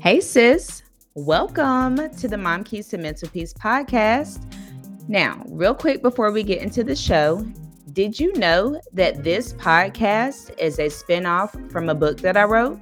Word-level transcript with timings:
Hey, 0.00 0.20
sis. 0.20 0.84
Welcome 1.14 1.96
to 2.18 2.28
the 2.28 2.38
Mom 2.38 2.62
Keys 2.62 2.86
to 2.88 2.98
Mental 2.98 3.28
Peace 3.28 3.52
podcast. 3.52 4.40
Now, 5.08 5.42
real 5.48 5.74
quick 5.74 6.02
before 6.02 6.30
we 6.30 6.44
get 6.44 6.62
into 6.62 6.84
the 6.84 6.94
show, 6.94 7.44
did 7.94 8.20
you 8.20 8.32
know 8.34 8.80
that 8.92 9.24
this 9.24 9.54
podcast 9.54 10.56
is 10.56 10.78
a 10.78 10.86
spinoff 10.86 11.72
from 11.72 11.88
a 11.88 11.96
book 11.96 12.20
that 12.20 12.36
I 12.36 12.44
wrote? 12.44 12.78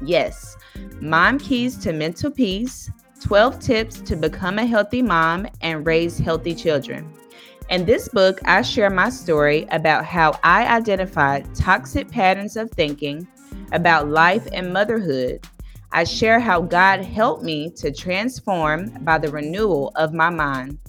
Yes, 0.00 0.56
Mom 1.02 1.38
Keys 1.38 1.76
to 1.80 1.92
Mental 1.92 2.30
Peace 2.30 2.90
12 3.20 3.58
Tips 3.60 4.00
to 4.00 4.16
Become 4.16 4.58
a 4.58 4.64
Healthy 4.64 5.02
Mom 5.02 5.46
and 5.60 5.86
Raise 5.86 6.16
Healthy 6.16 6.54
Children. 6.54 7.12
In 7.68 7.84
this 7.84 8.08
book, 8.08 8.40
I 8.46 8.62
share 8.62 8.88
my 8.88 9.10
story 9.10 9.66
about 9.70 10.06
how 10.06 10.40
I 10.42 10.66
identified 10.66 11.54
toxic 11.54 12.10
patterns 12.10 12.56
of 12.56 12.70
thinking 12.70 13.28
about 13.72 14.08
life 14.08 14.48
and 14.54 14.72
motherhood 14.72 15.46
I 15.96 16.02
share 16.02 16.40
how 16.40 16.60
God 16.60 17.04
helped 17.04 17.44
me 17.44 17.70
to 17.76 17.92
transform 17.92 18.88
by 19.04 19.16
the 19.16 19.30
renewal 19.30 19.92
of 19.94 20.12
my 20.12 20.28
mind. 20.28 20.80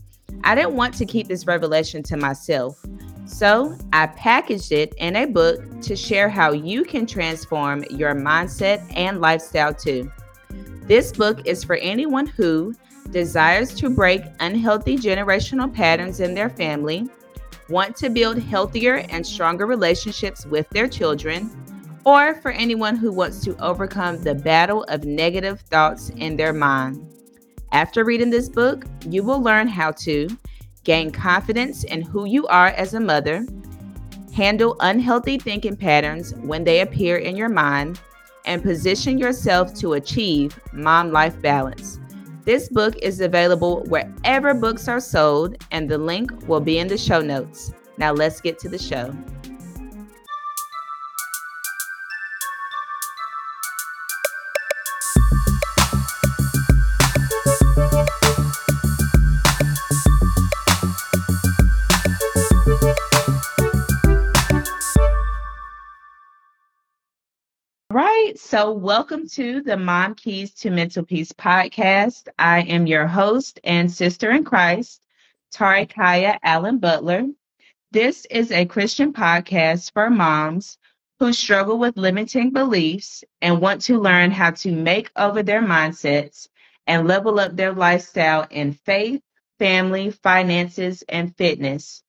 I 0.43 0.55
didn't 0.55 0.73
want 0.73 0.95
to 0.95 1.05
keep 1.05 1.27
this 1.27 1.45
revelation 1.45 2.01
to 2.01 2.17
myself, 2.17 2.83
so 3.27 3.77
I 3.93 4.07
packaged 4.07 4.71
it 4.71 4.95
in 4.97 5.15
a 5.15 5.27
book 5.27 5.61
to 5.81 5.95
share 5.95 6.27
how 6.27 6.53
you 6.53 6.83
can 6.83 7.05
transform 7.05 7.83
your 7.91 8.15
mindset 8.15 8.83
and 8.97 9.21
lifestyle 9.21 9.75
too. 9.75 10.11
This 10.87 11.11
book 11.11 11.45
is 11.45 11.63
for 11.63 11.75
anyone 11.75 12.25
who 12.25 12.73
desires 13.11 13.75
to 13.75 13.91
break 13.91 14.23
unhealthy 14.39 14.97
generational 14.97 15.71
patterns 15.71 16.19
in 16.19 16.33
their 16.33 16.49
family, 16.49 17.07
want 17.69 17.95
to 17.97 18.09
build 18.09 18.39
healthier 18.39 19.05
and 19.09 19.23
stronger 19.23 19.67
relationships 19.67 20.47
with 20.47 20.67
their 20.71 20.87
children, 20.87 21.51
or 22.05 22.35
for 22.35 22.51
anyone 22.51 22.95
who 22.95 23.11
wants 23.11 23.43
to 23.43 23.57
overcome 23.57 24.21
the 24.21 24.35
battle 24.35 24.83
of 24.85 25.03
negative 25.05 25.59
thoughts 25.61 26.09
in 26.17 26.37
their 26.37 26.53
mind. 26.53 27.11
After 27.71 28.05
reading 28.05 28.29
this 28.29 28.47
book, 28.47 28.85
you 29.09 29.23
will 29.23 29.41
learn 29.41 29.67
how 29.67 29.91
to 29.91 30.29
gain 30.83 31.11
confidence 31.11 31.83
in 31.83 32.01
who 32.01 32.25
you 32.25 32.47
are 32.47 32.67
as 32.67 32.93
a 32.93 32.99
mother, 32.99 33.45
handle 34.33 34.77
unhealthy 34.81 35.39
thinking 35.39 35.75
patterns 35.75 36.35
when 36.35 36.63
they 36.63 36.81
appear 36.81 37.17
in 37.17 37.35
your 37.35 37.49
mind, 37.49 37.99
and 38.45 38.61
position 38.61 39.17
yourself 39.17 39.73
to 39.73 39.93
achieve 39.93 40.59
mom 40.71 41.11
life 41.11 41.41
balance. 41.41 41.99
This 42.43 42.69
book 42.69 42.95
is 42.97 43.21
available 43.21 43.83
wherever 43.85 44.53
books 44.53 44.87
are 44.87 44.99
sold, 44.99 45.57
and 45.71 45.89
the 45.89 45.97
link 45.97 46.31
will 46.47 46.59
be 46.59 46.77
in 46.77 46.87
the 46.87 46.97
show 46.97 47.21
notes. 47.21 47.73
Now, 47.97 48.13
let's 48.13 48.39
get 48.39 48.59
to 48.59 48.69
the 48.69 48.77
show. 48.77 49.11
So, 68.37 68.73
welcome 68.73 69.29
to 69.29 69.61
the 69.61 69.77
Mom 69.77 70.13
Keys 70.13 70.53
to 70.55 70.69
Mental 70.69 71.05
Peace 71.05 71.31
podcast. 71.31 72.27
I 72.37 72.63
am 72.63 72.85
your 72.85 73.07
host 73.07 73.61
and 73.63 73.89
sister 73.89 74.29
in 74.31 74.43
Christ, 74.43 75.01
Tari 75.51 75.85
Kaya 75.85 76.37
Allen 76.43 76.79
Butler. 76.79 77.27
This 77.91 78.25
is 78.29 78.51
a 78.51 78.65
Christian 78.65 79.13
podcast 79.13 79.93
for 79.93 80.09
moms 80.09 80.77
who 81.19 81.31
struggle 81.31 81.77
with 81.77 81.95
limiting 81.95 82.51
beliefs 82.51 83.23
and 83.41 83.61
want 83.61 83.81
to 83.83 84.01
learn 84.01 84.31
how 84.31 84.51
to 84.51 84.71
make 84.71 85.11
over 85.15 85.41
their 85.41 85.61
mindsets 85.61 86.49
and 86.87 87.07
level 87.07 87.39
up 87.39 87.55
their 87.55 87.71
lifestyle 87.73 88.45
in 88.51 88.73
faith, 88.73 89.21
family, 89.59 90.11
finances, 90.11 91.05
and 91.07 91.33
fitness. 91.37 92.03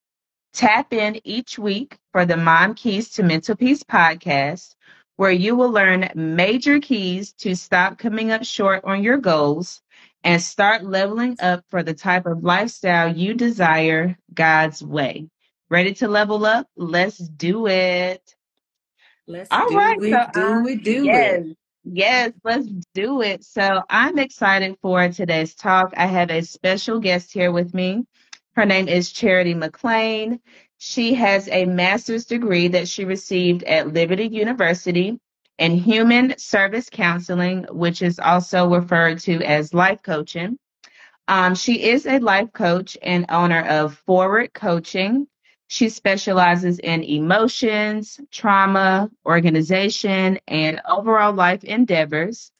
Tap 0.52 0.92
in 0.92 1.20
each 1.22 1.56
week 1.56 1.98
for 2.10 2.26
the 2.26 2.36
Mom 2.36 2.74
Keys 2.74 3.10
to 3.10 3.22
Mental 3.22 3.54
Peace 3.54 3.84
podcast 3.84 4.74
where 5.16 5.30
you 5.30 5.56
will 5.56 5.70
learn 5.70 6.10
major 6.14 6.80
keys 6.80 7.32
to 7.32 7.56
stop 7.56 7.98
coming 7.98 8.30
up 8.30 8.44
short 8.44 8.84
on 8.84 9.02
your 9.02 9.18
goals 9.18 9.82
and 10.24 10.42
start 10.42 10.84
leveling 10.84 11.36
up 11.40 11.64
for 11.68 11.82
the 11.82 11.94
type 11.94 12.26
of 12.26 12.42
lifestyle 12.44 13.16
you 13.16 13.34
desire 13.34 14.18
God's 14.34 14.82
way. 14.82 15.28
Ready 15.68 15.94
to 15.94 16.08
level 16.08 16.44
up? 16.44 16.68
Let's 16.76 17.18
do 17.18 17.66
it. 17.66 18.34
Let's 19.26 19.50
All 19.50 19.68
do 19.68 19.76
right, 19.76 20.00
so 20.00 20.26
do 20.32 20.62
we 20.64 20.76
do 20.76 21.04
yes, 21.04 21.44
it. 21.44 21.56
Yes, 21.84 22.32
let's 22.44 22.68
do 22.94 23.22
it. 23.22 23.44
So 23.44 23.82
I'm 23.88 24.18
excited 24.18 24.76
for 24.82 25.08
today's 25.08 25.54
talk. 25.54 25.94
I 25.96 26.06
have 26.06 26.30
a 26.30 26.42
special 26.42 27.00
guest 27.00 27.32
here 27.32 27.50
with 27.50 27.74
me. 27.74 28.06
Her 28.54 28.64
name 28.64 28.88
is 28.88 29.12
Charity 29.12 29.54
McLean. 29.54 30.40
She 30.78 31.14
has 31.14 31.48
a 31.48 31.64
master's 31.64 32.26
degree 32.26 32.68
that 32.68 32.88
she 32.88 33.04
received 33.04 33.62
at 33.64 33.92
Liberty 33.92 34.28
University 34.28 35.18
in 35.58 35.76
human 35.76 36.36
service 36.38 36.90
counseling, 36.90 37.64
which 37.70 38.02
is 38.02 38.18
also 38.18 38.68
referred 38.68 39.20
to 39.20 39.42
as 39.42 39.72
life 39.72 40.02
coaching. 40.02 40.58
Um, 41.28 41.54
she 41.54 41.82
is 41.82 42.06
a 42.06 42.18
life 42.18 42.52
coach 42.52 42.96
and 43.02 43.26
owner 43.30 43.62
of 43.62 43.96
Forward 44.06 44.52
Coaching. 44.52 45.26
She 45.68 45.88
specializes 45.88 46.78
in 46.78 47.02
emotions, 47.02 48.20
trauma, 48.30 49.10
organization, 49.24 50.38
and 50.46 50.80
overall 50.88 51.32
life 51.32 51.64
endeavors. 51.64 52.52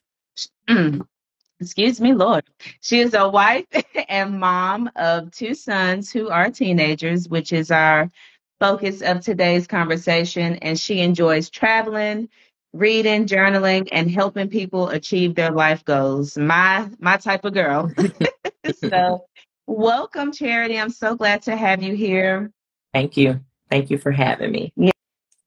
Excuse 1.59 1.99
me, 1.99 2.13
Lord. 2.13 2.43
She 2.81 2.99
is 2.99 3.13
a 3.13 3.27
wife 3.27 3.65
and 4.09 4.39
mom 4.39 4.91
of 4.95 5.31
two 5.31 5.55
sons 5.55 6.11
who 6.11 6.29
are 6.29 6.51
teenagers, 6.51 7.27
which 7.29 7.51
is 7.51 7.71
our 7.71 8.11
focus 8.59 9.01
of 9.01 9.21
today's 9.21 9.65
conversation. 9.67 10.55
And 10.57 10.79
she 10.79 11.01
enjoys 11.01 11.49
traveling, 11.49 12.29
reading, 12.73 13.25
journaling, 13.25 13.87
and 13.91 14.09
helping 14.09 14.49
people 14.49 14.89
achieve 14.89 15.33
their 15.33 15.51
life 15.51 15.83
goals. 15.83 16.37
My 16.37 16.89
my 16.99 17.17
type 17.17 17.43
of 17.43 17.53
girl. 17.53 17.91
so 18.75 19.25
welcome, 19.65 20.31
Charity. 20.31 20.79
I'm 20.79 20.91
so 20.91 21.15
glad 21.15 21.41
to 21.43 21.55
have 21.55 21.81
you 21.81 21.95
here. 21.95 22.51
Thank 22.93 23.17
you. 23.17 23.39
Thank 23.69 23.89
you 23.89 23.97
for 23.97 24.11
having 24.11 24.51
me. 24.51 24.71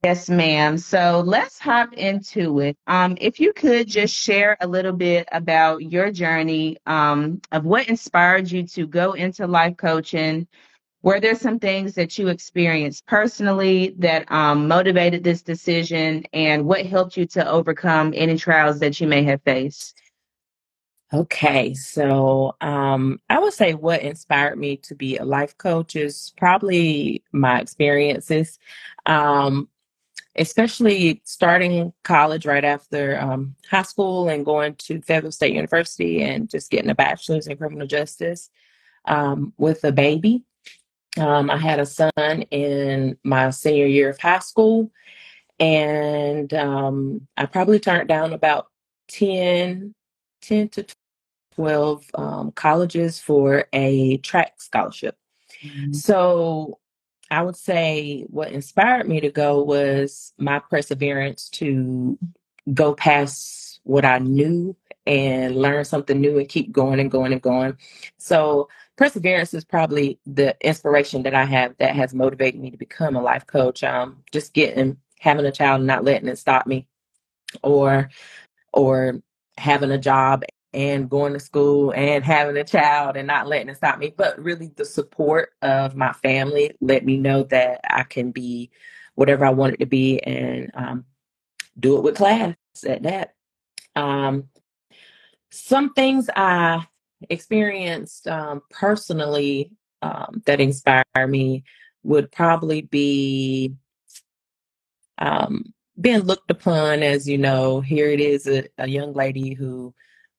Yes, 0.03 0.31
ma'am. 0.31 0.79
So 0.79 1.23
let's 1.27 1.59
hop 1.59 1.93
into 1.93 2.61
it. 2.61 2.77
Um, 2.87 3.19
if 3.21 3.39
you 3.39 3.53
could 3.53 3.87
just 3.87 4.15
share 4.15 4.57
a 4.63 4.67
little 4.67 4.95
bit 4.95 5.29
about 5.31 5.83
your 5.83 6.11
journey 6.11 6.79
um, 6.87 7.43
of 7.53 7.67
what 7.67 7.87
inspired 7.87 8.51
you 8.51 8.67
to 8.69 8.87
go 8.87 9.13
into 9.13 9.47
life 9.47 9.77
coaching. 9.77 10.49
Were 11.03 11.21
there 11.21 11.35
some 11.35 11.59
things 11.59 11.95
that 11.95 12.19
you 12.19 12.29
experienced 12.29 13.07
personally 13.07 13.95
that 13.99 14.31
um, 14.31 14.69
motivated 14.69 15.25
this 15.25 15.43
decision, 15.43 16.25
and 16.35 16.67
what 16.67 16.85
helped 16.85 17.17
you 17.17 17.27
to 17.27 17.49
overcome 17.49 18.13
any 18.15 18.37
trials 18.37 18.81
that 18.81 19.01
you 19.01 19.07
may 19.07 19.23
have 19.25 19.43
faced? 19.43 19.99
Okay, 21.13 21.75
so 21.75 22.55
um, 22.61 23.19
I 23.29 23.39
would 23.39 23.53
say 23.53 23.75
what 23.75 24.03
inspired 24.03 24.59
me 24.59 24.77
to 24.79 24.95
be 24.95 25.17
a 25.17 25.25
life 25.25 25.57
coach 25.59 25.97
is 25.97 26.33
probably 26.37 27.23
my 27.33 27.61
experiences. 27.61 28.59
Um, 29.07 29.69
especially 30.37 31.21
starting 31.25 31.93
college 32.05 32.47
right 32.47 32.65
after 32.65 33.19
um, 33.21 33.55
high 33.69 33.83
school 33.83 34.29
and 34.29 34.45
going 34.45 34.75
to 34.77 35.01
Fayetteville 35.03 35.33
State 35.33 35.55
University 35.55 36.23
and 36.23 36.49
just 36.49 36.71
getting 36.71 36.91
a 36.91 36.95
bachelor's 36.95 37.47
in 37.47 37.57
criminal 37.57 37.87
justice 37.87 38.51
um, 39.07 39.53
with 39.59 39.85
a 39.85 39.93
baby. 39.93 40.45
Um, 41.19 41.51
I 41.51 41.57
had 41.57 41.81
a 41.81 41.87
son 41.87 42.43
in 42.51 43.19
my 43.25 43.51
senior 43.51 43.87
year 43.87 44.11
of 44.11 44.21
high 44.21 44.39
school, 44.39 44.93
and 45.59 46.53
um, 46.55 47.27
I 47.37 47.47
probably 47.47 47.81
turned 47.81 48.09
down 48.09 48.33
about 48.33 48.69
10, 49.09 49.95
10 50.43 50.69
to 50.71 50.87
12 51.57 52.05
um, 52.15 52.53
colleges 52.53 53.19
for 53.19 53.65
a 53.73 54.19
track 54.19 54.55
scholarship. 54.61 55.17
Mm-hmm. 55.63 55.93
So 55.93 56.79
I 57.31 57.43
would 57.43 57.57
say 57.57 58.25
what 58.29 58.53
inspired 58.53 59.09
me 59.09 59.21
to 59.21 59.31
go 59.31 59.63
was 59.63 60.33
my 60.39 60.59
perseverance 60.59 61.49
to 61.51 62.19
go 62.75 62.95
past 62.95 63.81
what 63.85 64.05
I 64.05 64.19
knew 64.19 64.77
and 65.07 65.57
learn 65.57 65.85
something 65.85 66.21
new 66.21 66.39
and 66.39 66.49
keep 66.49 66.73
going 66.73 67.01
and 67.01 67.11
going 67.11 67.33
and 67.33 67.41
going. 67.41 67.77
So, 68.19 68.69
perseverance 68.97 69.55
is 69.55 69.65
probably 69.65 70.19
the 70.27 70.57
inspiration 70.61 71.23
that 71.23 71.35
I 71.35 71.45
have 71.45 71.77
that 71.79 71.97
has 71.97 72.13
motivated 72.13 72.61
me 72.61 72.71
to 72.71 72.77
become 72.77 73.17
a 73.17 73.23
life 73.23 73.47
coach. 73.47 73.83
Um, 73.83 74.23
just 74.33 74.53
getting 74.53 74.99
having 75.19 75.47
a 75.47 75.53
child 75.53 75.81
and 75.81 75.87
not 75.87 76.05
letting 76.05 76.29
it 76.29 76.39
stop 76.39 76.67
me, 76.67 76.87
or 77.63 78.11
or 78.73 79.21
having 79.57 79.91
a 79.91 79.99
job 79.99 80.45
and 80.73 81.11
going 81.11 81.33
to 81.33 81.41
school 81.41 81.93
and 81.93 82.25
having 82.25 82.57
a 82.57 82.65
child 82.65 83.17
and 83.17 83.27
not 83.27 83.49
letting 83.49 83.69
it 83.69 83.77
stop 83.77 83.99
me, 83.99 84.15
but 84.17 84.39
really 84.43 84.71
the 84.77 84.85
support 84.85 85.51
of 85.63 85.97
my 85.97 86.13
family 86.13 86.73
let 86.81 87.05
me 87.05 87.17
know 87.17 87.43
that 87.45 87.81
I 87.89 88.05
can 88.05 88.31
be 88.31 88.71
whatever 89.15 89.45
I 89.45 89.51
wanted 89.51 89.81
to 89.81 89.87
be 89.87 90.21
and 90.21 90.71
um, 90.75 91.05
do 91.79 91.97
it 91.97 92.03
with 92.03 92.17
class 92.17 92.55
at 92.87 93.03
that. 93.03 93.35
Um, 93.97 94.45
some 95.51 95.93
things 95.93 96.31
I 96.35 96.87
experienced 97.29 98.29
um, 98.29 98.63
personally 98.71 99.73
um, 100.03 100.43
that 100.47 100.61
inspire 100.61 101.05
me 101.27 101.65
would 102.03 102.31
probably 102.31 102.83
be 102.83 103.75
um, 105.19 105.75
being 106.01 106.21
looked 106.21 106.51
upon 106.51 107.03
as, 107.03 107.29
you 107.29 107.37
know, 107.37 107.81
here 107.81 108.09
it 108.09 108.21
is 108.21 108.47
a, 108.47 108.65
a 108.79 108.89
young 108.89 109.13
lady 109.13 109.53
who 109.53 109.95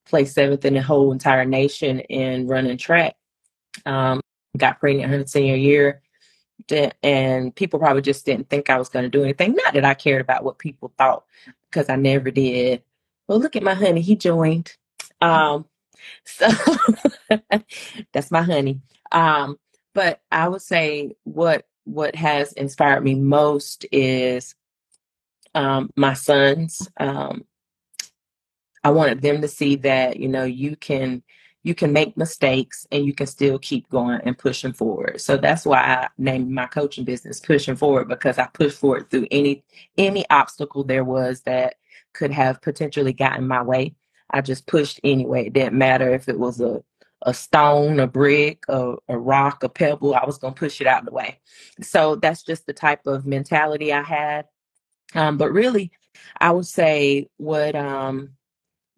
placed 0.05 0.35
seventh 0.35 0.65
in 0.65 0.73
the 0.73 0.81
whole 0.81 1.11
entire 1.11 1.45
nation 1.45 1.99
in 2.01 2.47
running 2.47 2.77
track. 2.77 3.15
Um, 3.85 4.21
got 4.57 4.79
pregnant 4.79 5.11
her 5.11 5.25
senior 5.25 5.55
year, 5.55 6.01
and 7.03 7.55
people 7.55 7.79
probably 7.79 8.01
just 8.01 8.25
didn't 8.25 8.49
think 8.49 8.69
I 8.69 8.77
was 8.77 8.89
going 8.89 9.03
to 9.03 9.09
do 9.09 9.23
anything. 9.23 9.55
Not 9.55 9.73
that 9.73 9.85
I 9.85 9.93
cared 9.93 10.21
about 10.21 10.43
what 10.43 10.57
people 10.57 10.91
thought, 10.97 11.23
because 11.69 11.89
I 11.89 11.95
never 11.95 12.31
did. 12.31 12.83
Well, 13.27 13.39
look 13.39 13.55
at 13.55 13.63
my 13.63 13.73
honey; 13.73 14.01
he 14.01 14.15
joined. 14.15 14.75
Um, 15.21 15.65
so 16.25 16.47
that's 18.13 18.31
my 18.31 18.41
honey. 18.41 18.81
Um, 19.11 19.57
but 19.93 20.21
I 20.31 20.47
would 20.47 20.61
say 20.61 21.15
what 21.23 21.65
what 21.85 22.15
has 22.15 22.53
inspired 22.53 23.03
me 23.03 23.15
most 23.15 23.85
is 23.91 24.55
um, 25.55 25.89
my 25.95 26.13
sons. 26.13 26.89
Um, 26.97 27.45
I 28.83 28.89
wanted 28.91 29.21
them 29.21 29.41
to 29.41 29.47
see 29.47 29.75
that 29.77 30.17
you 30.17 30.27
know 30.27 30.43
you 30.43 30.75
can 30.75 31.23
you 31.63 31.75
can 31.75 31.93
make 31.93 32.17
mistakes 32.17 32.87
and 32.91 33.05
you 33.05 33.13
can 33.13 33.27
still 33.27 33.59
keep 33.59 33.87
going 33.89 34.19
and 34.23 34.37
pushing 34.37 34.73
forward. 34.73 35.21
So 35.21 35.37
that's 35.37 35.65
why 35.65 35.77
I 35.79 36.07
named 36.17 36.49
my 36.49 36.65
coaching 36.65 37.05
business 37.05 37.39
Pushing 37.39 37.75
Forward 37.75 38.07
because 38.07 38.39
I 38.39 38.47
pushed 38.47 38.79
forward 38.79 39.09
through 39.09 39.27
any 39.29 39.63
any 39.97 40.27
obstacle 40.29 40.83
there 40.83 41.03
was 41.03 41.41
that 41.41 41.75
could 42.13 42.31
have 42.31 42.61
potentially 42.61 43.13
gotten 43.13 43.47
my 43.47 43.61
way. 43.61 43.95
I 44.29 44.41
just 44.41 44.65
pushed 44.65 44.99
anyway. 45.03 45.47
It 45.47 45.53
didn't 45.53 45.77
matter 45.77 46.13
if 46.13 46.27
it 46.29 46.39
was 46.39 46.61
a 46.61 46.83
a 47.23 47.33
stone, 47.33 47.99
a 47.99 48.07
brick, 48.07 48.63
a, 48.67 48.95
a 49.07 49.17
rock, 49.17 49.63
a 49.63 49.69
pebble. 49.69 50.15
I 50.15 50.25
was 50.25 50.39
going 50.39 50.55
to 50.55 50.59
push 50.59 50.81
it 50.81 50.87
out 50.87 51.01
of 51.01 51.05
the 51.05 51.11
way. 51.11 51.39
So 51.81 52.15
that's 52.15 52.41
just 52.41 52.65
the 52.65 52.73
type 52.73 53.05
of 53.05 53.27
mentality 53.27 53.93
I 53.93 54.01
had. 54.01 54.47
Um, 55.13 55.37
but 55.37 55.51
really, 55.51 55.91
I 56.39 56.51
would 56.51 56.65
say 56.65 57.29
what 57.37 57.75
um, 57.75 58.31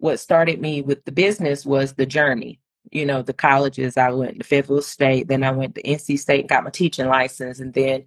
what 0.04 0.20
started 0.20 0.60
me 0.60 0.82
with 0.82 1.06
the 1.06 1.14
business 1.14 1.66
was 1.66 1.94
the 1.94 2.06
journey. 2.06 2.60
You 2.92 3.06
know, 3.06 3.22
the 3.22 3.32
colleges 3.32 3.96
I 3.96 4.10
went 4.10 4.38
to 4.38 4.44
Fayetteville 4.44 4.82
State, 4.82 5.30
then 5.30 5.46
I 5.46 5.52
went 5.52 5.76
to 5.76 5.82
NC 5.82 6.20
State 6.20 6.42
and 6.42 6.50
got 6.50 6.66
my 6.66 6.72
teaching 6.72 7.08
license, 7.08 7.62
and 7.62 7.74
then 7.74 8.04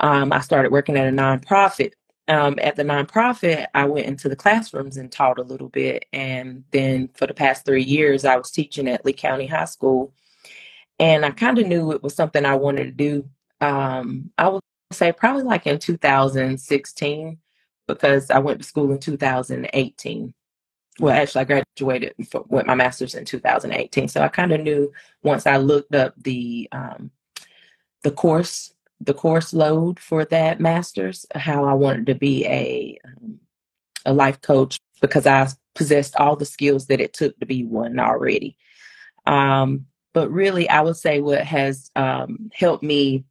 um, 0.00 0.34
I 0.34 0.40
started 0.40 0.70
working 0.70 0.98
at 0.98 1.08
a 1.08 1.10
nonprofit. 1.10 1.92
Um, 2.28 2.58
at 2.60 2.76
the 2.76 2.82
nonprofit, 2.82 3.66
I 3.74 3.86
went 3.86 4.06
into 4.06 4.28
the 4.28 4.36
classrooms 4.36 4.98
and 4.98 5.10
taught 5.10 5.38
a 5.38 5.42
little 5.42 5.70
bit, 5.70 6.04
and 6.12 6.62
then 6.72 7.08
for 7.14 7.26
the 7.26 7.32
past 7.32 7.64
three 7.64 7.82
years, 7.82 8.26
I 8.26 8.36
was 8.36 8.50
teaching 8.50 8.86
at 8.86 9.06
Lee 9.06 9.14
County 9.14 9.46
High 9.46 9.64
School, 9.64 10.12
and 10.98 11.24
I 11.24 11.30
kind 11.30 11.58
of 11.58 11.66
knew 11.66 11.92
it 11.92 12.02
was 12.02 12.14
something 12.14 12.44
I 12.44 12.56
wanted 12.56 12.84
to 12.84 12.90
do. 12.92 13.28
Um, 13.62 14.30
I 14.36 14.48
would 14.48 14.62
say 14.92 15.10
probably 15.10 15.44
like 15.44 15.66
in 15.66 15.78
2016 15.78 17.38
because 17.88 18.30
I 18.30 18.40
went 18.40 18.60
to 18.60 18.66
school 18.66 18.92
in 18.92 18.98
2018 18.98 20.34
well, 21.00 21.14
actually, 21.14 21.40
I 21.40 21.44
graduated 21.44 22.14
for, 22.30 22.44
with 22.48 22.66
my 22.66 22.74
master's 22.74 23.14
in 23.14 23.24
2018. 23.24 24.08
So 24.08 24.22
I 24.22 24.28
kind 24.28 24.52
of 24.52 24.60
knew 24.60 24.92
once 25.22 25.46
I 25.46 25.56
looked 25.56 25.94
up 25.94 26.14
the 26.16 26.68
um, 26.72 27.10
the 28.02 28.10
course 28.10 28.72
the 29.00 29.14
course 29.14 29.52
load 29.52 29.98
for 29.98 30.24
that 30.26 30.60
master's 30.60 31.26
how 31.34 31.64
I 31.64 31.74
wanted 31.74 32.06
to 32.06 32.14
be 32.14 32.46
a 32.46 32.98
um, 33.04 33.40
a 34.06 34.12
life 34.12 34.40
coach 34.40 34.78
because 35.00 35.26
I 35.26 35.48
possessed 35.74 36.14
all 36.16 36.36
the 36.36 36.44
skills 36.44 36.86
that 36.86 37.00
it 37.00 37.12
took 37.12 37.38
to 37.40 37.46
be 37.46 37.64
one 37.64 37.98
already. 37.98 38.56
Um, 39.26 39.86
but 40.12 40.30
really, 40.30 40.68
I 40.68 40.82
would 40.82 40.96
say 40.96 41.20
what 41.20 41.44
has 41.44 41.90
um, 41.96 42.50
helped 42.54 42.84
me 42.84 43.24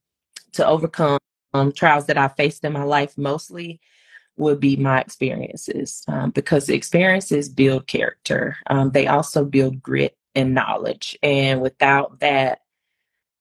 to 0.54 0.68
overcome 0.68 1.20
trials 1.76 2.08
that 2.08 2.18
I 2.18 2.28
faced 2.28 2.66
in 2.66 2.74
my 2.74 2.84
life 2.84 3.18
mostly 3.18 3.80
would 4.38 4.60
be 4.60 4.76
my 4.76 5.00
experiences 5.00 6.04
um, 6.08 6.32
because 6.32 6.70
experiences 6.70 7.50
build 7.50 7.88
character. 7.88 8.58
Um, 8.68 8.92
they 8.92 9.08
also 9.08 9.46
build 9.46 9.82
grit 9.82 10.18
and 10.36 10.54
knowledge. 10.54 11.18
And 11.22 11.62
without 11.62 12.20
that, 12.20 12.62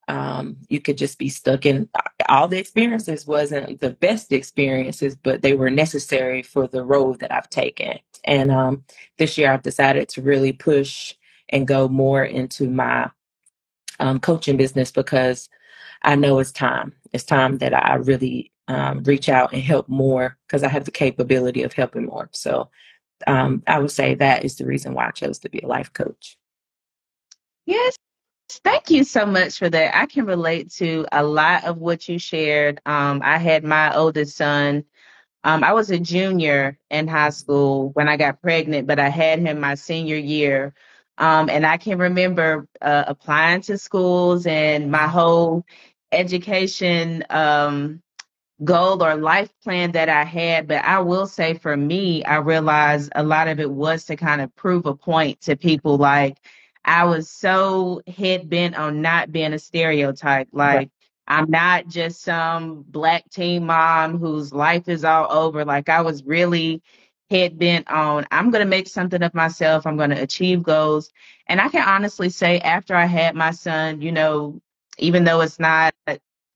um, 0.08 0.58
you 0.68 0.80
could 0.80 0.98
just 0.98 1.18
be 1.18 1.28
stuck 1.28 1.64
in 1.64 1.88
all 2.28 2.48
the 2.48 2.58
experiences 2.58 3.26
wasn't 3.26 3.80
the 3.80 3.90
best 3.90 4.32
experiences, 4.32 5.16
but 5.16 5.42
they 5.42 5.54
were 5.54 5.70
necessary 5.70 6.42
for 6.42 6.66
the 6.66 6.84
road 6.84 7.20
that 7.20 7.32
I've 7.32 7.48
taken. 7.48 7.98
And 8.24 8.50
um, 8.50 8.84
this 9.18 9.38
year 9.38 9.52
I've 9.52 9.62
decided 9.62 10.08
to 10.10 10.22
really 10.22 10.52
push 10.52 11.14
and 11.48 11.66
go 11.66 11.88
more 11.88 12.24
into 12.24 12.68
my 12.68 13.10
um, 14.00 14.20
coaching 14.20 14.56
business 14.56 14.90
because 14.90 15.48
I 16.02 16.16
know 16.16 16.38
it's 16.40 16.52
time. 16.52 16.94
It's 17.12 17.24
time 17.24 17.58
that 17.58 17.74
I 17.74 17.94
really 17.94 18.51
um, 18.68 19.02
reach 19.04 19.28
out 19.28 19.52
and 19.52 19.62
help 19.62 19.88
more 19.88 20.38
because 20.46 20.62
I 20.62 20.68
have 20.68 20.84
the 20.84 20.90
capability 20.90 21.62
of 21.62 21.72
helping 21.72 22.06
more. 22.06 22.28
So 22.32 22.70
um, 23.26 23.62
I 23.66 23.78
would 23.78 23.90
say 23.90 24.14
that 24.14 24.44
is 24.44 24.56
the 24.56 24.66
reason 24.66 24.94
why 24.94 25.08
I 25.08 25.10
chose 25.10 25.38
to 25.40 25.50
be 25.50 25.60
a 25.60 25.66
life 25.66 25.92
coach. 25.92 26.36
Yes. 27.66 27.96
Thank 28.64 28.90
you 28.90 29.04
so 29.04 29.24
much 29.24 29.58
for 29.58 29.70
that. 29.70 29.96
I 29.96 30.06
can 30.06 30.26
relate 30.26 30.70
to 30.72 31.06
a 31.10 31.22
lot 31.22 31.64
of 31.64 31.78
what 31.78 32.08
you 32.08 32.18
shared. 32.18 32.80
Um, 32.84 33.20
I 33.24 33.38
had 33.38 33.64
my 33.64 33.94
oldest 33.94 34.36
son. 34.36 34.84
Um, 35.44 35.64
I 35.64 35.72
was 35.72 35.90
a 35.90 35.98
junior 35.98 36.78
in 36.90 37.08
high 37.08 37.30
school 37.30 37.90
when 37.94 38.08
I 38.08 38.16
got 38.16 38.42
pregnant, 38.42 38.86
but 38.86 38.98
I 38.98 39.08
had 39.08 39.40
him 39.40 39.58
my 39.58 39.74
senior 39.74 40.16
year. 40.16 40.74
Um, 41.18 41.48
and 41.48 41.66
I 41.66 41.76
can 41.76 41.98
remember 41.98 42.68
uh, 42.80 43.04
applying 43.06 43.62
to 43.62 43.78
schools 43.78 44.46
and 44.46 44.90
my 44.90 45.06
whole 45.06 45.64
education 46.10 47.24
um, 47.30 48.02
goal 48.64 49.02
or 49.02 49.16
life 49.16 49.50
plan 49.62 49.92
that 49.92 50.08
I 50.08 50.24
had. 50.24 50.68
But 50.68 50.84
I 50.84 51.00
will 51.00 51.26
say 51.26 51.54
for 51.54 51.76
me, 51.76 52.24
I 52.24 52.36
realized 52.36 53.12
a 53.14 53.22
lot 53.22 53.48
of 53.48 53.60
it 53.60 53.70
was 53.70 54.04
to 54.06 54.16
kind 54.16 54.40
of 54.40 54.54
prove 54.56 54.86
a 54.86 54.94
point 54.94 55.40
to 55.42 55.56
people. 55.56 55.96
Like 55.96 56.38
I 56.84 57.04
was 57.04 57.30
so 57.30 58.02
head 58.06 58.48
bent 58.48 58.76
on 58.76 59.02
not 59.02 59.32
being 59.32 59.52
a 59.52 59.58
stereotype. 59.58 60.48
Like 60.52 60.76
right. 60.76 60.90
I'm 61.28 61.50
not 61.50 61.88
just 61.88 62.22
some 62.22 62.84
black 62.88 63.24
teen 63.30 63.66
mom 63.66 64.18
whose 64.18 64.52
life 64.52 64.88
is 64.88 65.04
all 65.04 65.30
over. 65.32 65.64
Like 65.64 65.88
I 65.88 66.02
was 66.02 66.24
really 66.24 66.82
head 67.30 67.58
bent 67.58 67.90
on 67.90 68.26
I'm 68.30 68.50
going 68.50 68.64
to 68.64 68.68
make 68.68 68.88
something 68.88 69.22
of 69.22 69.34
myself. 69.34 69.86
I'm 69.86 69.96
going 69.96 70.10
to 70.10 70.20
achieve 70.22 70.62
goals. 70.62 71.10
And 71.46 71.60
I 71.60 71.68
can 71.68 71.86
honestly 71.86 72.28
say 72.28 72.60
after 72.60 72.94
I 72.94 73.06
had 73.06 73.34
my 73.34 73.52
son, 73.52 74.02
you 74.02 74.12
know, 74.12 74.60
even 74.98 75.24
though 75.24 75.40
it's 75.40 75.58
not 75.58 75.94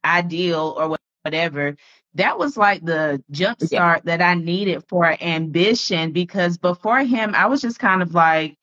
ideal 0.05 0.75
or 0.79 0.97
whatever, 1.25 1.77
that 2.17 2.39
was 2.39 2.57
like 2.57 2.85
the 2.85 3.23
jump 3.31 3.61
start 3.61 4.03
yeah. 4.05 4.17
that 4.17 4.25
I 4.25 4.35
needed 4.35 4.85
for 4.89 5.17
ambition 5.21 6.13
because 6.13 6.59
before 6.59 7.01
him, 7.01 7.35
I 7.35 7.47
was 7.47 7.61
just 7.61 7.79
kind 7.79 8.03
of 8.03 8.15
like 8.15 8.57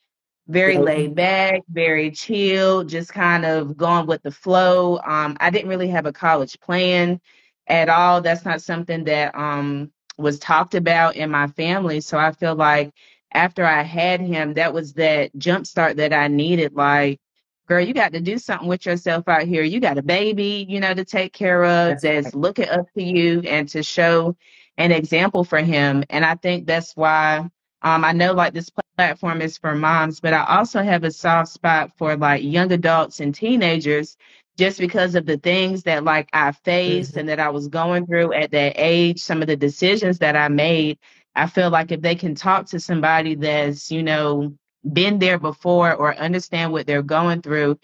very 0.47 0.77
laid 0.77 1.15
back, 1.15 1.61
very 1.69 2.11
chill, 2.11 2.83
just 2.83 3.13
kind 3.13 3.45
of 3.45 3.77
going 3.77 4.07
with 4.07 4.23
the 4.23 4.31
flow. 4.31 4.99
Um, 4.99 5.37
I 5.39 5.49
didn't 5.49 5.69
really 5.69 5.89
have 5.89 6.05
a 6.05 6.13
college 6.13 6.59
plan 6.59 7.21
at 7.67 7.89
all. 7.89 8.21
That's 8.21 8.45
not 8.45 8.61
something 8.61 9.05
that 9.05 9.35
um 9.35 9.91
was 10.17 10.39
talked 10.39 10.75
about 10.75 11.15
in 11.15 11.29
my 11.31 11.47
family. 11.47 12.01
So 12.01 12.17
I 12.17 12.31
feel 12.31 12.55
like 12.55 12.91
after 13.31 13.65
I 13.65 13.83
had 13.83 14.21
him, 14.21 14.53
that 14.55 14.73
was 14.73 14.93
that 14.93 15.31
jump 15.37 15.65
start 15.65 15.97
that 15.97 16.13
I 16.13 16.27
needed. 16.27 16.73
Like, 16.73 17.19
girl, 17.67 17.85
you 17.85 17.93
got 17.93 18.13
to 18.13 18.19
do 18.19 18.37
something 18.37 18.67
with 18.67 18.85
yourself 18.85 19.27
out 19.27 19.43
here. 19.43 19.63
You 19.63 19.79
got 19.79 19.97
a 19.97 20.03
baby, 20.03 20.65
you 20.67 20.79
know, 20.79 20.93
to 20.93 21.05
take 21.05 21.33
care 21.33 21.63
of, 21.63 21.89
that's, 21.89 22.03
that's 22.03 22.35
looking 22.35 22.69
up 22.69 22.91
to 22.93 23.03
you 23.03 23.41
and 23.41 23.67
to 23.69 23.83
show 23.83 24.35
an 24.77 24.91
example 24.91 25.43
for 25.43 25.59
him. 25.59 26.03
And 26.09 26.25
I 26.25 26.35
think 26.35 26.67
that's 26.67 26.95
why 26.95 27.49
um, 27.81 28.03
I 28.03 28.11
know 28.11 28.33
like 28.33 28.53
this 28.53 28.71
platform 28.97 29.41
is 29.41 29.57
for 29.57 29.75
moms, 29.75 30.19
but 30.19 30.33
I 30.33 30.45
also 30.45 30.81
have 30.81 31.03
a 31.03 31.11
soft 31.11 31.49
spot 31.49 31.91
for 31.97 32.15
like 32.15 32.43
young 32.43 32.71
adults 32.71 33.19
and 33.19 33.33
teenagers 33.33 34.17
just 34.57 34.79
because 34.79 35.15
of 35.15 35.25
the 35.25 35.37
things 35.37 35.83
that 35.83 36.03
like 36.03 36.29
I 36.33 36.51
faced 36.51 37.11
mm-hmm. 37.11 37.19
and 37.19 37.29
that 37.29 37.39
I 37.39 37.49
was 37.49 37.67
going 37.67 38.05
through 38.05 38.33
at 38.33 38.51
that 38.51 38.73
age, 38.75 39.19
some 39.19 39.41
of 39.41 39.47
the 39.47 39.55
decisions 39.57 40.19
that 40.19 40.35
I 40.35 40.47
made. 40.47 40.99
I 41.35 41.47
feel 41.47 41.71
like 41.71 41.91
if 41.91 42.01
they 42.01 42.15
can 42.15 42.35
talk 42.35 42.67
to 42.67 42.79
somebody 42.79 43.35
that's, 43.35 43.91
you 43.91 44.03
know, 44.03 44.55
been 44.91 45.19
there 45.19 45.39
before 45.39 45.93
or 45.93 46.15
understand 46.15 46.71
what 46.71 46.87
they're 46.87 47.03
going 47.03 47.41
through, 47.41 47.79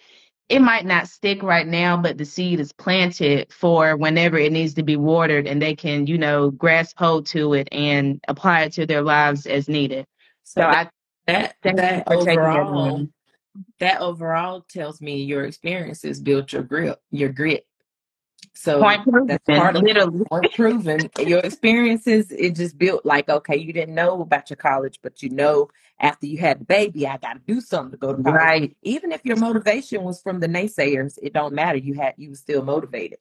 it 0.50 0.62
might 0.62 0.86
not 0.86 1.08
stick 1.08 1.44
right 1.44 1.68
now, 1.68 1.98
but 1.98 2.18
the 2.18 2.26
seed 2.26 2.60
is 2.60 2.74
planted 2.74 3.52
for 3.54 3.98
whenever 3.98 4.38
it 4.38 4.52
needs 4.54 4.76
to 4.76 4.84
be 4.84 4.98
watered 4.98 5.48
and 5.48 5.62
they 5.62 5.76
can, 5.76 6.08
you 6.08 6.18
know, 6.18 6.52
grasp 6.52 6.98
hold 7.00 7.28
to 7.28 7.54
it 7.54 7.70
and 7.72 8.24
apply 8.28 8.64
it 8.64 8.74
to 8.74 8.86
their 8.86 9.04
lives 9.04 9.46
as 9.48 9.70
needed. 9.70 10.06
So, 10.44 10.62
so 10.62 10.68
I 10.68 10.90
that 11.28 11.56
that 11.64 12.08
overall 12.08 13.08
that 13.80 14.02
overall 14.02 14.66
tells 14.70 15.02
me 15.02 15.24
your 15.24 15.46
experiences 15.46 16.22
built 16.22 16.54
your 16.54 16.64
grit 16.64 17.00
your 17.12 17.30
grit 17.30 17.64
So 18.56 18.82
Point 18.82 19.04
proven, 19.04 19.28
that's 19.28 19.50
part 19.50 19.78
of 19.78 19.84
literally. 19.84 20.26
point 20.30 20.54
proven. 20.54 21.10
Your 21.20 21.40
experiences, 21.40 22.32
it 22.32 22.56
just 22.56 22.78
built 22.80 23.06
like, 23.06 23.30
okay, 23.30 23.58
you 23.58 23.74
didn't 23.74 23.96
know 23.96 24.22
about 24.22 24.52
your 24.52 24.58
college, 24.58 25.00
but 25.04 25.24
you 25.24 25.32
know 25.32 25.70
after 26.00 26.28
you 26.28 26.38
had 26.38 26.60
the 26.62 26.66
baby, 26.66 27.08
I 27.08 27.18
got 27.18 27.34
to 27.34 27.40
do 27.48 27.62
something 27.62 27.92
to 27.92 27.98
go 27.98 28.14
to 28.14 28.20
college. 28.20 28.42
Right. 28.42 28.78
Even 28.84 29.12
if 29.12 29.26
your 29.26 29.38
motivation 29.38 30.04
was 30.04 30.22
from 30.22 30.40
the 30.40 30.48
naysayers, 30.48 31.18
it 31.22 31.34
don't 31.34 31.54
matter. 31.54 31.78
You 31.78 31.96
had 31.96 32.16
you 32.18 32.30
were 32.30 32.36
still 32.36 32.64
motivated. 32.64 33.20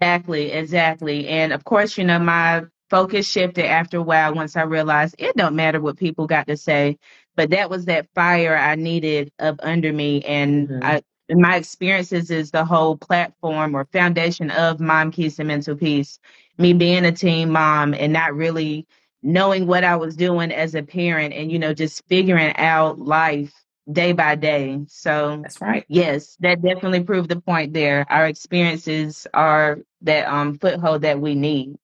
Exactly, 0.00 0.52
exactly. 0.52 1.28
And 1.28 1.52
of 1.52 1.64
course, 1.64 1.96
you 1.98 2.04
know, 2.04 2.18
my 2.18 2.64
focus 2.90 3.28
shifted 3.28 3.66
after 3.66 3.98
a 3.98 4.02
while 4.02 4.34
once 4.34 4.56
I 4.56 4.62
realized 4.62 5.16
it 5.18 5.36
don't 5.36 5.56
matter 5.56 5.80
what 5.80 5.96
people 5.98 6.26
got 6.26 6.46
to 6.48 6.56
say, 6.56 6.98
but 7.36 7.50
that 7.50 7.70
was 7.70 7.86
that 7.86 8.08
fire 8.14 8.56
I 8.56 8.74
needed 8.76 9.32
up 9.38 9.56
under 9.62 9.92
me. 9.92 10.22
And 10.22 10.68
Mhm. 10.68 10.82
I 10.82 11.02
in 11.28 11.40
my 11.40 11.56
experiences 11.56 12.30
is 12.30 12.50
the 12.50 12.64
whole 12.64 12.96
platform 12.98 13.74
or 13.74 13.86
foundation 13.92 14.50
of 14.50 14.80
Mom 14.80 15.10
Keys 15.10 15.36
to 15.36 15.44
Mental 15.44 15.74
Peace. 15.76 16.18
Me 16.58 16.72
being 16.74 17.04
a 17.04 17.12
teen 17.12 17.50
mom 17.50 17.94
and 17.94 18.12
not 18.12 18.34
really 18.34 18.86
knowing 19.24 19.66
what 19.66 19.84
I 19.84 19.96
was 19.96 20.16
doing 20.16 20.52
as 20.52 20.76
a 20.76 20.82
parent 20.82 21.34
and, 21.34 21.50
you 21.50 21.58
know, 21.58 21.74
just 21.74 22.06
figuring 22.08 22.54
out 22.56 23.00
life 23.00 23.52
day 23.90 24.12
by 24.12 24.36
day. 24.36 24.80
So 24.88 25.40
That's 25.42 25.60
right. 25.60 25.84
Yes, 25.88 26.36
that 26.40 26.62
definitely 26.62 27.02
proved 27.02 27.30
the 27.30 27.40
point 27.40 27.72
there. 27.72 28.06
Our 28.10 28.26
experiences 28.26 29.26
are 29.34 29.78
that 30.02 30.28
um 30.28 30.58
foothold 30.58 31.02
that 31.02 31.20
we 31.20 31.34
need. 31.34 31.76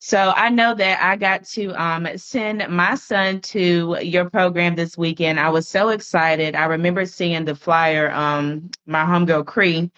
So 0.00 0.32
I 0.36 0.50
know 0.50 0.74
that 0.74 1.00
I 1.02 1.16
got 1.16 1.44
to 1.50 1.80
um 1.80 2.08
send 2.16 2.68
my 2.68 2.96
son 2.96 3.40
to 3.42 3.98
your 4.02 4.28
program 4.30 4.74
this 4.74 4.98
weekend. 4.98 5.38
I 5.40 5.50
was 5.50 5.68
so 5.68 5.90
excited. 5.90 6.56
I 6.56 6.64
remember 6.66 7.06
seeing 7.06 7.44
the 7.44 7.54
flyer, 7.54 8.10
um, 8.10 8.70
my 8.86 9.04
homegirl 9.04 9.46
Cree, 9.46 9.90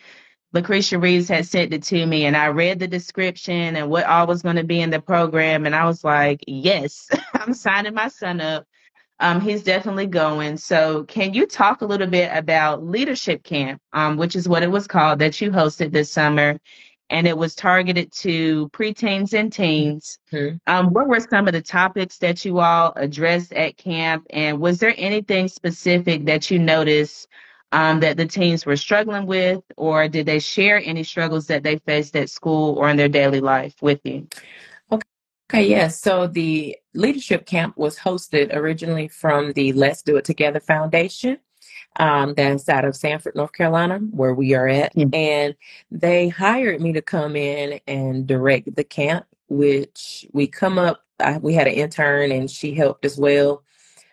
Lucretia 0.54 0.98
Reeves 0.98 1.28
had 1.28 1.46
sent 1.46 1.74
it 1.74 1.82
to 1.84 2.06
me 2.06 2.26
and 2.26 2.36
I 2.36 2.46
read 2.46 2.78
the 2.78 2.86
description 2.86 3.76
and 3.76 3.90
what 3.90 4.06
all 4.06 4.28
was 4.28 4.42
going 4.42 4.56
to 4.56 4.64
be 4.64 4.80
in 4.80 4.90
the 4.90 5.00
program 5.00 5.66
and 5.66 5.74
I 5.74 5.84
was 5.84 6.04
like, 6.04 6.44
yes, 6.46 7.08
I'm 7.34 7.52
signing 7.52 7.94
my 7.94 8.08
son 8.08 8.40
up. 8.40 8.64
Um, 9.20 9.40
he's 9.40 9.62
definitely 9.64 10.06
going. 10.06 10.56
So, 10.56 11.04
can 11.04 11.34
you 11.34 11.46
talk 11.46 11.82
a 11.82 11.86
little 11.86 12.06
bit 12.08 12.30
about 12.32 12.84
Leadership 12.84 13.42
Camp, 13.44 13.80
um, 13.92 14.16
which 14.16 14.36
is 14.36 14.48
what 14.48 14.62
it 14.62 14.70
was 14.70 14.86
called 14.86 15.20
that 15.20 15.40
you 15.40 15.50
hosted 15.50 15.92
this 15.92 16.10
summer, 16.10 16.58
and 17.10 17.26
it 17.26 17.38
was 17.38 17.54
targeted 17.54 18.12
to 18.12 18.68
preteens 18.70 19.32
and 19.32 19.52
teens. 19.52 20.18
Mhm. 20.32 20.58
Um, 20.66 20.92
what 20.92 21.06
were 21.06 21.20
some 21.20 21.46
of 21.46 21.52
the 21.52 21.62
topics 21.62 22.18
that 22.18 22.44
you 22.44 22.58
all 22.58 22.92
addressed 22.96 23.52
at 23.52 23.76
camp, 23.76 24.26
and 24.30 24.58
was 24.58 24.80
there 24.80 24.94
anything 24.96 25.46
specific 25.48 26.26
that 26.26 26.50
you 26.50 26.58
noticed 26.58 27.28
um, 27.74 27.98
that 27.98 28.16
the 28.16 28.24
teens 28.24 28.64
were 28.64 28.76
struggling 28.76 29.26
with, 29.26 29.60
or 29.76 30.06
did 30.06 30.26
they 30.26 30.38
share 30.38 30.80
any 30.84 31.02
struggles 31.02 31.48
that 31.48 31.64
they 31.64 31.78
faced 31.78 32.14
at 32.14 32.30
school 32.30 32.76
or 32.78 32.88
in 32.88 32.96
their 32.96 33.08
daily 33.08 33.40
life 33.40 33.74
with 33.82 33.98
you? 34.04 34.28
Okay, 34.92 35.68
yes. 35.68 36.00
So 36.00 36.28
the 36.28 36.76
leadership 36.94 37.46
camp 37.46 37.76
was 37.76 37.98
hosted 37.98 38.54
originally 38.54 39.08
from 39.08 39.52
the 39.54 39.72
Let's 39.72 40.02
Do 40.02 40.16
It 40.16 40.24
Together 40.24 40.60
Foundation. 40.60 41.38
Um, 41.96 42.34
that's 42.34 42.68
out 42.68 42.84
of 42.84 42.94
Sanford, 42.94 43.34
North 43.34 43.52
Carolina, 43.52 43.98
where 43.98 44.34
we 44.34 44.54
are 44.54 44.68
at. 44.68 44.92
Yeah. 44.96 45.06
And 45.12 45.56
they 45.90 46.28
hired 46.28 46.80
me 46.80 46.92
to 46.92 47.02
come 47.02 47.34
in 47.34 47.80
and 47.88 48.24
direct 48.24 48.74
the 48.76 48.84
camp, 48.84 49.26
which 49.48 50.26
we 50.32 50.46
come 50.46 50.78
up, 50.78 51.02
I, 51.18 51.38
we 51.38 51.54
had 51.54 51.66
an 51.66 51.74
intern 51.74 52.30
and 52.30 52.48
she 52.48 52.72
helped 52.72 53.04
as 53.04 53.18
well. 53.18 53.64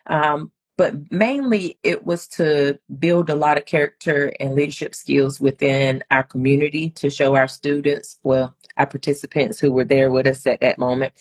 Um, 0.08 0.52
but 0.82 1.12
mainly 1.12 1.78
it 1.84 2.08
was 2.08 2.28
to 2.28 2.80
build 2.98 3.30
a 3.30 3.36
lot 3.36 3.56
of 3.56 3.68
character 3.68 4.34
and 4.40 4.56
leadership 4.56 4.96
skills 4.96 5.40
within 5.40 6.04
our 6.10 6.24
community 6.24 6.90
to 6.90 7.08
show 7.08 7.36
our 7.36 7.48
students, 7.48 8.18
well, 8.24 8.56
our 8.78 8.88
participants 8.88 9.60
who 9.60 9.72
were 9.72 9.84
there 9.84 10.10
with 10.10 10.26
us 10.26 10.48
at 10.48 10.60
that 10.62 10.80
moment, 10.80 11.14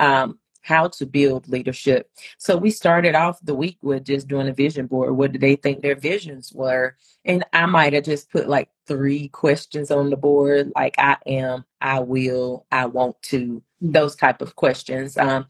um, 0.00 0.38
how 0.62 0.88
to 0.88 1.04
build 1.04 1.46
leadership. 1.46 2.08
So 2.38 2.56
we 2.56 2.70
started 2.70 3.14
off 3.14 3.38
the 3.42 3.54
week 3.54 3.76
with 3.82 4.04
just 4.04 4.28
doing 4.28 4.48
a 4.48 4.54
vision 4.54 4.86
board. 4.86 5.14
What 5.14 5.32
did 5.32 5.42
they 5.42 5.56
think 5.56 5.82
their 5.82 5.94
visions 5.94 6.50
were? 6.54 6.96
And 7.26 7.44
I 7.52 7.66
might 7.66 7.92
have 7.92 8.04
just 8.04 8.30
put 8.30 8.48
like 8.48 8.70
three 8.86 9.28
questions 9.28 9.90
on 9.90 10.08
the 10.08 10.16
board, 10.16 10.72
like 10.74 10.94
I 10.96 11.18
am, 11.26 11.66
I 11.82 12.00
will, 12.00 12.64
I 12.72 12.86
want 12.86 13.20
to, 13.24 13.62
those 13.78 14.16
type 14.16 14.40
of 14.40 14.56
questions. 14.56 15.18
Um, 15.18 15.48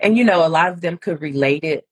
and 0.00 0.16
you 0.16 0.24
know, 0.24 0.46
a 0.46 0.48
lot 0.48 0.70
of 0.70 0.80
them 0.80 0.96
could 0.96 1.20
relate 1.20 1.62
it 1.62 1.86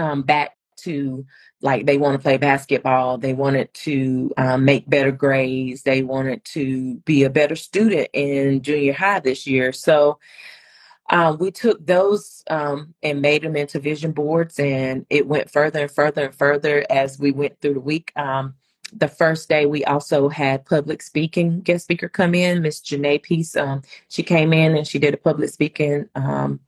um, 0.00 0.22
back 0.22 0.56
to 0.78 1.26
like 1.62 1.84
they 1.84 1.98
want 1.98 2.14
to 2.14 2.22
play 2.22 2.38
basketball, 2.38 3.18
they 3.18 3.34
wanted 3.34 3.72
to 3.74 4.32
um, 4.38 4.64
make 4.64 4.88
better 4.88 5.12
grades, 5.12 5.82
they 5.82 6.02
wanted 6.02 6.44
to 6.46 6.96
be 7.04 7.24
a 7.24 7.30
better 7.30 7.54
student 7.54 8.08
in 8.12 8.62
junior 8.62 8.94
high 8.94 9.20
this 9.20 9.46
year. 9.46 9.72
So 9.72 10.18
um, 11.10 11.38
we 11.38 11.50
took 11.50 11.84
those 11.84 12.42
um, 12.48 12.94
and 13.02 13.20
made 13.20 13.42
them 13.42 13.56
into 13.56 13.78
vision 13.78 14.12
boards, 14.12 14.58
and 14.58 15.04
it 15.10 15.26
went 15.26 15.50
further 15.50 15.80
and 15.80 15.90
further 15.90 16.26
and 16.26 16.34
further 16.34 16.84
as 16.88 17.18
we 17.18 17.32
went 17.32 17.60
through 17.60 17.74
the 17.74 17.80
week. 17.80 18.12
Um, 18.16 18.54
the 18.92 19.08
first 19.08 19.48
day, 19.48 19.66
we 19.66 19.84
also 19.84 20.28
had 20.28 20.64
public 20.64 21.02
speaking 21.02 21.60
guest 21.60 21.84
speaker 21.84 22.08
come 22.08 22.34
in, 22.34 22.62
Miss 22.62 22.80
Janae 22.80 23.22
Peace. 23.22 23.56
Um, 23.56 23.82
she 24.08 24.22
came 24.22 24.52
in 24.52 24.76
and 24.76 24.86
she 24.86 24.98
did 24.98 25.14
a 25.14 25.18
public 25.18 25.50
speaking 25.50 26.08
um, 26.14 26.60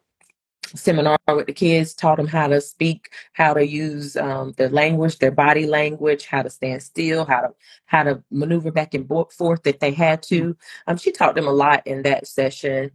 seminar 0.75 1.19
with 1.29 1.47
the 1.47 1.53
kids, 1.53 1.95
taught 1.95 2.17
them 2.17 2.27
how 2.27 2.47
to 2.47 2.61
speak, 2.61 3.11
how 3.33 3.55
to 3.55 3.67
use 3.67 4.17
um, 4.17 4.53
their 4.57 4.71
language, 4.71 5.19
their 5.19 5.31
body 5.31 5.67
language, 5.67 6.27
how 6.27 6.43
to 6.43 6.51
stand 6.51 6.83
still, 6.83 7.25
how 7.25 7.41
to 7.41 7.49
how 7.87 8.03
to 8.03 8.23
maneuver 8.31 8.71
back 8.71 8.95
and 8.95 9.09
forth 9.09 9.67
if 9.67 9.79
they 9.79 9.93
had 9.93 10.23
to. 10.25 10.57
Um, 10.87 10.97
she 10.97 11.13
taught 11.13 11.35
them 11.35 11.47
a 11.47 11.53
lot 11.53 11.87
in 11.87 12.03
that 12.03 12.27
session. 12.27 12.91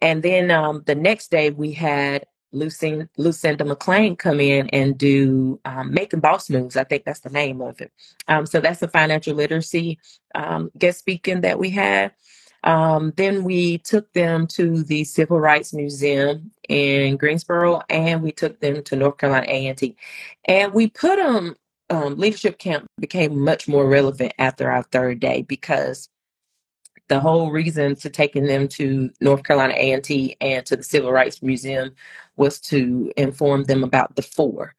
And 0.00 0.22
then 0.22 0.50
um, 0.50 0.82
the 0.86 0.94
next 0.94 1.30
day 1.30 1.50
we 1.50 1.72
had 1.72 2.24
Lucinda, 2.52 3.08
Lucinda 3.16 3.64
McLean 3.64 4.16
come 4.16 4.40
in 4.40 4.68
and 4.70 4.96
do 4.96 5.60
um, 5.64 5.92
Making 5.92 6.20
Boss 6.20 6.50
Moves. 6.50 6.76
I 6.76 6.84
think 6.84 7.04
that's 7.04 7.20
the 7.20 7.30
name 7.30 7.60
of 7.60 7.80
it. 7.80 7.92
Um, 8.28 8.46
so 8.46 8.60
that's 8.60 8.80
the 8.80 8.88
financial 8.88 9.34
literacy 9.34 9.98
um, 10.34 10.70
guest 10.76 10.98
speaking 10.98 11.42
that 11.42 11.58
we 11.58 11.70
had. 11.70 12.12
Um, 12.64 13.12
then 13.16 13.44
we 13.44 13.78
took 13.78 14.12
them 14.12 14.46
to 14.48 14.82
the 14.82 15.04
Civil 15.04 15.40
Rights 15.40 15.72
Museum 15.72 16.50
in 16.68 17.16
Greensboro, 17.16 17.82
and 17.88 18.22
we 18.22 18.32
took 18.32 18.60
them 18.60 18.82
to 18.84 18.96
North 18.96 19.18
Carolina 19.18 19.46
A&T, 19.48 19.96
and 20.46 20.72
we 20.72 20.88
put 20.88 21.16
them. 21.16 21.56
Um, 21.88 22.16
leadership 22.18 22.60
camp 22.60 22.86
became 23.00 23.40
much 23.40 23.66
more 23.66 23.84
relevant 23.88 24.32
after 24.38 24.70
our 24.70 24.84
third 24.84 25.18
day 25.18 25.42
because 25.42 26.08
the 27.10 27.18
whole 27.18 27.50
reason 27.50 27.96
to 27.96 28.08
taking 28.08 28.46
them 28.46 28.68
to 28.68 29.10
North 29.20 29.42
Carolina 29.42 29.74
A&T 29.76 30.36
and 30.40 30.64
to 30.66 30.76
the 30.76 30.84
Civil 30.84 31.10
Rights 31.10 31.42
Museum 31.42 31.90
was 32.36 32.60
to 32.60 33.12
inform 33.16 33.64
them 33.64 33.82
about 33.82 34.14
the 34.14 34.22
four, 34.22 34.76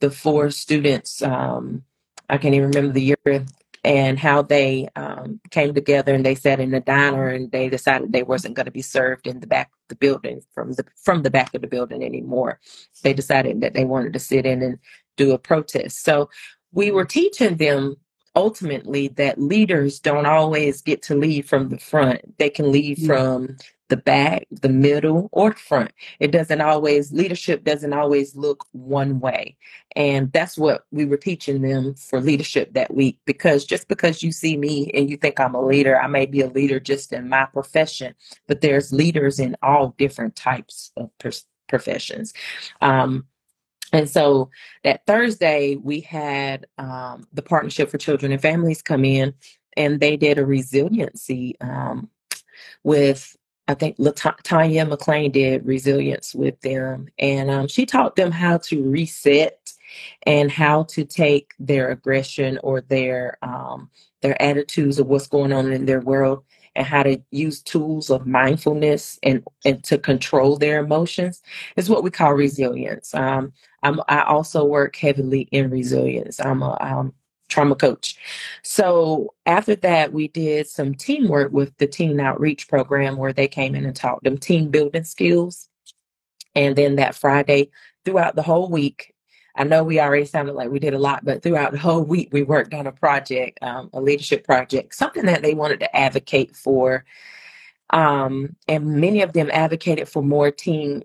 the 0.00 0.10
four 0.10 0.50
students. 0.50 1.22
Um, 1.22 1.84
I 2.28 2.36
can't 2.36 2.56
even 2.56 2.70
remember 2.70 2.92
the 2.92 3.14
year 3.24 3.46
and 3.88 4.18
how 4.18 4.42
they 4.42 4.86
um, 4.96 5.40
came 5.50 5.72
together 5.72 6.14
and 6.14 6.24
they 6.24 6.34
sat 6.34 6.60
in 6.60 6.72
the 6.72 6.80
diner 6.80 7.28
and 7.28 7.50
they 7.50 7.70
decided 7.70 8.12
they 8.12 8.22
wasn't 8.22 8.54
going 8.54 8.66
to 8.66 8.70
be 8.72 8.82
served 8.82 9.26
in 9.26 9.40
the 9.40 9.46
back 9.46 9.68
of 9.68 9.88
the 9.88 9.94
building 9.94 10.42
from 10.52 10.74
the 10.74 10.84
from 11.02 11.22
the 11.22 11.30
back 11.30 11.54
of 11.54 11.62
the 11.62 11.68
building 11.68 12.04
anymore. 12.04 12.60
They 13.02 13.14
decided 13.14 13.62
that 13.62 13.72
they 13.72 13.86
wanted 13.86 14.12
to 14.12 14.18
sit 14.18 14.44
in 14.44 14.62
and 14.62 14.78
do 15.16 15.32
a 15.32 15.38
protest. 15.38 16.04
So 16.04 16.28
we 16.70 16.90
were 16.90 17.06
teaching 17.06 17.56
them 17.56 17.96
ultimately 18.36 19.08
that 19.08 19.40
leaders 19.40 20.00
don't 20.00 20.26
always 20.26 20.82
get 20.82 21.00
to 21.04 21.14
lead 21.14 21.48
from 21.48 21.70
the 21.70 21.78
front. 21.78 22.36
They 22.36 22.50
can 22.50 22.70
lead 22.70 22.98
from 23.00 23.56
the 23.88 23.96
back, 23.96 24.46
the 24.50 24.68
middle, 24.68 25.28
or 25.32 25.52
front. 25.52 25.92
It 26.20 26.30
doesn't 26.30 26.60
always 26.60 27.12
leadership 27.12 27.64
doesn't 27.64 27.92
always 27.92 28.36
look 28.36 28.66
one 28.72 29.20
way. 29.20 29.56
And 29.96 30.32
that's 30.32 30.58
what 30.58 30.84
we 30.90 31.04
were 31.04 31.16
teaching 31.16 31.62
them 31.62 31.94
for 31.94 32.20
leadership 32.20 32.74
that 32.74 32.94
week. 32.94 33.18
Because 33.24 33.64
just 33.64 33.88
because 33.88 34.22
you 34.22 34.32
see 34.32 34.56
me 34.56 34.90
and 34.94 35.08
you 35.08 35.16
think 35.16 35.40
I'm 35.40 35.54
a 35.54 35.64
leader, 35.64 36.00
I 36.00 36.06
may 36.06 36.26
be 36.26 36.42
a 36.42 36.48
leader 36.48 36.78
just 36.80 37.12
in 37.12 37.28
my 37.28 37.46
profession, 37.46 38.14
but 38.46 38.60
there's 38.60 38.92
leaders 38.92 39.38
in 39.38 39.56
all 39.62 39.94
different 39.98 40.36
types 40.36 40.92
of 40.96 41.10
professions. 41.68 42.32
Um, 42.80 43.26
and 43.92 44.08
so 44.08 44.50
that 44.84 45.06
Thursday, 45.06 45.76
we 45.76 46.00
had 46.00 46.66
um, 46.76 47.26
the 47.32 47.42
Partnership 47.42 47.90
for 47.90 47.98
Children 47.98 48.32
and 48.32 48.42
Families 48.42 48.82
come 48.82 49.04
in, 49.04 49.32
and 49.76 50.00
they 50.00 50.16
did 50.16 50.38
a 50.38 50.44
resiliency 50.44 51.56
um, 51.60 52.10
with, 52.84 53.36
I 53.68 53.74
think 53.74 53.96
Lat- 53.98 54.40
Tanya 54.44 54.86
McLean 54.86 55.30
did 55.30 55.66
resilience 55.66 56.34
with 56.34 56.60
them. 56.62 57.08
And 57.18 57.50
um, 57.50 57.68
she 57.68 57.86
taught 57.86 58.16
them 58.16 58.32
how 58.32 58.58
to 58.58 58.82
reset 58.82 59.72
and 60.26 60.50
how 60.50 60.84
to 60.84 61.04
take 61.04 61.52
their 61.58 61.90
aggression 61.90 62.58
or 62.62 62.80
their 62.80 63.38
um, 63.42 63.90
their 64.22 64.40
attitudes 64.42 64.98
of 64.98 65.06
what's 65.06 65.28
going 65.28 65.52
on 65.52 65.72
in 65.72 65.86
their 65.86 66.00
world 66.00 66.42
and 66.74 66.86
how 66.86 67.02
to 67.02 67.20
use 67.30 67.62
tools 67.62 68.10
of 68.10 68.26
mindfulness 68.26 69.18
and, 69.22 69.44
and 69.64 69.82
to 69.84 69.98
control 69.98 70.56
their 70.56 70.84
emotions 70.84 71.42
is 71.76 71.88
what 71.88 72.02
we 72.02 72.10
call 72.10 72.32
resilience. 72.32 73.14
Um, 73.14 73.52
I 73.82 74.22
also 74.22 74.64
work 74.64 74.96
heavily 74.96 75.42
in 75.52 75.70
resilience. 75.70 76.40
I'm 76.40 76.62
a, 76.62 76.76
um, 76.80 77.14
trauma 77.48 77.74
coach. 77.74 78.16
So 78.62 79.34
after 79.46 79.74
that, 79.76 80.12
we 80.12 80.28
did 80.28 80.68
some 80.68 80.94
teamwork 80.94 81.52
with 81.52 81.76
the 81.78 81.86
teen 81.86 82.20
outreach 82.20 82.68
program 82.68 83.16
where 83.16 83.32
they 83.32 83.48
came 83.48 83.74
in 83.74 83.84
and 83.84 83.96
taught 83.96 84.22
them 84.22 84.38
team 84.38 84.68
building 84.68 85.04
skills. 85.04 85.68
And 86.54 86.76
then 86.76 86.96
that 86.96 87.14
Friday, 87.14 87.70
throughout 88.04 88.36
the 88.36 88.42
whole 88.42 88.68
week, 88.68 89.14
I 89.54 89.64
know 89.64 89.82
we 89.82 90.00
already 90.00 90.24
sounded 90.24 90.54
like 90.54 90.70
we 90.70 90.78
did 90.78 90.94
a 90.94 90.98
lot, 90.98 91.24
but 91.24 91.42
throughout 91.42 91.72
the 91.72 91.78
whole 91.78 92.02
week, 92.02 92.28
we 92.32 92.44
worked 92.44 92.74
on 92.74 92.86
a 92.86 92.92
project, 92.92 93.58
um, 93.60 93.90
a 93.92 94.00
leadership 94.00 94.44
project, 94.44 94.94
something 94.94 95.26
that 95.26 95.42
they 95.42 95.54
wanted 95.54 95.80
to 95.80 95.96
advocate 95.96 96.54
for. 96.54 97.04
Um, 97.90 98.54
and 98.68 99.00
many 99.00 99.22
of 99.22 99.32
them 99.32 99.50
advocated 99.52 100.08
for 100.08 100.22
more 100.22 100.50
team 100.50 101.02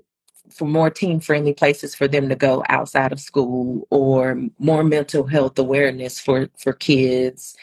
for 0.49 0.65
more 0.65 0.89
team 0.89 1.19
friendly 1.19 1.53
places 1.53 1.95
for 1.95 2.07
them 2.07 2.29
to 2.29 2.35
go 2.35 2.63
outside 2.69 3.11
of 3.11 3.19
school 3.19 3.87
or 3.89 4.41
more 4.59 4.83
mental 4.83 5.25
health 5.25 5.57
awareness 5.57 6.19
for 6.19 6.49
for 6.57 6.73
kids. 6.73 7.55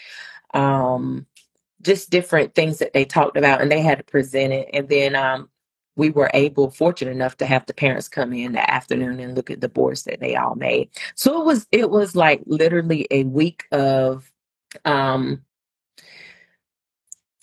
Um, 0.54 1.26
just 1.82 2.10
different 2.10 2.54
things 2.54 2.78
that 2.78 2.92
they 2.92 3.04
talked 3.04 3.36
about 3.36 3.62
and 3.62 3.70
they 3.70 3.80
had 3.80 3.98
to 3.98 4.04
present 4.04 4.52
it. 4.52 4.68
And 4.72 4.88
then 4.88 5.14
um, 5.14 5.48
we 5.96 6.10
were 6.10 6.30
able 6.34 6.70
fortunate 6.70 7.12
enough 7.12 7.36
to 7.38 7.46
have 7.46 7.66
the 7.66 7.74
parents 7.74 8.08
come 8.08 8.32
in 8.32 8.52
the 8.52 8.70
afternoon 8.70 9.20
and 9.20 9.34
look 9.34 9.50
at 9.50 9.60
the 9.60 9.68
boards 9.68 10.04
that 10.04 10.20
they 10.20 10.36
all 10.36 10.54
made. 10.54 10.90
So 11.14 11.40
it 11.40 11.44
was 11.44 11.66
it 11.72 11.90
was 11.90 12.14
like 12.16 12.42
literally 12.46 13.06
a 13.10 13.24
week 13.24 13.64
of 13.72 14.30
um, 14.84 15.42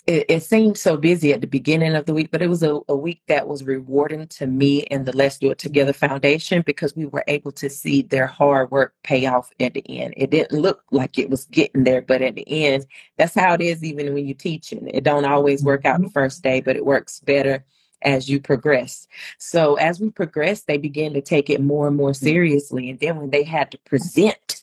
it, 0.08 0.24
it, 0.30 0.42
seemed 0.42 0.78
so 0.78 0.96
busy 0.96 1.34
at 1.34 1.42
the 1.42 1.46
beginning 1.46 1.94
of 1.94 2.06
the 2.06 2.14
week, 2.14 2.30
but 2.30 2.40
it 2.40 2.48
was 2.48 2.62
a, 2.62 2.80
a, 2.88 2.96
week 2.96 3.20
that 3.28 3.46
was 3.46 3.62
rewarding 3.62 4.26
to 4.28 4.46
me 4.46 4.84
and 4.84 5.04
the 5.04 5.14
Let's 5.14 5.36
Do 5.36 5.50
It 5.50 5.58
Together 5.58 5.92
Foundation 5.92 6.62
because 6.64 6.96
we 6.96 7.04
were 7.04 7.24
able 7.28 7.52
to 7.52 7.68
see 7.68 8.00
their 8.00 8.26
hard 8.26 8.70
work 8.70 8.94
pay 9.04 9.26
off 9.26 9.50
at 9.60 9.74
the 9.74 9.84
end. 9.86 10.14
It 10.16 10.30
didn't 10.30 10.58
look 10.58 10.82
like 10.90 11.18
it 11.18 11.28
was 11.28 11.44
getting 11.44 11.84
there, 11.84 12.00
but 12.00 12.22
at 12.22 12.36
the 12.36 12.48
end, 12.48 12.86
that's 13.18 13.34
how 13.34 13.52
it 13.52 13.60
is 13.60 13.84
even 13.84 14.14
when 14.14 14.26
you're 14.26 14.34
teaching. 14.34 14.88
It 14.88 15.04
don't 15.04 15.26
always 15.26 15.62
work 15.62 15.84
out 15.84 15.98
the 15.98 16.06
mm-hmm. 16.06 16.12
first 16.12 16.42
day, 16.42 16.62
but 16.62 16.76
it 16.76 16.86
works 16.86 17.20
better 17.20 17.66
as 18.00 18.30
you 18.30 18.40
progress. 18.40 19.06
So 19.36 19.74
as 19.74 20.00
we 20.00 20.08
progress, 20.08 20.62
they 20.62 20.78
began 20.78 21.12
to 21.12 21.20
take 21.20 21.50
it 21.50 21.60
more 21.60 21.86
and 21.86 21.96
more 21.96 22.14
seriously. 22.14 22.88
And 22.88 22.98
then 22.98 23.18
when 23.18 23.28
they 23.28 23.42
had 23.42 23.70
to 23.72 23.78
present 23.80 24.62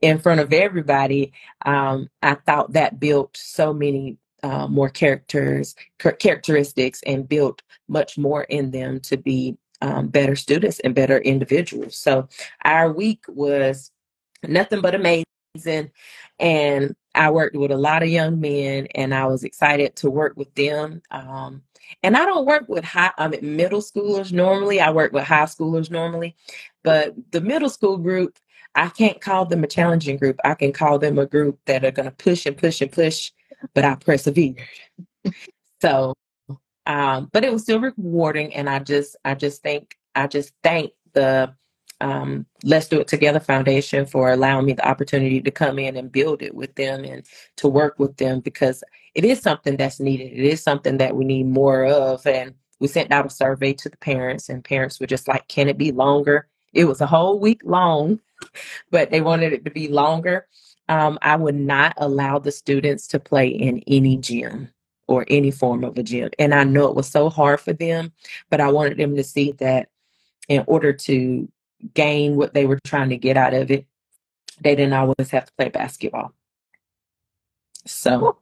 in 0.00 0.18
front 0.18 0.40
of 0.40 0.52
everybody, 0.54 1.34
um, 1.66 2.08
I 2.22 2.36
thought 2.36 2.72
that 2.72 2.98
built 2.98 3.36
so 3.36 3.74
many 3.74 4.16
uh, 4.42 4.66
more 4.66 4.88
characters 4.88 5.74
characteristics 5.98 7.00
and 7.06 7.28
built 7.28 7.62
much 7.88 8.18
more 8.18 8.44
in 8.44 8.70
them 8.70 9.00
to 9.00 9.16
be 9.16 9.56
um, 9.82 10.08
better 10.08 10.36
students 10.36 10.80
and 10.80 10.94
better 10.94 11.18
individuals. 11.18 11.96
So 11.96 12.28
our 12.64 12.92
week 12.92 13.24
was 13.28 13.90
nothing 14.46 14.80
but 14.80 14.94
amazing. 14.94 15.90
And 16.38 16.94
I 17.14 17.30
worked 17.30 17.56
with 17.56 17.70
a 17.70 17.76
lot 17.76 18.02
of 18.02 18.08
young 18.08 18.40
men 18.40 18.86
and 18.94 19.14
I 19.14 19.26
was 19.26 19.44
excited 19.44 19.96
to 19.96 20.10
work 20.10 20.36
with 20.36 20.54
them. 20.54 21.02
Um, 21.10 21.62
and 22.02 22.16
I 22.16 22.24
don't 22.24 22.46
work 22.46 22.68
with 22.68 22.84
high, 22.84 23.10
I 23.18 23.28
mean, 23.28 23.56
middle 23.56 23.82
schoolers 23.82 24.32
normally. 24.32 24.80
I 24.80 24.90
work 24.90 25.12
with 25.12 25.24
high 25.24 25.44
schoolers 25.44 25.90
normally, 25.90 26.36
but 26.82 27.14
the 27.32 27.40
middle 27.40 27.68
school 27.68 27.98
group, 27.98 28.38
I 28.74 28.88
can't 28.88 29.20
call 29.20 29.44
them 29.44 29.64
a 29.64 29.66
challenging 29.66 30.16
group. 30.16 30.38
I 30.44 30.54
can 30.54 30.72
call 30.72 30.98
them 30.98 31.18
a 31.18 31.26
group 31.26 31.58
that 31.66 31.84
are 31.84 31.90
going 31.90 32.08
to 32.08 32.16
push 32.16 32.46
and 32.46 32.56
push 32.56 32.80
and 32.80 32.90
push 32.90 33.30
but 33.74 33.84
I 33.84 33.94
persevered. 33.96 34.56
so, 35.80 36.14
um, 36.86 37.30
but 37.32 37.44
it 37.44 37.52
was 37.52 37.62
still 37.62 37.80
rewarding, 37.80 38.54
and 38.54 38.68
I 38.68 38.80
just, 38.80 39.16
I 39.24 39.34
just 39.34 39.62
think, 39.62 39.96
I 40.14 40.26
just 40.26 40.52
thank 40.62 40.92
the 41.12 41.54
um, 42.02 42.46
Let's 42.64 42.88
Do 42.88 43.00
It 43.00 43.08
Together 43.08 43.40
Foundation 43.40 44.06
for 44.06 44.32
allowing 44.32 44.66
me 44.66 44.72
the 44.72 44.86
opportunity 44.86 45.40
to 45.40 45.50
come 45.50 45.78
in 45.78 45.96
and 45.96 46.10
build 46.10 46.42
it 46.42 46.54
with 46.54 46.74
them 46.74 47.04
and 47.04 47.24
to 47.56 47.68
work 47.68 47.98
with 47.98 48.16
them 48.16 48.40
because 48.40 48.82
it 49.14 49.24
is 49.24 49.40
something 49.40 49.76
that's 49.76 50.00
needed. 50.00 50.32
It 50.32 50.44
is 50.44 50.62
something 50.62 50.98
that 50.98 51.14
we 51.14 51.24
need 51.24 51.46
more 51.46 51.84
of. 51.84 52.26
And 52.26 52.54
we 52.80 52.88
sent 52.88 53.12
out 53.12 53.26
a 53.26 53.30
survey 53.30 53.72
to 53.74 53.88
the 53.88 53.96
parents, 53.98 54.48
and 54.48 54.64
parents 54.64 54.98
were 54.98 55.06
just 55.06 55.28
like, 55.28 55.46
"Can 55.46 55.68
it 55.68 55.78
be 55.78 55.92
longer?" 55.92 56.48
It 56.72 56.86
was 56.86 57.00
a 57.00 57.06
whole 57.06 57.38
week 57.38 57.60
long, 57.64 58.20
but 58.90 59.10
they 59.10 59.20
wanted 59.20 59.52
it 59.52 59.64
to 59.64 59.70
be 59.70 59.86
longer 59.88 60.48
um, 60.92 61.18
I 61.22 61.36
would 61.36 61.54
not 61.54 61.94
allow 61.96 62.38
the 62.38 62.52
students 62.52 63.06
to 63.08 63.18
play 63.18 63.48
in 63.48 63.82
any 63.86 64.18
gym 64.18 64.68
or 65.08 65.24
any 65.28 65.50
form 65.50 65.84
of 65.84 65.96
a 65.96 66.02
gym. 66.02 66.28
And 66.38 66.52
I 66.54 66.64
know 66.64 66.86
it 66.86 66.94
was 66.94 67.08
so 67.08 67.30
hard 67.30 67.60
for 67.60 67.72
them, 67.72 68.12
but 68.50 68.60
I 68.60 68.70
wanted 68.70 68.98
them 68.98 69.16
to 69.16 69.24
see 69.24 69.52
that 69.52 69.88
in 70.48 70.64
order 70.66 70.92
to 70.92 71.50
gain 71.94 72.36
what 72.36 72.52
they 72.52 72.66
were 72.66 72.78
trying 72.84 73.08
to 73.08 73.16
get 73.16 73.38
out 73.38 73.54
of 73.54 73.70
it, 73.70 73.86
they 74.60 74.74
didn't 74.74 74.92
always 74.92 75.30
have 75.30 75.46
to 75.46 75.52
play 75.56 75.70
basketball. 75.70 76.34
So 77.86 78.36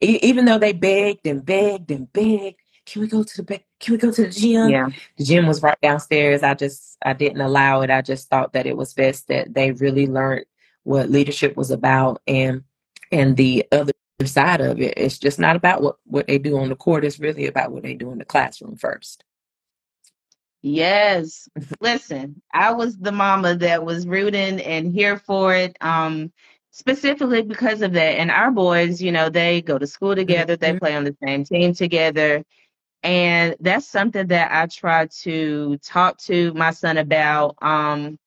e- 0.00 0.20
even 0.22 0.46
though 0.46 0.58
they 0.58 0.72
begged 0.72 1.26
and 1.26 1.44
begged 1.44 1.90
and 1.90 2.10
begged, 2.12 2.60
can 2.86 3.02
we 3.02 3.08
go 3.08 3.22
to 3.22 3.36
the 3.36 3.42
be- 3.42 3.66
can 3.78 3.92
we 3.92 3.98
go 3.98 4.10
to 4.10 4.22
the 4.22 4.30
gym? 4.30 4.70
Yeah. 4.70 4.88
The 5.18 5.24
gym 5.24 5.46
was 5.46 5.62
right 5.62 5.78
downstairs. 5.82 6.42
I 6.42 6.54
just 6.54 6.96
I 7.04 7.12
didn't 7.12 7.42
allow 7.42 7.82
it. 7.82 7.90
I 7.90 8.00
just 8.00 8.30
thought 8.30 8.54
that 8.54 8.66
it 8.66 8.76
was 8.76 8.94
best 8.94 9.28
that 9.28 9.52
they 9.52 9.72
really 9.72 10.06
learned 10.06 10.46
what 10.84 11.10
leadership 11.10 11.56
was 11.56 11.70
about 11.70 12.22
and 12.26 12.64
and 13.12 13.36
the 13.36 13.66
other 13.72 13.92
side 14.24 14.60
of 14.60 14.80
it. 14.80 14.94
It's 14.96 15.18
just 15.18 15.38
not 15.38 15.56
about 15.56 15.82
what 15.82 15.96
what 16.04 16.26
they 16.26 16.38
do 16.38 16.58
on 16.58 16.68
the 16.68 16.76
court. 16.76 17.04
It's 17.04 17.20
really 17.20 17.46
about 17.46 17.72
what 17.72 17.82
they 17.82 17.94
do 17.94 18.10
in 18.10 18.18
the 18.18 18.24
classroom 18.24 18.76
first. 18.76 19.24
Yes. 20.62 21.48
Listen 21.80 22.42
i 22.52 22.72
was 22.72 22.98
the 22.98 23.12
mama 23.12 23.56
that 23.56 23.84
was 23.84 24.06
rooting 24.06 24.60
and 24.60 24.92
here 24.92 25.18
for 25.18 25.54
it 25.54 25.76
um 25.80 26.32
specifically 26.72 27.42
because 27.42 27.82
of 27.82 27.92
that. 27.94 28.18
And 28.18 28.30
our 28.30 28.50
boys 28.50 29.02
you 29.02 29.12
know 29.12 29.28
they 29.28 29.62
go 29.62 29.78
to 29.78 29.86
school 29.86 30.14
together 30.14 30.56
mm-hmm. 30.56 30.72
they 30.74 30.78
play 30.78 30.96
on 30.96 31.04
the 31.04 31.16
same 31.22 31.44
team 31.44 31.74
together. 31.74 32.44
And 33.02 33.56
that's 33.60 33.86
something 33.86 34.26
that 34.28 34.52
i 34.52 34.66
try 34.66 35.06
to 35.22 35.78
talk 35.78 36.18
to 36.18 36.52
my 36.54 36.70
son 36.70 36.98
about 36.98 37.56
um 37.62 38.18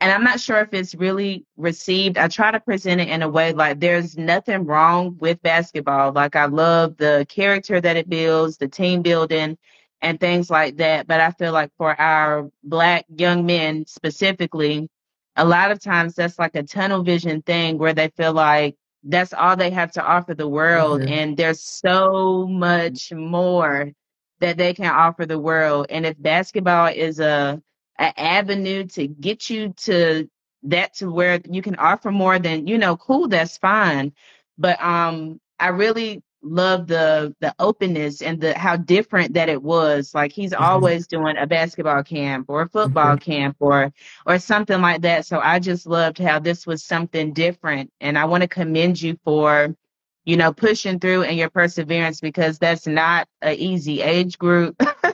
and 0.00 0.12
I'm 0.12 0.22
not 0.22 0.40
sure 0.40 0.60
if 0.60 0.72
it's 0.72 0.94
really 0.94 1.44
received. 1.56 2.18
I 2.18 2.28
try 2.28 2.52
to 2.52 2.60
present 2.60 3.00
it 3.00 3.08
in 3.08 3.22
a 3.22 3.28
way 3.28 3.52
like 3.52 3.80
there's 3.80 4.16
nothing 4.16 4.64
wrong 4.64 5.16
with 5.18 5.42
basketball. 5.42 6.12
Like 6.12 6.36
I 6.36 6.46
love 6.46 6.96
the 6.96 7.26
character 7.28 7.80
that 7.80 7.96
it 7.96 8.08
builds, 8.08 8.58
the 8.58 8.68
team 8.68 9.02
building, 9.02 9.58
and 10.00 10.20
things 10.20 10.50
like 10.50 10.76
that. 10.76 11.08
But 11.08 11.20
I 11.20 11.32
feel 11.32 11.52
like 11.52 11.72
for 11.76 12.00
our 12.00 12.48
black 12.62 13.06
young 13.08 13.44
men 13.44 13.86
specifically, 13.86 14.88
a 15.34 15.44
lot 15.44 15.72
of 15.72 15.80
times 15.80 16.14
that's 16.14 16.38
like 16.38 16.54
a 16.54 16.62
tunnel 16.62 17.02
vision 17.02 17.42
thing 17.42 17.78
where 17.78 17.94
they 17.94 18.08
feel 18.08 18.32
like 18.32 18.76
that's 19.02 19.32
all 19.32 19.56
they 19.56 19.70
have 19.70 19.92
to 19.92 20.04
offer 20.04 20.34
the 20.34 20.48
world. 20.48 21.00
Mm-hmm. 21.00 21.12
And 21.12 21.36
there's 21.36 21.62
so 21.62 22.46
much 22.46 23.12
more 23.12 23.92
that 24.40 24.56
they 24.56 24.74
can 24.74 24.86
offer 24.86 25.26
the 25.26 25.38
world. 25.38 25.86
And 25.90 26.06
if 26.06 26.20
basketball 26.20 26.86
is 26.86 27.18
a 27.18 27.60
an 27.98 28.12
avenue 28.16 28.84
to 28.84 29.06
get 29.06 29.50
you 29.50 29.72
to 29.74 30.28
that 30.64 30.94
to 30.94 31.10
where 31.10 31.40
you 31.48 31.62
can 31.62 31.76
offer 31.76 32.10
more 32.10 32.38
than 32.38 32.66
you 32.66 32.78
know 32.78 32.96
cool 32.96 33.28
that's 33.28 33.56
fine 33.58 34.12
but 34.56 34.80
um 34.82 35.40
i 35.60 35.68
really 35.68 36.22
love 36.42 36.86
the 36.86 37.34
the 37.40 37.54
openness 37.58 38.22
and 38.22 38.40
the 38.40 38.56
how 38.56 38.76
different 38.76 39.34
that 39.34 39.48
it 39.48 39.60
was 39.60 40.14
like 40.14 40.30
he's 40.30 40.52
mm-hmm. 40.52 40.62
always 40.62 41.06
doing 41.06 41.36
a 41.36 41.46
basketball 41.46 42.02
camp 42.02 42.46
or 42.48 42.62
a 42.62 42.68
football 42.68 43.16
mm-hmm. 43.16 43.30
camp 43.30 43.56
or 43.58 43.92
or 44.24 44.38
something 44.38 44.80
like 44.80 45.02
that 45.02 45.26
so 45.26 45.40
i 45.40 45.58
just 45.58 45.86
loved 45.86 46.18
how 46.18 46.38
this 46.38 46.66
was 46.66 46.84
something 46.84 47.32
different 47.32 47.90
and 48.00 48.16
i 48.16 48.24
want 48.24 48.42
to 48.42 48.48
commend 48.48 49.00
you 49.00 49.18
for 49.24 49.74
you 50.24 50.36
know 50.36 50.52
pushing 50.52 51.00
through 51.00 51.22
and 51.24 51.36
your 51.36 51.50
perseverance 51.50 52.20
because 52.20 52.58
that's 52.58 52.86
not 52.86 53.26
an 53.42 53.56
easy 53.56 54.00
age 54.00 54.38
group 54.38 54.80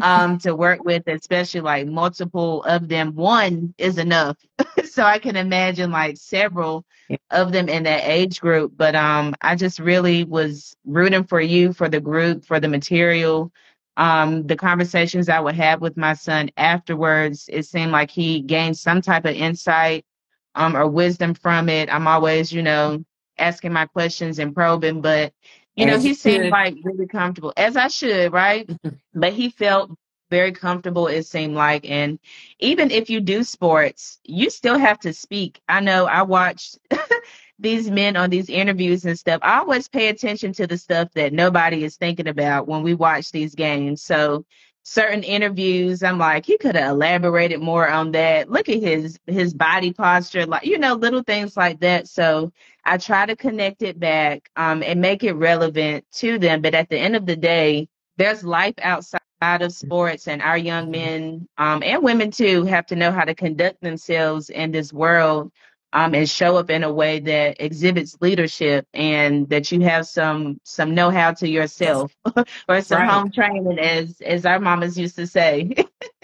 um, 0.00 0.38
to 0.38 0.54
work 0.54 0.84
with, 0.84 1.06
especially 1.06 1.60
like 1.60 1.86
multiple 1.86 2.62
of 2.64 2.88
them. 2.88 3.14
One 3.14 3.74
is 3.78 3.98
enough. 3.98 4.36
so 4.84 5.02
I 5.02 5.18
can 5.18 5.36
imagine 5.36 5.90
like 5.90 6.16
several 6.16 6.84
of 7.30 7.52
them 7.52 7.68
in 7.68 7.82
that 7.84 8.04
age 8.04 8.40
group. 8.40 8.72
But 8.76 8.94
um, 8.94 9.34
I 9.40 9.54
just 9.56 9.78
really 9.78 10.24
was 10.24 10.74
rooting 10.84 11.24
for 11.24 11.40
you, 11.40 11.72
for 11.72 11.88
the 11.88 12.00
group, 12.00 12.44
for 12.44 12.60
the 12.60 12.68
material. 12.68 13.52
Um, 13.98 14.46
the 14.46 14.56
conversations 14.56 15.28
I 15.28 15.40
would 15.40 15.54
have 15.54 15.82
with 15.82 15.98
my 15.98 16.14
son 16.14 16.50
afterwards, 16.56 17.48
it 17.52 17.64
seemed 17.66 17.92
like 17.92 18.10
he 18.10 18.40
gained 18.40 18.78
some 18.78 19.02
type 19.02 19.26
of 19.26 19.34
insight 19.34 20.06
um, 20.54 20.76
or 20.76 20.86
wisdom 20.88 21.34
from 21.34 21.68
it. 21.68 21.92
I'm 21.92 22.06
always, 22.06 22.52
you 22.52 22.62
know, 22.62 23.04
asking 23.38 23.72
my 23.72 23.86
questions 23.86 24.38
and 24.38 24.54
probing, 24.54 25.02
but 25.02 25.32
you 25.76 25.86
know, 25.86 25.98
he 25.98 26.14
seemed 26.14 26.50
like 26.50 26.76
really 26.84 27.06
comfortable, 27.06 27.52
as 27.56 27.76
I 27.76 27.88
should, 27.88 28.32
right? 28.32 28.66
Mm-hmm. 28.66 28.96
but 29.14 29.32
he 29.32 29.50
felt 29.50 29.90
very 30.30 30.52
comfortable, 30.52 31.08
it 31.08 31.26
seemed 31.26 31.54
like. 31.54 31.88
And 31.88 32.18
even 32.58 32.90
if 32.90 33.10
you 33.10 33.20
do 33.20 33.44
sports, 33.44 34.18
you 34.24 34.50
still 34.50 34.78
have 34.78 34.98
to 35.00 35.12
speak. 35.12 35.60
I 35.68 35.80
know 35.80 36.06
I 36.06 36.22
watched 36.22 36.78
these 37.58 37.90
men 37.90 38.16
on 38.16 38.30
these 38.30 38.48
interviews 38.48 39.04
and 39.04 39.18
stuff. 39.18 39.40
I 39.42 39.58
always 39.58 39.88
pay 39.88 40.08
attention 40.08 40.52
to 40.54 40.66
the 40.66 40.78
stuff 40.78 41.08
that 41.14 41.32
nobody 41.34 41.84
is 41.84 41.96
thinking 41.96 42.28
about 42.28 42.66
when 42.66 42.82
we 42.82 42.94
watch 42.94 43.30
these 43.30 43.54
games. 43.54 44.02
So 44.02 44.44
certain 44.84 45.22
interviews, 45.22 46.02
I'm 46.02 46.18
like, 46.18 46.44
he 46.46 46.58
could 46.58 46.74
have 46.76 46.90
elaborated 46.92 47.60
more 47.60 47.88
on 47.88 48.12
that. 48.12 48.50
Look 48.50 48.68
at 48.68 48.80
his 48.80 49.18
his 49.26 49.54
body 49.54 49.92
posture, 49.92 50.46
like 50.46 50.66
you 50.66 50.78
know, 50.78 50.94
little 50.94 51.22
things 51.22 51.56
like 51.56 51.80
that. 51.80 52.08
So 52.08 52.52
I 52.84 52.98
try 52.98 53.26
to 53.26 53.36
connect 53.36 53.82
it 53.82 53.98
back 54.00 54.50
um, 54.56 54.82
and 54.82 55.00
make 55.00 55.22
it 55.24 55.34
relevant 55.34 56.04
to 56.14 56.38
them. 56.38 56.62
But 56.62 56.74
at 56.74 56.88
the 56.88 56.98
end 56.98 57.16
of 57.16 57.26
the 57.26 57.36
day, 57.36 57.88
there's 58.16 58.44
life 58.44 58.74
outside 58.82 59.20
of 59.42 59.72
sports, 59.72 60.28
and 60.28 60.42
our 60.42 60.58
young 60.58 60.90
men 60.90 61.48
um, 61.58 61.82
and 61.82 62.02
women 62.02 62.30
too 62.30 62.64
have 62.64 62.86
to 62.86 62.96
know 62.96 63.10
how 63.10 63.24
to 63.24 63.34
conduct 63.34 63.80
themselves 63.80 64.50
in 64.50 64.70
this 64.72 64.92
world 64.92 65.50
um, 65.92 66.14
and 66.14 66.28
show 66.28 66.56
up 66.56 66.70
in 66.70 66.84
a 66.84 66.92
way 66.92 67.20
that 67.20 67.56
exhibits 67.60 68.16
leadership 68.20 68.86
and 68.94 69.48
that 69.50 69.70
you 69.70 69.80
have 69.80 70.06
some 70.06 70.60
some 70.64 70.94
know-how 70.94 71.32
to 71.32 71.48
yourself 71.48 72.14
or 72.68 72.80
some 72.80 73.02
right. 73.02 73.10
home 73.10 73.30
training 73.30 73.78
as 73.78 74.20
as 74.20 74.46
our 74.46 74.58
mamas 74.58 74.98
used 74.98 75.16
to 75.16 75.26
say 75.26 75.74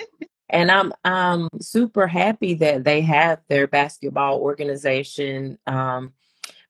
and 0.48 0.70
i'm 0.70 0.92
um 1.04 1.48
super 1.60 2.06
happy 2.06 2.54
that 2.54 2.84
they 2.84 3.00
have 3.00 3.40
their 3.48 3.66
basketball 3.66 4.38
organization 4.38 5.58
um 5.66 6.12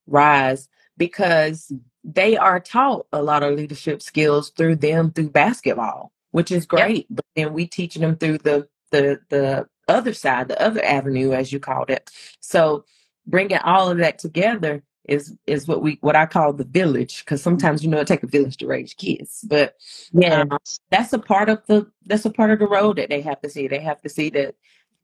rise 0.06 0.68
because 0.96 1.72
they 2.04 2.36
are 2.36 2.58
taught 2.58 3.06
a 3.12 3.22
lot 3.22 3.42
of 3.42 3.54
leadership 3.54 4.02
skills 4.02 4.50
through 4.50 4.76
them 4.76 5.12
through 5.12 5.30
basketball 5.30 6.10
which 6.32 6.50
is 6.50 6.66
great 6.66 6.96
yep. 6.96 7.06
but 7.10 7.24
then 7.36 7.52
we 7.52 7.66
teach 7.66 7.94
them 7.94 8.16
through 8.16 8.38
the 8.38 8.68
the 8.90 9.20
the 9.28 9.68
other 9.88 10.12
side, 10.12 10.48
the 10.48 10.60
other 10.62 10.84
avenue, 10.84 11.32
as 11.32 11.52
you 11.52 11.60
called 11.60 11.90
it. 11.90 12.10
So 12.40 12.84
bringing 13.26 13.58
all 13.58 13.90
of 13.90 13.98
that 13.98 14.18
together 14.18 14.82
is 15.04 15.34
is 15.46 15.66
what 15.66 15.82
we 15.82 15.98
what 16.02 16.16
I 16.16 16.26
call 16.26 16.52
the 16.52 16.64
village 16.64 17.24
because 17.24 17.42
sometimes 17.42 17.82
you 17.82 17.90
know 17.90 18.00
it 18.00 18.06
take 18.06 18.22
a 18.22 18.26
village 18.26 18.58
to 18.58 18.66
raise 18.66 18.92
kids, 18.94 19.44
but 19.48 19.74
yeah, 20.12 20.42
um, 20.42 20.58
that's 20.90 21.12
a 21.12 21.18
part 21.18 21.48
of 21.48 21.62
the 21.66 21.90
that's 22.06 22.26
a 22.26 22.30
part 22.30 22.50
of 22.50 22.58
the 22.58 22.68
road 22.68 22.96
that 22.96 23.08
they 23.08 23.22
have 23.22 23.40
to 23.40 23.48
see. 23.48 23.68
They 23.68 23.80
have 23.80 24.00
to 24.02 24.08
see 24.08 24.28
that 24.30 24.54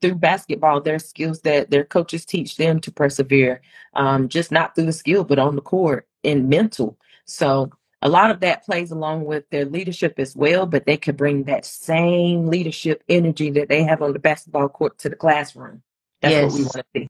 through 0.00 0.16
basketball, 0.16 0.80
their 0.82 0.98
skills 0.98 1.40
that 1.40 1.70
their 1.70 1.84
coaches 1.84 2.26
teach 2.26 2.56
them 2.56 2.78
to 2.80 2.92
persevere, 2.92 3.62
um, 3.94 4.28
just 4.28 4.52
not 4.52 4.74
through 4.74 4.86
the 4.86 4.92
skill, 4.92 5.24
but 5.24 5.38
on 5.38 5.56
the 5.56 5.62
court 5.62 6.06
and 6.22 6.50
mental. 6.50 6.98
So 7.24 7.70
a 8.04 8.08
lot 8.08 8.30
of 8.30 8.40
that 8.40 8.64
plays 8.64 8.90
along 8.90 9.24
with 9.24 9.48
their 9.48 9.64
leadership 9.64 10.18
as 10.18 10.36
well, 10.36 10.66
but 10.66 10.84
they 10.84 10.98
could 10.98 11.16
bring 11.16 11.44
that 11.44 11.64
same 11.64 12.48
leadership 12.48 13.02
energy 13.08 13.50
that 13.52 13.70
they 13.70 13.82
have 13.82 14.02
on 14.02 14.12
the 14.12 14.18
basketball 14.18 14.68
court 14.68 14.98
to 14.98 15.08
the 15.08 15.16
classroom. 15.16 15.82
That's 16.20 16.32
yes. 16.32 16.52
what 16.52 16.58
we 16.58 16.62
want 16.64 16.74
to 16.74 16.84
see. 16.94 17.08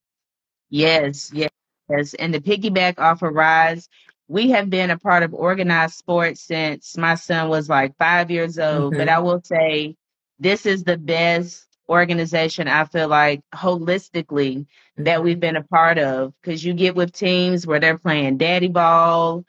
Yes, 0.71 1.33
yes. 1.35 2.15
And 2.15 2.33
the 2.33 2.41
piggyback 2.41 3.01
off 3.01 3.23
of 3.23 3.35
Rise, 3.35 3.89
we 4.29 4.51
have 4.51 4.71
been 4.71 4.91
a 4.91 4.99
part 4.99 5.25
of 5.25 5.35
organized 5.35 5.97
sports 5.97 6.43
since 6.43 6.97
my 6.97 7.17
son 7.17 7.49
was 7.49 7.69
like 7.69 7.97
five 7.99 8.31
years 8.31 8.57
old. 8.59 8.93
Mm-hmm. 8.93 8.99
But 9.01 9.09
I 9.09 9.19
will 9.19 9.43
say 9.43 9.97
this 10.39 10.65
is 10.65 10.85
the 10.85 10.97
best 10.97 11.67
organization 11.89 12.69
I 12.69 12.85
feel 12.85 13.09
like 13.09 13.43
holistically 13.53 14.67
that 14.97 15.25
we've 15.25 15.41
been 15.41 15.57
a 15.57 15.65
part 15.65 15.99
of 15.99 16.33
because 16.41 16.65
you 16.65 16.73
get 16.73 16.95
with 16.95 17.13
teams 17.13 17.67
where 17.67 17.81
they're 17.81 17.99
playing 17.99 18.39
daddy 18.39 18.69
ball 18.69 19.45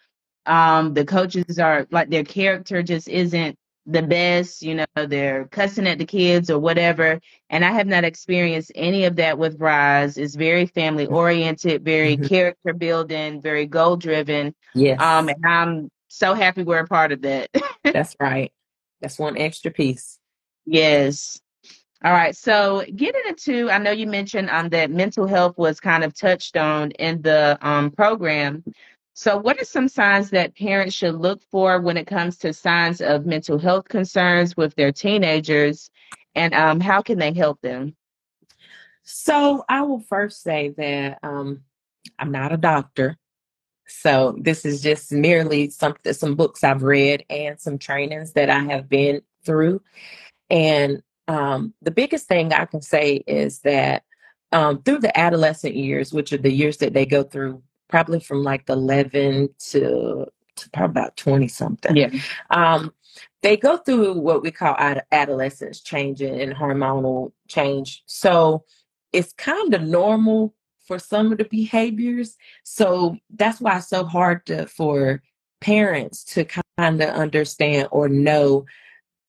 um, 0.46 0.94
the 0.94 1.06
coaches 1.06 1.60
are 1.60 1.88
like 1.92 2.10
their 2.10 2.24
character 2.24 2.84
just 2.84 3.08
isn't 3.08 3.58
the 3.88 4.02
best, 4.02 4.64
you 4.64 4.76
know, 4.76 4.86
they're 4.96 5.46
cussing 5.46 5.88
at 5.88 6.00
the 6.00 6.06
kids 6.06 6.50
or 6.50 6.58
whatever. 6.58 7.20
And 7.50 7.64
I 7.64 7.72
have 7.72 7.86
not 7.86 8.04
experienced 8.04 8.72
any 8.74 9.06
of 9.06 9.18
that 9.18 9.38
with 9.38 9.60
Rise. 9.60 10.18
It's 10.18 10.36
very 10.36 10.66
family 10.66 11.06
oriented, 11.06 11.86
very 11.86 12.18
mm-hmm. 12.18 12.26
character 12.26 12.74
building, 12.74 13.42
very 13.42 13.68
goal 13.68 13.96
driven. 13.98 14.56
Yes. 14.74 15.00
Um, 15.00 15.30
and 15.30 15.46
I'm 15.46 15.92
so 16.08 16.34
happy 16.34 16.64
we're 16.64 16.80
a 16.80 16.88
part 16.88 17.12
of 17.12 17.22
that. 17.22 17.50
That's 17.84 18.16
right. 18.20 18.52
That's 19.02 19.20
one 19.20 19.38
extra 19.38 19.70
piece. 19.70 20.18
Yes. 20.66 21.40
All 22.04 22.12
right. 22.12 22.36
So 22.36 22.84
getting 22.96 23.22
into, 23.28 23.70
I 23.70 23.78
know 23.78 23.92
you 23.92 24.08
mentioned 24.08 24.50
um 24.50 24.70
that 24.70 24.92
mental 24.92 25.28
health 25.28 25.58
was 25.58 25.80
kind 25.80 26.04
of 26.04 26.14
touched 26.14 26.58
on 26.58 26.92
in 26.92 27.22
the 27.22 27.58
um 27.62 27.92
program. 27.92 28.64
So, 29.18 29.38
what 29.38 29.62
are 29.62 29.66
some 29.66 29.88
signs 29.88 30.32
that 30.32 30.58
parents 30.58 30.94
should 30.94 31.16
look 31.16 31.42
for 31.50 31.80
when 31.80 31.96
it 31.96 32.06
comes 32.06 32.38
to 32.40 32.52
signs 32.52 33.00
of 33.00 33.26
mental 33.26 33.58
health 33.58 33.88
concerns 33.88 34.58
with 34.58 34.76
their 34.76 34.92
teenagers, 34.92 35.90
and 36.36 36.54
um, 36.54 36.82
how 36.82 37.02
can 37.02 37.18
they 37.18 37.32
help 37.32 37.62
them? 37.62 37.96
So, 39.04 39.64
I 39.70 39.84
will 39.84 40.02
first 40.02 40.44
say 40.44 40.74
that 40.76 41.20
um, 41.24 41.62
I'm 42.20 42.34
not 42.34 42.52
a 42.52 42.58
doctor. 42.58 43.18
So, 43.88 44.36
this 44.38 44.66
is 44.66 44.82
just 44.82 45.14
merely 45.14 45.70
some 45.70 45.96
some 46.12 46.36
books 46.36 46.62
I've 46.62 46.84
read 46.84 47.24
and 47.30 47.58
some 47.58 47.78
trainings 47.78 48.34
that 48.34 48.50
I 48.50 48.60
have 48.66 48.90
been 48.90 49.22
through. 49.46 49.82
And 50.50 51.02
um, 51.30 51.74
the 51.82 51.92
biggest 51.92 52.28
thing 52.28 52.52
I 52.52 52.66
can 52.66 52.82
say 52.82 53.24
is 53.26 53.60
that 53.60 54.04
um, 54.52 54.82
through 54.82 55.00
the 55.00 55.18
adolescent 55.18 55.76
years, 55.76 56.12
which 56.12 56.34
are 56.34 56.38
the 56.38 56.52
years 56.52 56.78
that 56.78 56.92
they 56.92 57.06
go 57.06 57.24
through 57.24 57.64
probably 57.88 58.20
from 58.20 58.44
like 58.44 58.70
11 58.70 59.50
to, 59.70 60.26
to 60.56 60.70
probably 60.72 60.92
about 60.92 61.18
20 61.18 61.48
something. 61.48 61.96
Yeah. 61.96 62.12
Um, 62.50 62.94
they 63.42 63.58
go 63.58 63.78
through 63.78 64.14
what 64.14 64.42
we 64.42 64.52
call 64.52 64.76
ad- 64.78 65.06
adolescence 65.12 65.80
changing 65.80 66.40
and 66.42 66.54
hormonal 66.54 67.32
change. 67.48 68.04
So 68.06 68.64
it's 69.14 69.34
kind 69.34 69.74
of 69.74 69.82
normal 69.82 70.54
for 70.86 71.00
some 71.00 71.32
of 71.32 71.38
the 71.38 71.46
behaviors. 71.46 72.38
So 72.64 73.18
that's 73.30 73.62
why 73.62 73.78
it's 73.78 73.90
so 73.90 74.06
hard 74.06 74.46
to, 74.48 74.68
for 74.68 75.22
parents 75.62 76.24
to 76.24 76.46
kind 76.46 77.02
of 77.02 77.10
understand 77.10 77.88
or 77.92 78.10
know 78.10 78.66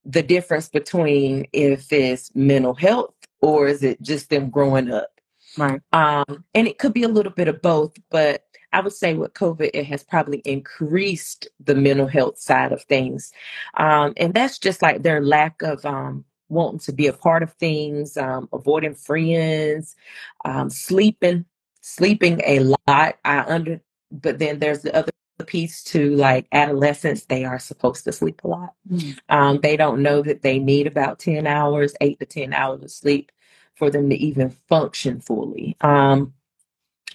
the 0.05 0.23
difference 0.23 0.69
between 0.69 1.47
if 1.53 1.93
it's 1.93 2.35
mental 2.35 2.75
health 2.75 3.15
or 3.41 3.69
is 3.69 3.83
it 3.83 4.01
just 4.03 4.31
them 4.31 4.51
growing 4.51 4.91
up. 4.91 5.16
Right. 5.57 5.81
Um, 5.93 6.45
and 6.55 6.67
it 6.69 6.79
could 6.79 6.93
be 6.93 7.03
a 7.03 7.09
little 7.09 7.33
bit 7.33 7.49
of 7.49 7.63
both, 7.63 7.97
but 8.11 8.45
I 8.73 8.81
would 8.81 8.93
say 8.93 9.15
with 9.15 9.33
COVID, 9.33 9.71
it 9.73 9.87
has 9.87 10.03
probably 10.05 10.39
increased 10.45 11.49
the 11.65 11.75
mental 11.75 12.07
health 12.07 12.39
side 12.39 12.73
of 12.73 12.83
things. 12.83 13.33
Um, 13.77 14.13
and 14.17 14.35
that's 14.35 14.59
just 14.59 14.83
like 14.83 15.03
their 15.03 15.23
lack 15.23 15.63
of 15.63 15.85
um, 15.87 16.25
wanting 16.49 16.81
to 16.81 16.93
be 16.93 17.07
a 17.07 17.13
part 17.13 17.43
of 17.43 17.53
things, 17.55 18.17
um, 18.17 18.49
avoiding 18.53 18.95
friends, 18.95 19.97
um, 20.45 20.69
sleeping, 20.69 21.47
sleeping 21.81 22.43
a 22.45 22.61
lot. 22.61 23.17
I 23.25 23.45
under, 23.47 23.81
but 24.11 24.39
then 24.39 24.59
there's 24.59 24.83
the 24.83 24.95
other 24.95 25.11
piece 25.47 25.83
to 25.85 26.15
like 26.17 26.47
adolescents, 26.53 27.27
they 27.27 27.45
are 27.45 27.59
supposed 27.59 28.05
to 28.05 28.13
sleep 28.13 28.43
a 28.45 28.49
lot. 28.49 28.75
Mm-hmm. 28.91 29.61
they 29.61 29.77
don't 29.77 30.03
know 30.03 30.23
that 30.23 30.43
they 30.43 30.59
need 30.59 30.87
about 30.87 31.19
10 31.19 31.47
hours, 31.47 31.95
eight 32.01 32.19
to 32.21 32.27
10 32.27 32.53
hours 32.53 32.83
of 32.83 32.91
sleep 32.91 33.31
for 33.77 33.91
them 33.91 34.11
to 34.11 34.17
even 34.17 34.51
function 34.69 35.21
fully. 35.21 35.77
Um, 35.81 36.33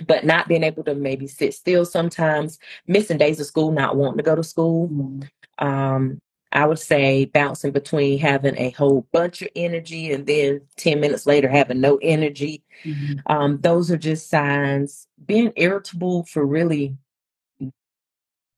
but 0.07 0.25
not 0.25 0.47
being 0.47 0.63
able 0.63 0.83
to 0.85 0.95
maybe 0.95 1.27
sit 1.27 1.53
still 1.53 1.85
sometimes, 1.85 2.59
missing 2.87 3.17
days 3.17 3.39
of 3.39 3.45
school, 3.45 3.71
not 3.71 3.95
wanting 3.95 4.17
to 4.17 4.23
go 4.23 4.35
to 4.35 4.43
school. 4.43 4.87
Mm-hmm. 4.89 5.67
Um, 5.67 6.19
I 6.53 6.65
would 6.65 6.79
say 6.79 7.25
bouncing 7.25 7.71
between 7.71 8.19
having 8.19 8.57
a 8.57 8.71
whole 8.71 9.07
bunch 9.13 9.41
of 9.41 9.47
energy 9.55 10.11
and 10.11 10.25
then 10.25 10.61
10 10.77 10.99
minutes 10.99 11.25
later 11.25 11.47
having 11.47 11.79
no 11.79 11.97
energy. 12.01 12.63
Mm-hmm. 12.83 13.19
Um, 13.31 13.61
those 13.61 13.89
are 13.89 13.97
just 13.97 14.29
signs. 14.29 15.07
Being 15.25 15.53
irritable 15.55 16.25
for 16.25 16.45
really 16.45 16.97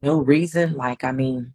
no 0.02 0.20
reason. 0.20 0.74
Like, 0.74 1.04
I 1.04 1.12
mean, 1.12 1.54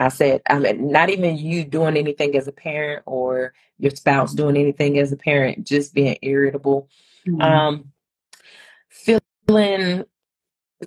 I 0.00 0.08
said, 0.08 0.42
I 0.48 0.58
mean, 0.58 0.90
not 0.90 1.10
even 1.10 1.36
you 1.36 1.64
doing 1.64 1.96
anything 1.96 2.36
as 2.36 2.46
a 2.46 2.52
parent 2.52 3.02
or 3.06 3.52
your 3.78 3.90
spouse 3.90 4.32
doing 4.32 4.56
anything 4.56 4.98
as 4.98 5.12
a 5.12 5.16
parent, 5.16 5.66
just 5.66 5.94
being 5.94 6.16
irritable. 6.22 6.88
Mm-hmm. 7.26 7.40
Um, 7.40 7.92
feeling 8.88 10.04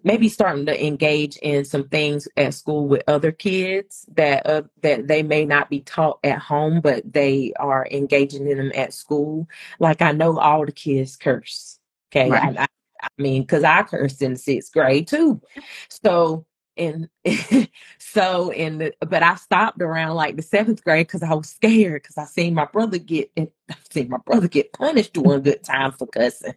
maybe 0.04 0.30
starting 0.30 0.65
to 0.65 0.86
engage 0.86 1.36
in 1.38 1.65
some 1.65 1.88
things 1.89 2.28
at 2.38 2.54
school 2.54 2.88
with 2.88 3.04
other 3.08 3.32
kids 3.32 4.06
that 4.13 4.45
uh, 4.47 4.62
that 4.82 5.08
they 5.08 5.21
may 5.21 5.45
not 5.45 5.69
be 5.69 5.82
taught 5.82 6.19
at 6.24 6.39
home 6.39 6.80
but 6.80 7.04
they 7.12 7.52
are 7.60 7.88
engaging 7.91 8.47
in 8.47 8.58
them 8.58 8.71
at 8.74 8.93
school 8.93 9.47
like 9.80 10.02
i 10.02 10.12
know 10.12 10.39
all 10.39 10.65
the 10.65 10.71
kids 10.71 11.17
curse 11.17 11.80
okay 12.10 12.30
right. 12.30 12.58
I, 12.58 12.63
I, 12.63 12.67
I 13.04 13.08
mean 13.17 13.41
because 13.41 13.63
i 13.63 13.84
cursed 13.84 14.21
in 14.21 14.38
sixth 14.38 14.71
grade 14.71 15.08
too 15.08 15.41
so 15.89 16.45
and 16.77 17.10
so 17.99 18.51
in 18.51 18.77
the 18.77 18.93
but 19.01 19.23
I 19.23 19.36
stopped 19.36 19.81
around 19.81 20.15
like 20.15 20.36
the 20.36 20.41
seventh 20.41 20.84
grade 20.84 21.07
because 21.07 21.23
I 21.23 21.34
was 21.34 21.49
scared 21.49 22.01
because 22.01 22.17
I 22.17 22.25
seen 22.25 22.53
my 22.53 22.65
brother 22.65 22.97
get 22.97 23.31
and 23.36 23.49
I 23.69 23.75
seen 23.89 24.10
my 24.10 24.19
brother 24.25 24.47
get 24.47 24.73
punished 24.73 25.13
during 25.13 25.43
good 25.43 25.63
time 25.63 25.91
for 25.91 26.07
cussing. 26.07 26.55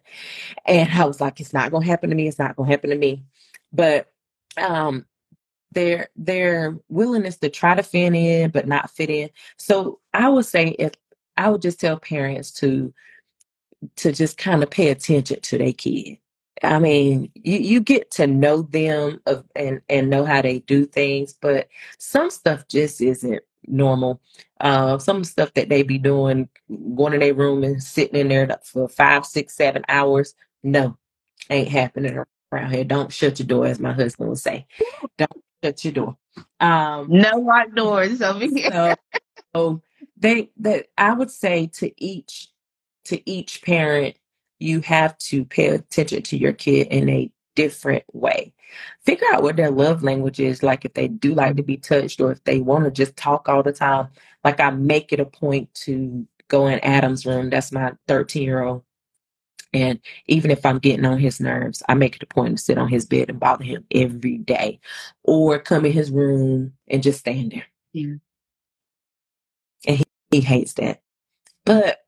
And 0.65 0.89
I 0.91 1.05
was 1.05 1.21
like, 1.21 1.39
it's 1.39 1.53
not 1.53 1.71
gonna 1.71 1.85
happen 1.85 2.09
to 2.09 2.15
me, 2.15 2.27
it's 2.27 2.39
not 2.39 2.55
gonna 2.55 2.69
happen 2.69 2.89
to 2.89 2.95
me. 2.95 3.25
But 3.73 4.11
um 4.57 5.05
their 5.71 6.09
their 6.15 6.77
willingness 6.87 7.37
to 7.37 7.49
try 7.49 7.75
to 7.75 7.83
fit 7.83 8.13
in 8.13 8.49
but 8.51 8.67
not 8.67 8.91
fit 8.91 9.09
in. 9.09 9.29
So 9.57 9.99
I 10.13 10.29
would 10.29 10.45
say 10.45 10.69
if 10.79 10.93
I 11.37 11.49
would 11.49 11.61
just 11.61 11.79
tell 11.79 11.99
parents 11.99 12.51
to 12.53 12.93
to 13.97 14.11
just 14.13 14.37
kind 14.37 14.63
of 14.63 14.69
pay 14.69 14.89
attention 14.89 15.41
to 15.41 15.57
their 15.57 15.73
kid 15.73 16.17
I 16.63 16.79
mean, 16.79 17.31
you, 17.35 17.57
you 17.57 17.79
get 17.79 18.11
to 18.11 18.27
know 18.27 18.61
them 18.63 19.21
of, 19.25 19.45
and, 19.55 19.81
and 19.89 20.09
know 20.09 20.25
how 20.25 20.41
they 20.41 20.59
do 20.59 20.85
things, 20.85 21.33
but 21.33 21.67
some 21.97 22.29
stuff 22.29 22.67
just 22.67 23.01
isn't 23.01 23.43
normal. 23.67 24.21
Uh, 24.59 24.97
some 24.97 25.23
stuff 25.23 25.53
that 25.53 25.69
they 25.69 25.83
be 25.83 25.97
doing, 25.97 26.47
going 26.95 27.13
in 27.13 27.19
their 27.19 27.33
room 27.33 27.63
and 27.63 27.83
sitting 27.83 28.19
in 28.19 28.29
there 28.29 28.47
for 28.63 28.87
five, 28.87 29.25
six, 29.25 29.55
seven 29.55 29.83
hours. 29.89 30.33
No, 30.63 30.97
ain't 31.49 31.67
happening 31.67 32.23
around 32.51 32.71
here. 32.71 32.83
Don't 32.83 33.11
shut 33.11 33.39
your 33.39 33.47
door, 33.47 33.67
as 33.67 33.79
my 33.79 33.93
husband 33.93 34.29
would 34.29 34.39
say. 34.39 34.65
Don't 35.17 35.43
shut 35.63 35.83
your 35.83 35.93
door. 35.93 36.17
Um, 36.59 37.07
no 37.09 37.37
locked 37.39 37.75
doors 37.75 38.21
over 38.21 38.45
here. 38.45 38.71
So, 38.71 38.95
so 39.55 39.81
they 40.17 40.51
that 40.57 40.87
I 40.97 41.13
would 41.13 41.31
say 41.31 41.67
to 41.67 41.91
each 42.03 42.49
to 43.05 43.29
each 43.29 43.61
parent, 43.61 44.15
you 44.59 44.81
have 44.81 45.17
to 45.17 45.45
pay 45.45 45.67
attention 45.67 46.21
to 46.23 46.37
your 46.37 46.53
kid 46.53 46.87
in 46.87 47.09
a 47.09 47.31
different 47.55 48.03
way. 48.13 48.53
Figure 49.05 49.27
out 49.33 49.43
what 49.43 49.55
their 49.55 49.71
love 49.71 50.03
language 50.03 50.39
is, 50.39 50.63
like 50.63 50.85
if 50.85 50.93
they 50.93 51.07
do 51.07 51.33
like 51.33 51.55
to 51.55 51.63
be 51.63 51.77
touched 51.77 52.19
or 52.19 52.31
if 52.31 52.43
they 52.43 52.59
want 52.59 52.85
to 52.85 52.91
just 52.91 53.15
talk 53.15 53.47
all 53.47 53.63
the 53.63 53.71
time. 53.71 54.09
Like 54.43 54.59
I 54.59 54.69
make 54.71 55.13
it 55.13 55.19
a 55.19 55.25
point 55.25 55.73
to 55.85 56.27
go 56.47 56.67
in 56.67 56.79
Adam's 56.79 57.25
room. 57.25 57.49
That's 57.49 57.71
my 57.71 57.93
13 58.07 58.43
year 58.43 58.63
old. 58.63 58.83
And 59.73 59.99
even 60.27 60.51
if 60.51 60.65
I'm 60.65 60.79
getting 60.79 61.05
on 61.05 61.17
his 61.17 61.41
nerves, 61.41 61.83
I 61.89 61.95
make 61.95 62.15
it 62.15 62.23
a 62.23 62.27
point 62.27 62.57
to 62.57 62.63
sit 62.63 62.77
on 62.77 62.87
his 62.87 63.05
bed 63.05 63.29
and 63.29 63.39
bother 63.39 63.65
him 63.65 63.85
every 63.91 64.37
day 64.37 64.79
or 65.23 65.59
come 65.59 65.85
in 65.85 65.91
his 65.91 66.11
room 66.11 66.73
and 66.87 67.03
just 67.03 67.19
stand 67.19 67.51
there. 67.51 67.65
Yeah. 67.91 68.15
And 69.85 69.97
he, 69.97 70.05
he 70.31 70.41
hates 70.41 70.73
that. 70.75 71.01
But 71.65 71.99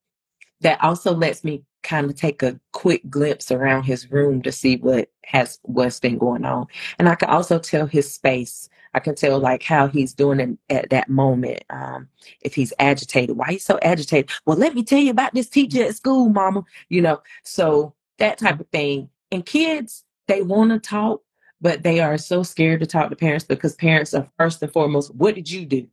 that 0.62 0.82
also 0.82 1.14
lets 1.14 1.44
me 1.44 1.64
kind 1.84 2.10
of 2.10 2.16
take 2.16 2.44
a 2.44 2.60
quick 2.74 3.02
glimpse 3.10 3.52
around 3.52 3.84
his 3.84 4.12
room 4.12 4.42
to 4.42 4.52
see 4.52 4.78
what 4.78 5.10
has 5.26 5.60
what's 5.64 6.00
been 6.00 6.18
going 6.18 6.46
on. 6.46 6.68
And 7.00 7.10
I 7.10 7.16
can 7.16 7.30
also 7.30 7.60
tell 7.60 7.86
his 7.86 8.12
space. 8.12 8.70
I 8.94 9.00
can 9.00 9.16
tell 9.16 9.40
like 9.40 9.64
how 9.64 9.88
he's 9.88 10.14
doing 10.14 10.58
at 10.70 10.90
that 10.90 11.10
moment. 11.10 11.64
Um, 11.70 12.08
if 12.42 12.56
he's 12.56 12.74
agitated, 12.80 13.38
why 13.38 13.52
he's 13.52 13.66
so 13.66 13.80
agitated? 13.82 14.32
Well, 14.46 14.58
let 14.58 14.76
me 14.76 14.84
tell 14.84 15.00
you 15.00 15.12
about 15.12 15.34
this 15.34 15.50
teacher 15.50 15.84
at 15.84 15.96
school, 15.96 16.30
mama. 16.30 16.64
You 16.90 17.02
know, 17.02 17.22
so 17.44 17.94
that 18.18 18.38
type 18.38 18.60
of 18.60 18.68
thing. 18.70 19.10
And 19.32 19.46
kids, 19.46 20.04
they 20.28 20.42
want 20.42 20.72
to 20.72 20.80
talk, 20.80 21.22
but 21.62 21.84
they 21.84 22.00
are 22.00 22.18
so 22.18 22.44
scared 22.44 22.80
to 22.80 22.86
talk 22.86 23.10
to 23.10 23.16
parents 23.16 23.46
because 23.46 23.76
parents 23.76 24.14
are 24.14 24.30
first 24.38 24.62
and 24.62 24.72
foremost, 24.72 25.14
what 25.16 25.36
did 25.36 25.50
you 25.50 25.66
do? 25.66 25.88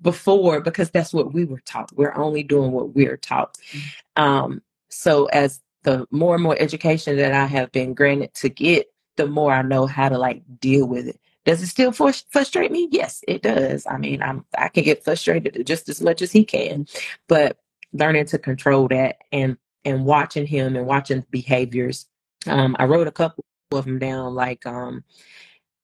Before 0.00 0.60
because 0.60 0.90
that's 0.90 1.12
what 1.12 1.32
we 1.32 1.44
were 1.44 1.60
taught. 1.60 1.90
We're 1.94 2.16
only 2.16 2.42
doing 2.42 2.72
what 2.72 2.94
we're 2.94 3.16
taught. 3.16 3.56
Mm-hmm. 3.72 4.22
Um, 4.22 4.62
so 4.88 5.26
as 5.26 5.60
the 5.82 6.06
more 6.10 6.34
and 6.34 6.42
more 6.42 6.56
education 6.58 7.16
that 7.16 7.32
I 7.32 7.46
have 7.46 7.72
been 7.72 7.94
granted 7.94 8.34
to 8.34 8.48
get, 8.48 8.86
the 9.16 9.26
more 9.26 9.52
I 9.52 9.62
know 9.62 9.86
how 9.86 10.08
to 10.08 10.18
like 10.18 10.42
deal 10.60 10.86
with 10.86 11.08
it. 11.08 11.20
Does 11.44 11.62
it 11.62 11.66
still 11.66 11.92
frustrate 11.92 12.72
me? 12.72 12.88
Yes, 12.90 13.22
it 13.28 13.42
does. 13.42 13.86
I 13.86 13.98
mean, 13.98 14.22
I'm 14.22 14.46
I 14.56 14.68
can 14.68 14.82
get 14.82 15.04
frustrated 15.04 15.66
just 15.66 15.90
as 15.90 16.00
much 16.00 16.22
as 16.22 16.32
he 16.32 16.44
can, 16.44 16.86
but 17.28 17.58
learning 17.92 18.26
to 18.26 18.38
control 18.38 18.88
that 18.88 19.18
and 19.30 19.58
and 19.84 20.06
watching 20.06 20.46
him 20.46 20.74
and 20.74 20.86
watching 20.86 21.24
behaviors. 21.30 22.06
Um, 22.46 22.76
I 22.78 22.86
wrote 22.86 23.06
a 23.06 23.12
couple 23.12 23.44
of 23.72 23.84
them 23.84 23.98
down, 23.98 24.34
like 24.34 24.64
um, 24.66 25.04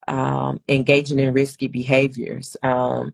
um, 0.09 0.61
engaging 0.69 1.19
in 1.19 1.35
risky 1.35 1.69
behaviors. 1.69 2.57
Um, 2.63 3.13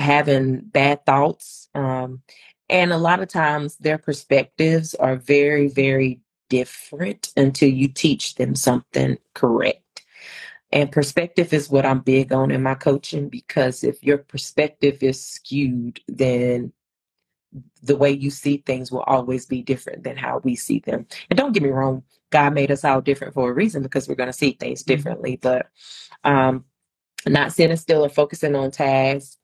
having 0.00 0.60
bad 0.60 1.04
thoughts. 1.06 1.68
Um, 1.74 2.22
and 2.68 2.92
a 2.92 2.98
lot 2.98 3.20
of 3.20 3.28
times 3.28 3.76
their 3.76 3.98
perspectives 3.98 4.94
are 4.94 5.16
very, 5.16 5.68
very 5.68 6.20
different 6.48 7.32
until 7.36 7.68
you 7.68 7.88
teach 7.88 8.34
them 8.36 8.54
something 8.54 9.18
correct. 9.34 10.04
And 10.72 10.92
perspective 10.92 11.52
is 11.52 11.68
what 11.68 11.84
I'm 11.84 12.00
big 12.00 12.32
on 12.32 12.50
in 12.50 12.62
my 12.62 12.74
coaching 12.74 13.28
because 13.28 13.82
if 13.82 14.02
your 14.04 14.18
perspective 14.18 15.02
is 15.02 15.22
skewed, 15.22 16.00
then 16.06 16.72
the 17.82 17.96
way 17.96 18.12
you 18.12 18.30
see 18.30 18.58
things 18.58 18.92
will 18.92 19.00
always 19.00 19.46
be 19.46 19.62
different 19.62 20.04
than 20.04 20.16
how 20.16 20.40
we 20.44 20.54
see 20.54 20.78
them. 20.78 21.06
And 21.28 21.36
don't 21.36 21.52
get 21.52 21.64
me 21.64 21.70
wrong, 21.70 22.04
God 22.30 22.54
made 22.54 22.70
us 22.70 22.84
all 22.84 23.00
different 23.00 23.34
for 23.34 23.50
a 23.50 23.54
reason 23.54 23.82
because 23.82 24.08
we're 24.08 24.14
going 24.14 24.28
to 24.28 24.32
see 24.32 24.52
things 24.52 24.82
mm-hmm. 24.82 24.94
differently. 24.94 25.38
But 25.42 25.66
um, 26.22 26.64
not 27.26 27.52
sitting 27.52 27.76
still 27.76 28.04
and 28.04 28.12
focusing 28.12 28.54
on 28.54 28.70
tasks, 28.70 29.36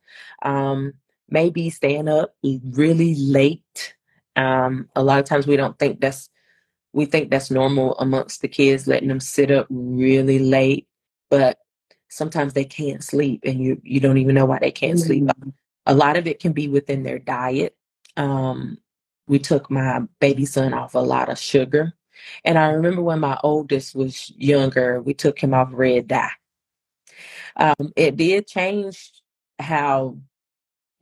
um, 0.43 0.95
maybe 1.29 1.71
staying 1.71 2.09
up 2.09 2.35
really 2.43 3.15
late. 3.15 3.95
Um, 4.37 4.89
a 4.95 5.03
lot 5.03 5.19
of 5.19 5.25
times 5.25 5.47
we 5.47 5.57
don't 5.57 5.79
think 5.79 6.01
that's 6.01 6.29
we 6.93 7.05
think 7.05 7.31
that's 7.31 7.51
normal 7.51 7.95
amongst 7.99 8.41
the 8.41 8.49
kids, 8.49 8.87
letting 8.87 9.09
them 9.09 9.21
sit 9.21 9.51
up 9.51 9.67
really 9.69 10.39
late, 10.39 10.89
but 11.31 11.59
sometimes 12.09 12.55
they 12.55 12.65
can't 12.65 13.05
sleep 13.05 13.43
and 13.45 13.61
you 13.61 13.81
you 13.83 14.01
don't 14.01 14.19
even 14.19 14.35
know 14.35 14.47
why 14.47 14.59
they 14.59 14.71
can't 14.71 14.99
mm-hmm. 14.99 15.07
sleep. 15.07 15.55
A 15.87 15.95
lot 15.95 16.17
of 16.17 16.27
it 16.27 16.41
can 16.41 16.53
be 16.53 16.69
within 16.69 17.03
their 17.03 17.19
diet. 17.19 17.77
Um, 18.17 18.79
we 19.29 19.39
took 19.39 19.71
my 19.71 20.01
baby 20.21 20.47
son 20.47 20.73
off 20.73 20.95
a 20.95 21.01
lot 21.01 21.29
of 21.29 21.39
sugar. 21.39 21.93
And 22.45 22.59
I 22.59 22.71
remember 22.71 23.03
when 23.03 23.21
my 23.21 23.39
oldest 23.43 23.95
was 23.95 24.33
younger, 24.37 25.03
we 25.03 25.15
took 25.15 25.39
him 25.39 25.53
off 25.53 25.69
red 25.73 26.09
dye. 26.09 26.31
Um, 27.57 27.93
it 27.95 28.17
did 28.17 28.47
change 28.47 29.13
how 29.59 30.19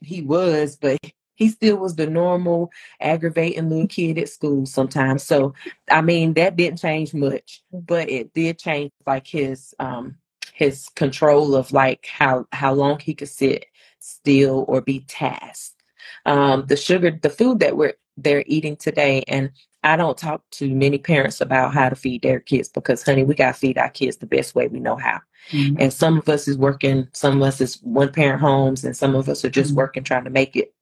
he 0.00 0.22
was, 0.22 0.76
but 0.76 0.98
he 1.34 1.48
still 1.48 1.76
was 1.78 1.96
the 1.96 2.06
normal 2.06 2.70
aggravating 3.00 3.68
little 3.68 3.88
kid 3.88 4.18
at 4.18 4.28
school 4.28 4.66
sometimes. 4.66 5.22
So 5.22 5.54
I 5.90 6.00
mean 6.02 6.34
that 6.34 6.56
didn't 6.56 6.78
change 6.80 7.14
much, 7.14 7.62
but 7.72 8.08
it 8.10 8.32
did 8.34 8.58
change 8.58 8.92
like 9.06 9.26
his 9.26 9.74
um 9.78 10.16
his 10.52 10.88
control 10.90 11.54
of 11.56 11.72
like 11.72 12.06
how 12.06 12.46
how 12.52 12.72
long 12.72 13.00
he 13.00 13.14
could 13.14 13.28
sit 13.28 13.66
still 13.98 14.64
or 14.68 14.80
be 14.80 15.00
tasked. 15.08 15.82
Um 16.26 16.66
the 16.66 16.76
sugar 16.76 17.18
the 17.20 17.30
food 17.30 17.60
that 17.60 17.76
we're 17.76 17.94
they're 18.16 18.44
eating 18.46 18.76
today 18.76 19.24
and 19.26 19.50
I 19.84 19.96
don't 19.96 20.16
talk 20.16 20.42
to 20.52 20.74
many 20.74 20.98
parents 20.98 21.40
about 21.40 21.74
how 21.74 21.90
to 21.90 21.94
feed 21.94 22.22
their 22.22 22.40
kids 22.40 22.68
because, 22.68 23.02
honey, 23.02 23.22
we 23.22 23.34
got 23.34 23.52
to 23.52 23.58
feed 23.58 23.78
our 23.78 23.90
kids 23.90 24.16
the 24.16 24.26
best 24.26 24.54
way 24.54 24.66
we 24.66 24.80
know 24.80 24.96
how. 24.96 25.20
Mm-hmm. 25.50 25.76
And 25.78 25.92
some 25.92 26.18
of 26.18 26.28
us 26.28 26.48
is 26.48 26.56
working, 26.56 27.06
some 27.12 27.36
of 27.36 27.42
us 27.42 27.60
is 27.60 27.76
one 27.82 28.10
parent 28.10 28.40
homes, 28.40 28.84
and 28.84 28.96
some 28.96 29.14
of 29.14 29.28
us 29.28 29.44
are 29.44 29.50
just 29.50 29.70
mm-hmm. 29.70 29.78
working 29.78 30.02
trying 30.02 30.24
to 30.24 30.30
make 30.30 30.56
it. 30.56 30.74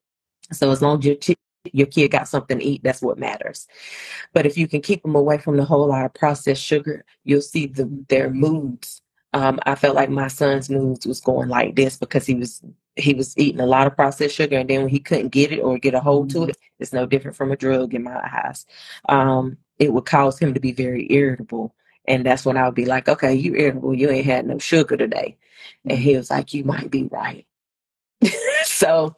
So 0.53 0.71
as 0.71 0.81
long 0.81 1.01
as 1.01 1.05
your 1.05 1.17
ch- 1.17 1.37
your 1.73 1.87
kid 1.87 2.11
got 2.11 2.29
something 2.29 2.59
to 2.59 2.65
eat, 2.65 2.83
that's 2.83 3.03
what 3.03 3.19
matters. 3.19 3.67
But 4.33 4.47
if 4.47 4.57
you 4.57 4.67
can 4.67 4.81
keep 4.81 5.03
them 5.03 5.15
away 5.15 5.39
from 5.39 5.57
the 5.57 5.65
whole 5.65 5.87
lot 5.87 6.05
of 6.05 6.15
processed 6.15 6.63
sugar, 6.63 7.05
you'll 7.25 7.41
see 7.41 7.67
the, 7.67 8.05
their 8.09 8.31
moods. 8.31 9.02
Um, 9.33 9.59
I 9.65 9.75
felt 9.75 9.97
like 9.97 10.11
my 10.11 10.29
son's 10.29 10.69
moods 10.69 11.07
was 11.07 11.21
going 11.21 11.49
like 11.49 11.75
this 11.75 11.97
because 11.97 12.27
he 12.27 12.35
was 12.35 12.63
he 12.97 13.15
was 13.15 13.37
eating 13.39 13.61
a 13.61 13.67
lot 13.67 13.87
of 13.87 13.97
processed 13.97 14.35
sugar, 14.35 14.59
and 14.59 14.69
then 14.69 14.83
when 14.83 14.91
he 14.91 14.99
couldn't 14.99 15.31
get 15.31 15.53
it 15.53 15.61
or 15.61 15.79
get 15.79 15.95
a 15.95 16.01
hold 16.01 16.31
to 16.31 16.39
mm-hmm. 16.39 16.51
it, 16.51 16.59
it's 16.79 16.93
no 16.93 17.07
different 17.07 17.37
from 17.37 17.51
a 17.51 17.57
drug 17.57 17.95
in 17.95 18.03
my 18.03 18.21
eyes. 18.45 18.67
Um, 19.09 19.57
it 19.79 19.93
would 19.93 20.05
cause 20.05 20.39
him 20.39 20.53
to 20.55 20.61
be 20.61 20.73
very 20.73 21.07
irritable, 21.11 21.75
and 22.07 22.27
that's 22.27 22.45
when 22.45 22.57
I 22.57 22.67
would 22.67 22.75
be 22.75 22.85
like, 22.85 23.09
"Okay, 23.09 23.35
you 23.35 23.55
irritable. 23.55 23.95
You 23.95 24.11
ain't 24.11 24.27
had 24.27 24.47
no 24.47 24.59
sugar 24.59 24.97
today," 24.97 25.39
and 25.87 25.99
he 25.99 26.17
was 26.17 26.31
like, 26.31 26.53
"You 26.53 26.65
might 26.65 26.91
be 26.91 27.05
right." 27.05 27.47
so, 28.65 29.17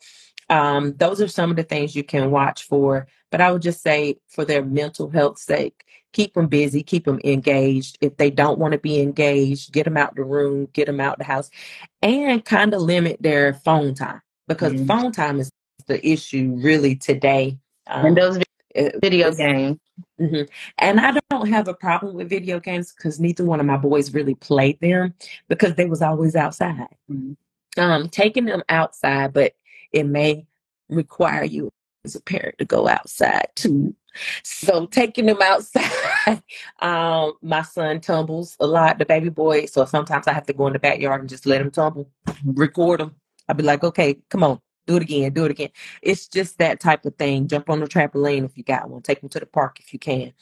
um, 0.50 0.94
those 0.96 1.20
are 1.20 1.28
some 1.28 1.50
of 1.50 1.56
the 1.56 1.62
things 1.62 1.96
you 1.96 2.04
can 2.04 2.30
watch 2.30 2.64
for. 2.64 3.06
But 3.30 3.40
I 3.40 3.50
would 3.52 3.62
just 3.62 3.82
say, 3.82 4.18
for 4.28 4.44
their 4.44 4.64
mental 4.64 5.10
health 5.10 5.38
sake, 5.38 5.84
keep 6.12 6.34
them 6.34 6.46
busy, 6.46 6.82
keep 6.82 7.04
them 7.04 7.20
engaged. 7.24 7.98
If 8.00 8.16
they 8.16 8.30
don't 8.30 8.58
want 8.58 8.72
to 8.72 8.78
be 8.78 9.00
engaged, 9.00 9.72
get 9.72 9.84
them 9.84 9.96
out 9.96 10.14
the 10.14 10.24
room, 10.24 10.68
get 10.72 10.86
them 10.86 11.00
out 11.00 11.18
the 11.18 11.24
house, 11.24 11.50
and 12.02 12.44
kind 12.44 12.72
of 12.72 12.82
limit 12.82 13.18
their 13.20 13.54
phone 13.54 13.94
time 13.94 14.22
because 14.46 14.72
mm-hmm. 14.72 14.86
phone 14.86 15.12
time 15.12 15.40
is 15.40 15.50
the 15.86 16.06
issue 16.06 16.56
really 16.56 16.96
today. 16.96 17.58
Um, 17.86 18.06
and 18.06 18.16
those 18.16 18.38
video 18.74 19.32
games. 19.32 19.78
Mm-hmm. 20.20 20.42
And 20.78 21.00
I 21.00 21.18
don't 21.30 21.48
have 21.48 21.68
a 21.68 21.74
problem 21.74 22.14
with 22.14 22.28
video 22.28 22.60
games 22.60 22.92
because 22.92 23.20
neither 23.20 23.44
one 23.44 23.60
of 23.60 23.66
my 23.66 23.76
boys 23.76 24.12
really 24.12 24.34
played 24.34 24.80
them 24.80 25.14
because 25.48 25.74
they 25.74 25.86
was 25.86 26.02
always 26.02 26.34
outside. 26.36 26.88
Mm-hmm. 27.10 27.32
Um, 27.76 28.08
taking 28.08 28.44
them 28.44 28.62
outside, 28.68 29.32
but 29.32 29.54
it 29.94 30.04
may 30.04 30.46
require 30.88 31.44
you 31.44 31.70
as 32.04 32.14
a 32.14 32.20
parent 32.20 32.58
to 32.58 32.64
go 32.64 32.88
outside 32.88 33.46
too. 33.54 33.94
So 34.42 34.86
taking 34.86 35.26
them 35.26 35.40
outside, 35.42 36.42
um, 36.80 37.34
my 37.42 37.62
son 37.62 38.00
tumbles 38.00 38.56
a 38.60 38.66
lot, 38.66 38.98
the 38.98 39.06
baby 39.06 39.28
boy. 39.28 39.66
So 39.66 39.84
sometimes 39.84 40.28
I 40.28 40.32
have 40.32 40.46
to 40.46 40.52
go 40.52 40.66
in 40.66 40.72
the 40.72 40.78
backyard 40.78 41.20
and 41.20 41.28
just 41.28 41.46
let 41.46 41.60
him 41.60 41.70
tumble, 41.70 42.10
record 42.44 43.00
him. 43.00 43.14
I'll 43.48 43.56
be 43.56 43.62
like, 43.62 43.82
okay, 43.82 44.18
come 44.30 44.44
on, 44.44 44.60
do 44.86 44.96
it 44.96 45.02
again, 45.02 45.32
do 45.32 45.44
it 45.46 45.50
again. 45.50 45.70
It's 46.02 46.28
just 46.28 46.58
that 46.58 46.80
type 46.80 47.04
of 47.04 47.16
thing. 47.16 47.48
Jump 47.48 47.70
on 47.70 47.80
the 47.80 47.86
trampoline 47.86 48.44
if 48.44 48.56
you 48.56 48.64
got 48.64 48.88
one. 48.88 49.02
Take 49.02 49.20
them 49.20 49.30
to 49.30 49.40
the 49.40 49.46
park 49.46 49.80
if 49.80 49.92
you 49.92 49.98
can. 49.98 50.32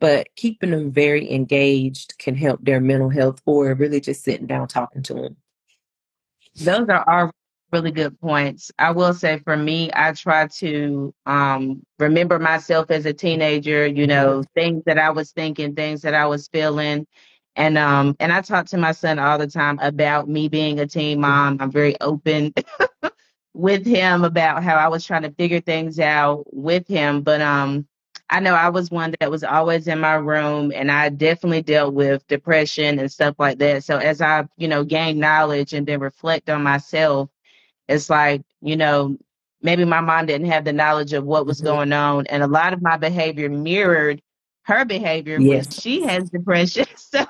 But 0.00 0.28
keeping 0.36 0.70
them 0.70 0.90
very 0.90 1.30
engaged 1.30 2.18
can 2.18 2.34
help 2.34 2.64
their 2.64 2.80
mental 2.80 3.10
health 3.10 3.42
or 3.46 3.74
really 3.74 4.00
just 4.00 4.24
sitting 4.24 4.46
down 4.46 4.68
talking 4.68 5.02
to 5.04 5.14
them. 5.14 5.36
Those 6.56 6.88
are 6.88 7.08
our 7.08 7.32
really 7.72 7.90
good 7.92 8.18
points. 8.20 8.70
I 8.78 8.90
will 8.92 9.14
say 9.14 9.38
for 9.40 9.56
me, 9.56 9.90
I 9.94 10.12
try 10.12 10.46
to 10.58 11.14
um, 11.26 11.82
remember 11.98 12.38
myself 12.38 12.90
as 12.90 13.06
a 13.06 13.12
teenager, 13.12 13.86
you 13.86 14.06
know, 14.06 14.44
things 14.54 14.82
that 14.86 14.98
I 14.98 15.10
was 15.10 15.32
thinking, 15.32 15.74
things 15.74 16.02
that 16.02 16.14
I 16.14 16.26
was 16.26 16.48
feeling, 16.48 17.06
And 17.56 17.78
um 17.78 18.16
and 18.20 18.32
I 18.32 18.40
talk 18.42 18.66
to 18.68 18.78
my 18.78 18.92
son 18.92 19.18
all 19.18 19.38
the 19.38 19.46
time 19.48 19.78
about 19.80 20.28
me 20.28 20.48
being 20.48 20.80
a 20.80 20.86
teen 20.86 21.20
mom. 21.20 21.58
I'm 21.60 21.70
very 21.70 22.00
open 22.00 22.52
with 23.54 23.84
him 23.86 24.24
about 24.24 24.62
how 24.62 24.76
I 24.76 24.88
was 24.88 25.04
trying 25.04 25.22
to 25.22 25.32
figure 25.32 25.60
things 25.60 25.98
out 26.00 26.44
with 26.54 26.86
him. 26.88 27.22
But 27.22 27.40
um 27.42 27.86
I 28.30 28.40
know 28.40 28.54
I 28.54 28.68
was 28.70 28.90
one 28.90 29.14
that 29.20 29.30
was 29.30 29.44
always 29.44 29.88
in 29.88 30.00
my 30.00 30.14
room 30.14 30.72
and 30.74 30.90
I 30.90 31.08
definitely 31.10 31.62
dealt 31.62 31.94
with 31.94 32.26
depression 32.28 32.98
and 33.00 33.10
stuff 33.10 33.34
like 33.38 33.58
that. 33.58 33.84
So 33.84 33.98
as 33.98 34.20
I, 34.22 34.46
you 34.56 34.68
know, 34.68 34.84
gain 34.84 35.18
knowledge 35.18 35.72
and 35.74 35.86
then 35.86 36.00
reflect 36.00 36.48
on 36.48 36.62
myself, 36.62 37.30
it's 37.90 38.08
like, 38.08 38.42
you 38.60 38.76
know, 38.76 39.16
maybe 39.62 39.84
my 39.84 40.00
mom 40.00 40.26
didn't 40.26 40.50
have 40.50 40.64
the 40.64 40.72
knowledge 40.72 41.12
of 41.12 41.24
what 41.24 41.46
was 41.46 41.58
mm-hmm. 41.58 41.66
going 41.66 41.92
on. 41.92 42.26
And 42.28 42.42
a 42.42 42.46
lot 42.46 42.72
of 42.72 42.82
my 42.82 42.96
behavior 42.96 43.48
mirrored 43.48 44.22
her 44.62 44.84
behavior 44.84 45.40
yes. 45.40 45.66
when 45.66 45.72
she 45.72 46.02
has 46.02 46.30
depression. 46.30 46.86
So 46.96 47.26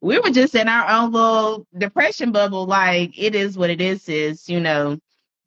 we 0.00 0.20
were 0.20 0.30
just 0.30 0.54
in 0.54 0.68
our 0.68 0.88
own 0.88 1.10
little 1.10 1.66
depression 1.76 2.30
bubble, 2.30 2.66
like 2.66 3.18
it 3.18 3.34
is 3.34 3.58
what 3.58 3.70
it 3.70 3.80
is, 3.80 4.08
is, 4.08 4.48
you 4.48 4.60
know. 4.60 4.98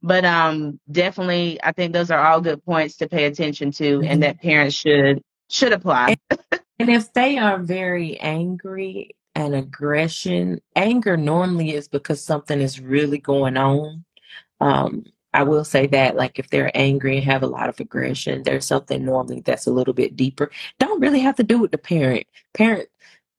But 0.02 0.26
um 0.26 0.80
definitely 0.92 1.60
I 1.64 1.72
think 1.72 1.94
those 1.94 2.12
are 2.12 2.20
all 2.20 2.42
good 2.42 2.64
points 2.66 2.98
to 2.98 3.08
pay 3.08 3.26
attention 3.26 3.72
to 3.74 4.00
mm-hmm. 4.00 4.12
and 4.12 4.24
that 4.24 4.42
parents 4.42 4.76
should 4.76 5.22
should 5.50 5.72
apply. 5.72 6.18
and 6.80 6.90
if 6.90 7.14
they 7.14 7.38
are 7.38 7.60
very 7.60 8.20
angry 8.20 9.16
and 9.36 9.56
aggression, 9.56 10.60
anger 10.76 11.16
normally 11.16 11.74
is 11.74 11.88
because 11.88 12.24
something 12.24 12.60
is 12.60 12.82
really 12.82 13.20
going 13.20 13.56
on. 13.56 14.04
Um, 14.60 15.06
I 15.34 15.44
will 15.44 15.64
say 15.64 15.86
that, 15.88 16.16
like, 16.16 16.40
if 16.40 16.50
they're 16.50 16.72
angry 16.76 17.18
and 17.18 17.26
have 17.26 17.44
a 17.44 17.48
lot 17.48 17.70
of 17.70 17.80
aggression, 17.80 18.44
there's 18.44 18.66
something 18.66 19.06
normally 19.06 19.42
that's 19.42 19.68
a 19.68 19.72
little 19.72 19.94
bit 19.94 20.16
deeper. 20.16 20.50
Don't 20.80 21.00
really 21.00 21.20
have 21.20 21.36
to 21.36 21.44
do 21.44 21.60
with 21.60 21.72
the 21.72 21.78
parent. 21.78 22.26
Parent, 22.54 22.90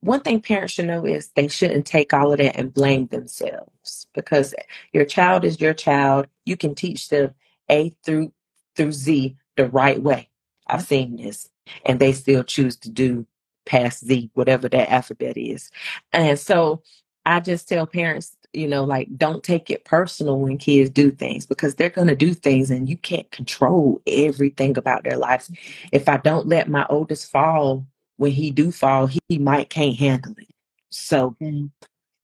one 0.01 0.21
thing 0.21 0.41
parents 0.41 0.75
should 0.75 0.87
know 0.87 1.05
is 1.05 1.31
they 1.35 1.49
shouldn't 1.49 1.87
take 1.87 2.15
all 2.15 2.33
of 2.33 2.39
that 2.39 2.57
and 2.57 2.73
blame 2.73 3.07
themselves 3.09 4.07
because 4.15 4.55
your 4.93 5.05
child 5.05 5.45
is 5.45 5.61
your 5.61 5.75
child. 5.75 6.27
You 6.47 6.57
can 6.57 6.75
teach 6.75 7.09
them 7.09 7.35
A 7.69 7.91
through 8.05 8.33
through 8.77 8.93
Z 8.93 9.37
the 9.57 9.69
right 9.69 10.01
way. 10.01 10.29
I've 10.69 10.83
seen 10.83 11.17
this, 11.17 11.49
and 11.85 11.99
they 11.99 12.13
still 12.13 12.45
choose 12.45 12.77
to 12.77 12.91
do 12.91 13.27
past 13.67 14.05
Z, 14.05 14.31
whatever 14.35 14.69
that 14.69 14.91
alphabet 14.91 15.37
is. 15.37 15.71
And 16.13 16.39
so 16.39 16.83
I 17.27 17.41
just 17.41 17.69
tell 17.69 17.87
parents 17.87 18.37
you 18.53 18.67
know, 18.67 18.85
like 18.85 19.09
don't 19.17 19.43
take 19.43 19.71
it 19.71 19.85
personal 19.85 20.39
when 20.39 20.59
kids 20.59 20.91
do 20.91 21.11
things 21.11 21.47
because 21.47 21.75
they're 21.75 21.91
going 21.91 22.09
to 22.09 22.17
do 22.17 22.35
things 22.35 22.71
and 22.71 22.89
you 22.89 22.97
can't 22.97 23.31
control 23.31 24.01
everything 24.07 24.77
about 24.77 25.05
their 25.05 25.17
lives. 25.17 25.51
If 25.93 26.09
I 26.09 26.17
don't 26.19 26.49
let 26.49 26.69
my 26.69 26.87
oldest 26.91 27.31
fall 27.31 27.87
when 28.17 28.33
he 28.33 28.51
do 28.51 28.73
fall, 28.73 29.07
he, 29.07 29.21
he 29.29 29.39
might 29.39 29.71
can't 29.71 29.97
handle 29.97 30.35
it. 30.39 30.49
So 30.91 31.37
mm-hmm. 31.41 31.67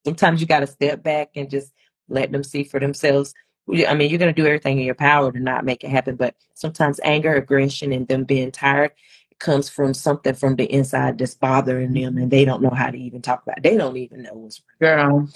sometimes 0.05 0.41
you 0.41 0.47
got 0.47 0.61
to 0.61 0.67
step 0.67 1.03
back 1.03 1.31
and 1.37 1.49
just 1.49 1.73
let 2.09 2.33
them 2.33 2.43
see 2.43 2.65
for 2.65 2.81
themselves. 2.81 3.33
I 3.69 3.95
mean, 3.95 4.11
you're 4.11 4.19
going 4.19 4.33
to 4.33 4.41
do 4.41 4.47
everything 4.47 4.79
in 4.79 4.87
your 4.87 4.95
power 4.95 5.33
to 5.33 5.41
not 5.41 5.65
make 5.65 5.83
it 5.83 5.91
happen, 5.91 6.17
but 6.17 6.35
sometimes 6.55 7.01
anger, 7.03 7.35
aggression, 7.35 7.93
and 7.93 8.07
them 8.07 8.25
being 8.25 8.53
tired 8.53 8.93
comes 9.39 9.69
from 9.69 9.95
something 9.95 10.35
from 10.35 10.57
the 10.57 10.65
inside 10.65 11.19
that's 11.19 11.35
bothering 11.35 11.93
them 11.93 12.17
and 12.17 12.31
they 12.31 12.45
don't 12.45 12.63
know 12.63 12.71
how 12.71 12.91
to 12.91 12.99
even 12.99 13.23
talk 13.23 13.43
about 13.43 13.59
it. 13.59 13.63
They 13.63 13.77
don't 13.77 13.97
even 13.97 14.23
know 14.23 14.35
what's 14.35 14.63
Girl. 14.81 15.29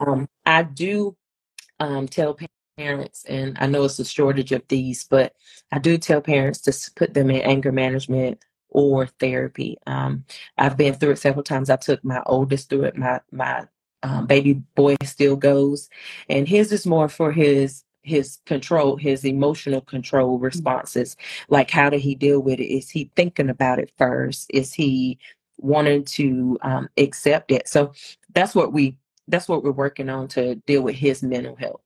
Um, 0.00 0.28
I 0.46 0.62
do 0.62 1.16
um, 1.80 2.08
tell 2.08 2.36
parents, 2.76 3.24
and 3.24 3.56
I 3.60 3.66
know 3.66 3.84
it's 3.84 3.98
a 3.98 4.04
shortage 4.04 4.52
of 4.52 4.62
these, 4.68 5.04
but 5.04 5.34
I 5.72 5.78
do 5.78 5.98
tell 5.98 6.20
parents 6.20 6.60
to 6.62 6.90
put 6.94 7.14
them 7.14 7.30
in 7.30 7.42
anger 7.42 7.72
management 7.72 8.44
or 8.70 9.06
therapy. 9.06 9.76
Um, 9.86 10.24
I've 10.56 10.76
been 10.76 10.94
through 10.94 11.12
it 11.12 11.18
several 11.18 11.42
times. 11.42 11.70
I 11.70 11.76
took 11.76 12.04
my 12.04 12.22
oldest 12.26 12.70
through 12.70 12.84
it. 12.84 12.96
My 12.96 13.20
my 13.32 13.66
um, 14.02 14.26
baby 14.26 14.54
boy 14.74 14.96
still 15.02 15.36
goes, 15.36 15.88
and 16.28 16.48
his 16.48 16.72
is 16.72 16.86
more 16.86 17.08
for 17.08 17.32
his 17.32 17.84
his 18.08 18.38
control, 18.46 18.96
his 18.96 19.24
emotional 19.24 19.80
control 19.80 20.36
mm-hmm. 20.36 20.44
responses. 20.44 21.16
Like, 21.48 21.70
how 21.70 21.90
did 21.90 22.00
he 22.00 22.14
deal 22.14 22.40
with 22.40 22.58
it? 22.60 22.66
Is 22.66 22.90
he 22.90 23.10
thinking 23.16 23.50
about 23.50 23.78
it 23.78 23.92
first? 23.98 24.46
Is 24.50 24.72
he 24.72 25.18
wanting 25.58 26.04
to 26.04 26.58
um, 26.62 26.88
accept 26.96 27.50
it? 27.50 27.68
So 27.68 27.92
that's 28.34 28.54
what 28.54 28.72
we 28.72 28.96
that's 29.28 29.48
what 29.48 29.62
we're 29.62 29.72
working 29.72 30.08
on 30.08 30.26
to 30.28 30.54
deal 30.66 30.82
with 30.82 30.94
his 30.94 31.22
mental 31.22 31.54
health. 31.56 31.82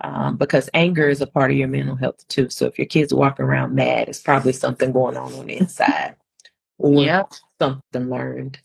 Um, 0.00 0.36
because 0.36 0.70
anger 0.74 1.08
is 1.08 1.20
a 1.20 1.26
part 1.26 1.50
of 1.50 1.56
your 1.56 1.68
mental 1.68 1.96
health 1.96 2.26
too. 2.28 2.48
So 2.50 2.66
if 2.66 2.78
your 2.78 2.86
kid's 2.86 3.12
walk 3.12 3.40
around 3.40 3.74
mad, 3.74 4.08
it's 4.08 4.20
probably 4.20 4.52
something 4.52 4.92
going 4.92 5.16
on 5.16 5.32
on 5.32 5.46
the 5.46 5.56
inside 5.56 6.14
or 6.78 7.02
yep. 7.02 7.32
something 7.60 8.10
learned. 8.10 8.58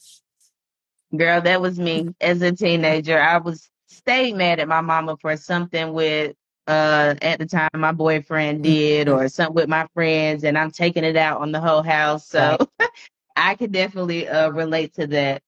Girl, 1.16 1.42
that 1.42 1.62
was 1.62 1.80
me 1.80 2.14
as 2.22 2.42
a 2.42 2.52
teenager. 2.52 3.20
I 3.20 3.38
was 3.38 3.70
stayed 3.88 4.36
mad 4.36 4.60
at 4.60 4.68
my 4.68 4.82
mama 4.82 5.18
for 5.20 5.36
something 5.38 5.94
with 5.94 6.36
uh, 6.70 7.16
at 7.24 7.40
the 7.40 7.48
time 7.48 7.70
my 7.76 7.92
boyfriend 7.92 8.64
did 8.64 9.08
mm-hmm. 9.08 9.18
or 9.18 9.28
something 9.28 9.56
with 9.56 9.68
my 9.68 9.88
friends 9.96 10.44
and 10.44 10.58
I'm 10.58 10.70
taking 10.70 11.04
it 11.04 11.18
out 11.18 11.42
on 11.42 11.52
the 11.52 11.60
whole 11.60 11.82
house. 11.82 12.28
So 12.28 12.58
right. 12.80 12.90
I 13.36 13.56
could 13.56 13.72
definitely 13.72 14.28
uh, 14.28 14.52
relate 14.52 14.94
to 14.96 15.08
that. 15.08 15.42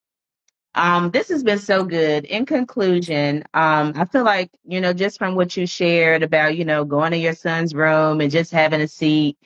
Um, 0.73 1.11
this 1.11 1.29
has 1.29 1.43
been 1.43 1.59
so 1.59 1.83
good. 1.83 2.25
In 2.25 2.45
conclusion, 2.45 3.43
um, 3.53 3.93
I 3.95 4.05
feel 4.05 4.23
like, 4.23 4.49
you 4.65 4.81
know, 4.81 4.93
just 4.93 5.19
from 5.19 5.35
what 5.35 5.55
you 5.55 5.67
shared 5.67 6.23
about, 6.23 6.57
you 6.57 6.65
know, 6.65 6.85
going 6.85 7.11
to 7.11 7.17
your 7.17 7.35
son's 7.35 7.75
room 7.75 8.19
and 8.21 8.31
just 8.31 8.51
having 8.51 8.81
a 8.81 8.87
seat, 8.87 9.37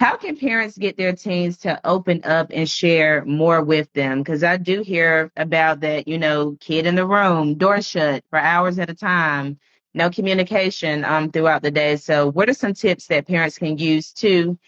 how 0.00 0.16
can 0.16 0.36
parents 0.36 0.78
get 0.78 0.96
their 0.96 1.12
teens 1.12 1.58
to 1.58 1.78
open 1.86 2.24
up 2.24 2.50
and 2.52 2.68
share 2.68 3.24
more 3.24 3.62
with 3.62 3.92
them? 3.92 4.22
Because 4.22 4.42
I 4.42 4.56
do 4.56 4.80
hear 4.80 5.30
about 5.36 5.80
that, 5.80 6.08
you 6.08 6.18
know, 6.18 6.56
kid 6.58 6.86
in 6.86 6.96
the 6.96 7.06
room, 7.06 7.54
door 7.54 7.82
shut 7.82 8.24
for 8.30 8.38
hours 8.38 8.78
at 8.78 8.90
a 8.90 8.94
time 8.94 9.60
no 9.94 10.10
communication 10.10 11.04
um, 11.04 11.30
throughout 11.30 11.62
the 11.62 11.70
day. 11.70 11.96
So, 11.96 12.30
what 12.30 12.48
are 12.48 12.54
some 12.54 12.74
tips 12.74 13.06
that 13.06 13.26
parents 13.26 13.58
can 13.58 13.78
use 13.78 14.12
to 14.14 14.58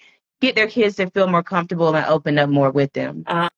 get 0.40 0.54
their 0.54 0.66
kids 0.66 0.96
to 0.96 1.10
feel 1.10 1.28
more 1.28 1.42
comfortable 1.42 1.94
and 1.94 2.06
open 2.06 2.38
up 2.38 2.48
more 2.48 2.70
with 2.70 2.92
them? 2.92 3.24
Um, 3.26 3.48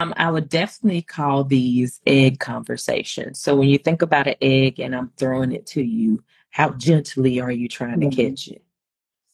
I 0.00 0.30
would 0.30 0.48
definitely 0.48 1.02
call 1.02 1.44
these 1.44 2.00
egg 2.06 2.38
conversations. 2.38 3.40
So, 3.40 3.56
when 3.56 3.68
you 3.68 3.78
think 3.78 4.02
about 4.02 4.26
an 4.26 4.36
egg 4.40 4.80
and 4.80 4.94
I'm 4.94 5.10
throwing 5.16 5.52
it 5.52 5.66
to 5.68 5.82
you, 5.82 6.22
how 6.50 6.70
gently 6.70 7.40
are 7.40 7.52
you 7.52 7.68
trying 7.68 8.00
mm-hmm. 8.00 8.10
to 8.10 8.28
catch 8.30 8.48
it? 8.48 8.62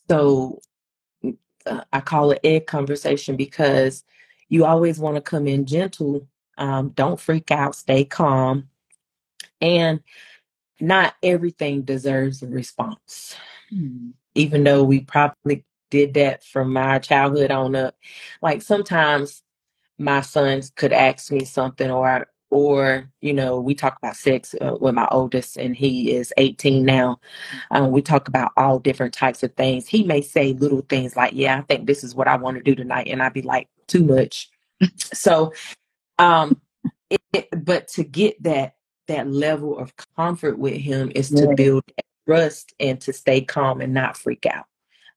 So, 0.08 0.60
uh, 1.66 1.84
I 1.92 2.00
call 2.00 2.30
it 2.32 2.40
egg 2.44 2.66
conversation 2.66 3.36
because 3.36 4.04
you 4.48 4.64
always 4.64 4.98
want 4.98 5.16
to 5.16 5.20
come 5.20 5.48
in 5.48 5.66
gentle. 5.66 6.28
Um, 6.56 6.90
don't 6.90 7.18
freak 7.18 7.50
out, 7.50 7.74
stay 7.74 8.04
calm. 8.04 8.68
And 9.60 10.00
not 10.80 11.14
everything 11.22 11.82
deserves 11.82 12.42
a 12.42 12.46
response. 12.46 13.36
Hmm. 13.70 14.10
Even 14.34 14.64
though 14.64 14.82
we 14.82 15.00
probably 15.00 15.64
did 15.90 16.14
that 16.14 16.42
from 16.42 16.72
my 16.72 16.98
childhood 16.98 17.52
on 17.52 17.76
up. 17.76 17.94
Like 18.42 18.62
sometimes 18.62 19.42
my 19.98 20.22
sons 20.22 20.72
could 20.74 20.92
ask 20.92 21.30
me 21.30 21.44
something 21.44 21.88
or 21.88 22.26
or 22.50 23.08
you 23.20 23.32
know 23.32 23.60
we 23.60 23.74
talk 23.74 23.96
about 24.02 24.16
sex 24.16 24.54
uh, 24.60 24.76
with 24.80 24.94
my 24.94 25.06
oldest 25.10 25.56
and 25.56 25.76
he 25.76 26.12
is 26.12 26.32
18 26.36 26.84
now 26.84 27.18
um, 27.70 27.90
we 27.90 28.02
talk 28.02 28.28
about 28.28 28.50
all 28.56 28.78
different 28.78 29.14
types 29.14 29.42
of 29.42 29.52
things 29.54 29.86
he 29.88 30.02
may 30.04 30.20
say 30.20 30.52
little 30.54 30.82
things 30.88 31.16
like 31.16 31.32
yeah 31.32 31.58
i 31.58 31.60
think 31.62 31.86
this 31.86 32.04
is 32.04 32.14
what 32.14 32.28
i 32.28 32.36
want 32.36 32.56
to 32.56 32.62
do 32.62 32.74
tonight 32.74 33.08
and 33.08 33.22
i'd 33.22 33.32
be 33.32 33.42
like 33.42 33.68
too 33.86 34.04
much 34.04 34.50
so 34.96 35.52
um 36.18 36.60
it, 37.32 37.48
but 37.64 37.88
to 37.88 38.04
get 38.04 38.40
that 38.42 38.74
that 39.08 39.28
level 39.28 39.78
of 39.78 39.92
comfort 40.16 40.58
with 40.58 40.74
him 40.74 41.12
is 41.14 41.30
to 41.30 41.46
yeah. 41.48 41.54
build 41.54 41.84
trust 42.26 42.74
and 42.80 43.00
to 43.02 43.12
stay 43.12 43.40
calm 43.40 43.80
and 43.80 43.94
not 43.94 44.16
freak 44.16 44.46
out. 44.46 44.66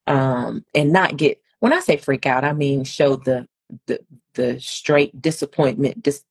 Um, 0.08 0.64
and 0.74 0.94
not 0.94 1.18
get 1.18 1.42
when 1.60 1.74
I 1.74 1.80
say 1.80 1.98
freak 1.98 2.26
out, 2.26 2.44
I 2.44 2.54
mean 2.54 2.84
show 2.84 3.16
the 3.16 3.48
the 3.88 4.00
the 4.36 4.60
straight 4.60 5.22
disappointment, 5.22 6.02
dis, 6.02 6.24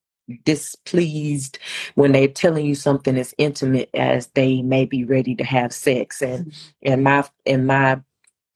displeased 0.45 1.59
when 1.95 2.13
they're 2.13 2.29
telling 2.29 2.65
you 2.67 2.75
something 2.75 3.17
as 3.17 3.35
intimate 3.39 3.91
as 3.95 4.29
they 4.29 4.63
may 4.63 4.85
be 4.85 5.05
ready 5.05 5.35
to 5.35 5.45
have 5.45 5.73
sex. 5.73 6.23
And 6.23 6.53
in 6.81 7.03
my 7.03 7.25
in 7.45 7.67
my 7.67 8.01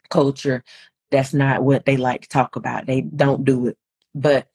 culture, 0.08 0.64
that's 1.10 1.34
not 1.34 1.62
what 1.62 1.84
they 1.84 1.96
like 1.96 2.22
to 2.22 2.28
talk 2.28 2.56
about. 2.56 2.86
They 2.86 3.02
don't 3.02 3.44
do 3.44 3.68
it. 3.68 3.78
But 4.14 4.48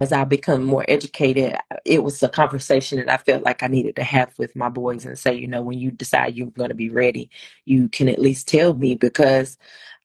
as 0.00 0.12
I 0.12 0.24
become 0.24 0.64
more 0.64 0.84
educated, 0.88 1.56
it 1.84 2.02
was 2.02 2.22
a 2.22 2.28
conversation 2.28 2.98
that 2.98 3.08
I 3.08 3.18
felt 3.18 3.44
like 3.44 3.62
I 3.62 3.66
needed 3.66 3.96
to 3.96 4.02
have 4.02 4.32
with 4.38 4.56
my 4.56 4.68
boys 4.68 5.04
and 5.04 5.18
say, 5.18 5.34
you 5.34 5.46
know, 5.46 5.62
when 5.62 5.78
you 5.78 5.90
decide 5.90 6.34
you're 6.34 6.48
going 6.48 6.70
to 6.70 6.74
be 6.74 6.90
ready, 6.90 7.30
you 7.66 7.88
can 7.88 8.08
at 8.08 8.18
least 8.18 8.48
tell 8.48 8.74
me 8.74 8.94
because 8.94 9.58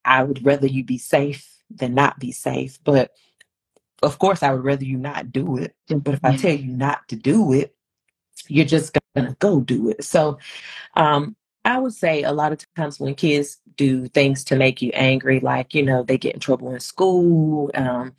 I 0.04 0.24
would 0.24 0.46
rather 0.46 0.68
you 0.68 0.84
be 0.84 0.98
safe 0.98 1.50
than 1.70 1.94
not 1.94 2.20
be 2.20 2.32
safe. 2.32 2.78
But 2.84 3.12
of 4.04 4.20
course, 4.20 4.44
I 4.44 4.52
would 4.52 4.64
rather 4.64 4.84
you 4.84 4.98
not 4.98 5.32
do 5.32 5.58
it. 5.58 5.76
But 5.88 6.16
if 6.16 6.26
I 6.26 6.36
tell 6.36 6.54
you 6.54 6.72
not 6.72 7.08
to 7.08 7.16
do 7.16 7.54
it, 7.54 7.74
you're 8.48 8.66
just 8.66 8.98
going 9.16 9.28
to 9.28 9.36
go 9.40 9.62
do 9.62 9.90
it. 9.90 10.04
So, 10.04 10.40
um, 10.96 11.36
I 11.64 11.80
would 11.80 11.94
say 11.94 12.22
a 12.22 12.32
lot 12.32 12.52
of 12.52 12.64
times 12.76 13.00
when 13.00 13.16
kids 13.16 13.58
do 13.76 14.08
things 14.08 14.44
to 14.46 14.56
make 14.56 14.84
you 14.84 14.92
angry, 14.94 15.40
like, 15.40 15.74
you 15.74 15.82
know, 15.82 16.04
they 16.04 16.18
get 16.18 16.36
in 16.36 16.40
trouble 16.40 16.72
in 16.72 16.80
school, 16.80 17.72
um, 17.74 18.14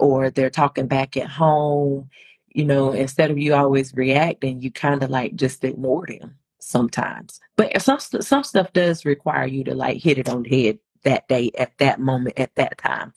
or 0.00 0.30
they're 0.30 0.50
talking 0.50 0.86
back 0.86 1.16
at 1.16 1.28
home, 1.28 2.10
you 2.48 2.64
know, 2.64 2.92
instead 2.92 3.30
of 3.30 3.38
you 3.38 3.54
always 3.54 3.94
reacting, 3.94 4.60
you 4.62 4.70
kind 4.70 5.02
of 5.02 5.10
like 5.10 5.36
just 5.36 5.62
ignore 5.64 6.06
them 6.06 6.36
sometimes. 6.58 7.40
But 7.56 7.80
some 7.82 8.00
some 8.00 8.44
stuff 8.44 8.72
does 8.72 9.04
require 9.04 9.46
you 9.46 9.64
to 9.64 9.74
like 9.74 9.98
hit 10.02 10.18
it 10.18 10.28
on 10.28 10.42
the 10.42 10.64
head 10.64 10.78
that 11.04 11.28
day 11.28 11.50
at 11.58 11.76
that 11.78 12.00
moment 12.00 12.38
at 12.38 12.54
that 12.56 12.78
time. 12.78 13.12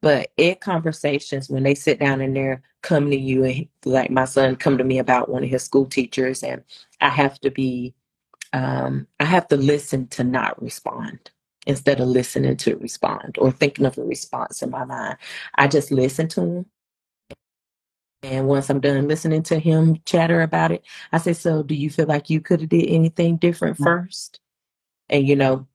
But 0.00 0.32
in 0.36 0.56
conversations, 0.56 1.50
when 1.50 1.62
they 1.64 1.74
sit 1.74 2.00
down 2.00 2.20
and 2.20 2.34
they're 2.34 2.62
coming 2.82 3.10
to 3.10 3.18
you, 3.18 3.44
and 3.44 3.68
like 3.84 4.10
my 4.10 4.24
son 4.24 4.56
come 4.56 4.78
to 4.78 4.84
me 4.84 4.98
about 4.98 5.28
one 5.28 5.44
of 5.44 5.50
his 5.50 5.64
school 5.64 5.86
teachers, 5.86 6.42
and 6.42 6.62
I 7.00 7.10
have 7.10 7.38
to 7.40 7.50
be, 7.50 7.94
um, 8.52 9.06
I 9.20 9.24
have 9.26 9.48
to 9.48 9.56
listen 9.56 10.08
to 10.08 10.24
not 10.24 10.60
respond 10.62 11.30
instead 11.66 12.00
of 12.00 12.08
listening 12.08 12.56
to 12.56 12.76
respond 12.76 13.36
or 13.38 13.52
thinking 13.52 13.86
of 13.86 13.98
a 13.98 14.02
response 14.02 14.62
in 14.62 14.70
my 14.70 14.84
mind. 14.84 15.16
I 15.54 15.68
just 15.68 15.90
listen 15.90 16.28
to 16.28 16.40
him. 16.40 16.66
And 18.22 18.46
once 18.46 18.68
I'm 18.68 18.80
done 18.80 19.08
listening 19.08 19.42
to 19.44 19.58
him 19.58 19.98
chatter 20.04 20.42
about 20.42 20.72
it, 20.72 20.84
I 21.10 21.18
say, 21.18 21.32
"So, 21.32 21.62
do 21.62 21.74
you 21.74 21.88
feel 21.88 22.06
like 22.06 22.28
you 22.28 22.40
could 22.40 22.60
have 22.60 22.68
did 22.68 22.86
anything 22.88 23.36
different 23.36 23.78
mm. 23.78 23.84
first? 23.84 24.40
And 25.08 25.26
you 25.26 25.36
know, 25.36 25.66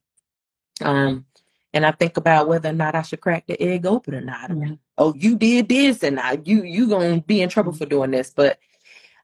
um, 0.82 1.26
and 1.74 1.86
I 1.86 1.92
think 1.92 2.18
about 2.18 2.48
whether 2.48 2.70
or 2.70 2.74
not 2.74 2.96
I 2.96 3.02
should 3.02 3.22
crack 3.22 3.48
the 3.48 3.62
egg 3.62 3.86
open 3.86 4.16
or 4.16 4.22
not. 4.22 4.50
Mm-hmm. 4.50 4.76
Oh, 4.98 5.14
you 5.16 5.38
did 5.38 5.70
this, 5.70 6.04
and 6.04 6.20
I, 6.20 6.40
you 6.46 6.64
you 6.64 6.88
gonna 6.88 7.22
be 7.22 7.42
in 7.42 7.50
trouble 7.50 7.74
for 7.74 7.86
doing 7.86 8.12
this. 8.12 8.32
But 8.36 8.60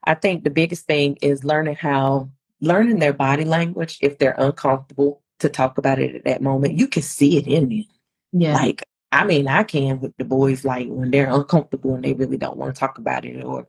I 0.04 0.14
think 0.14 0.42
the 0.44 0.50
biggest 0.50 0.86
thing 0.86 1.16
is 1.22 1.44
learning 1.44 1.76
how 1.76 2.28
learning 2.60 2.98
their 2.98 3.12
body 3.12 3.44
language 3.44 3.98
if 4.02 4.18
they're 4.18 4.34
uncomfortable 4.36 5.21
to 5.42 5.48
talk 5.48 5.78
about 5.78 5.98
it 5.98 6.14
at 6.14 6.24
that 6.24 6.42
moment. 6.42 6.78
You 6.78 6.88
can 6.88 7.02
see 7.02 7.36
it 7.36 7.46
in 7.46 7.68
them. 7.68 7.84
Yeah. 8.32 8.54
Like 8.54 8.84
I 9.12 9.24
mean, 9.24 9.46
I 9.46 9.62
can 9.62 10.00
with 10.00 10.16
the 10.16 10.24
boys 10.24 10.64
like 10.64 10.88
when 10.88 11.10
they're 11.10 11.30
uncomfortable 11.30 11.94
and 11.94 12.04
they 12.04 12.14
really 12.14 12.38
don't 12.38 12.56
want 12.56 12.74
to 12.74 12.80
talk 12.80 12.98
about 12.98 13.24
it, 13.24 13.44
or 13.44 13.66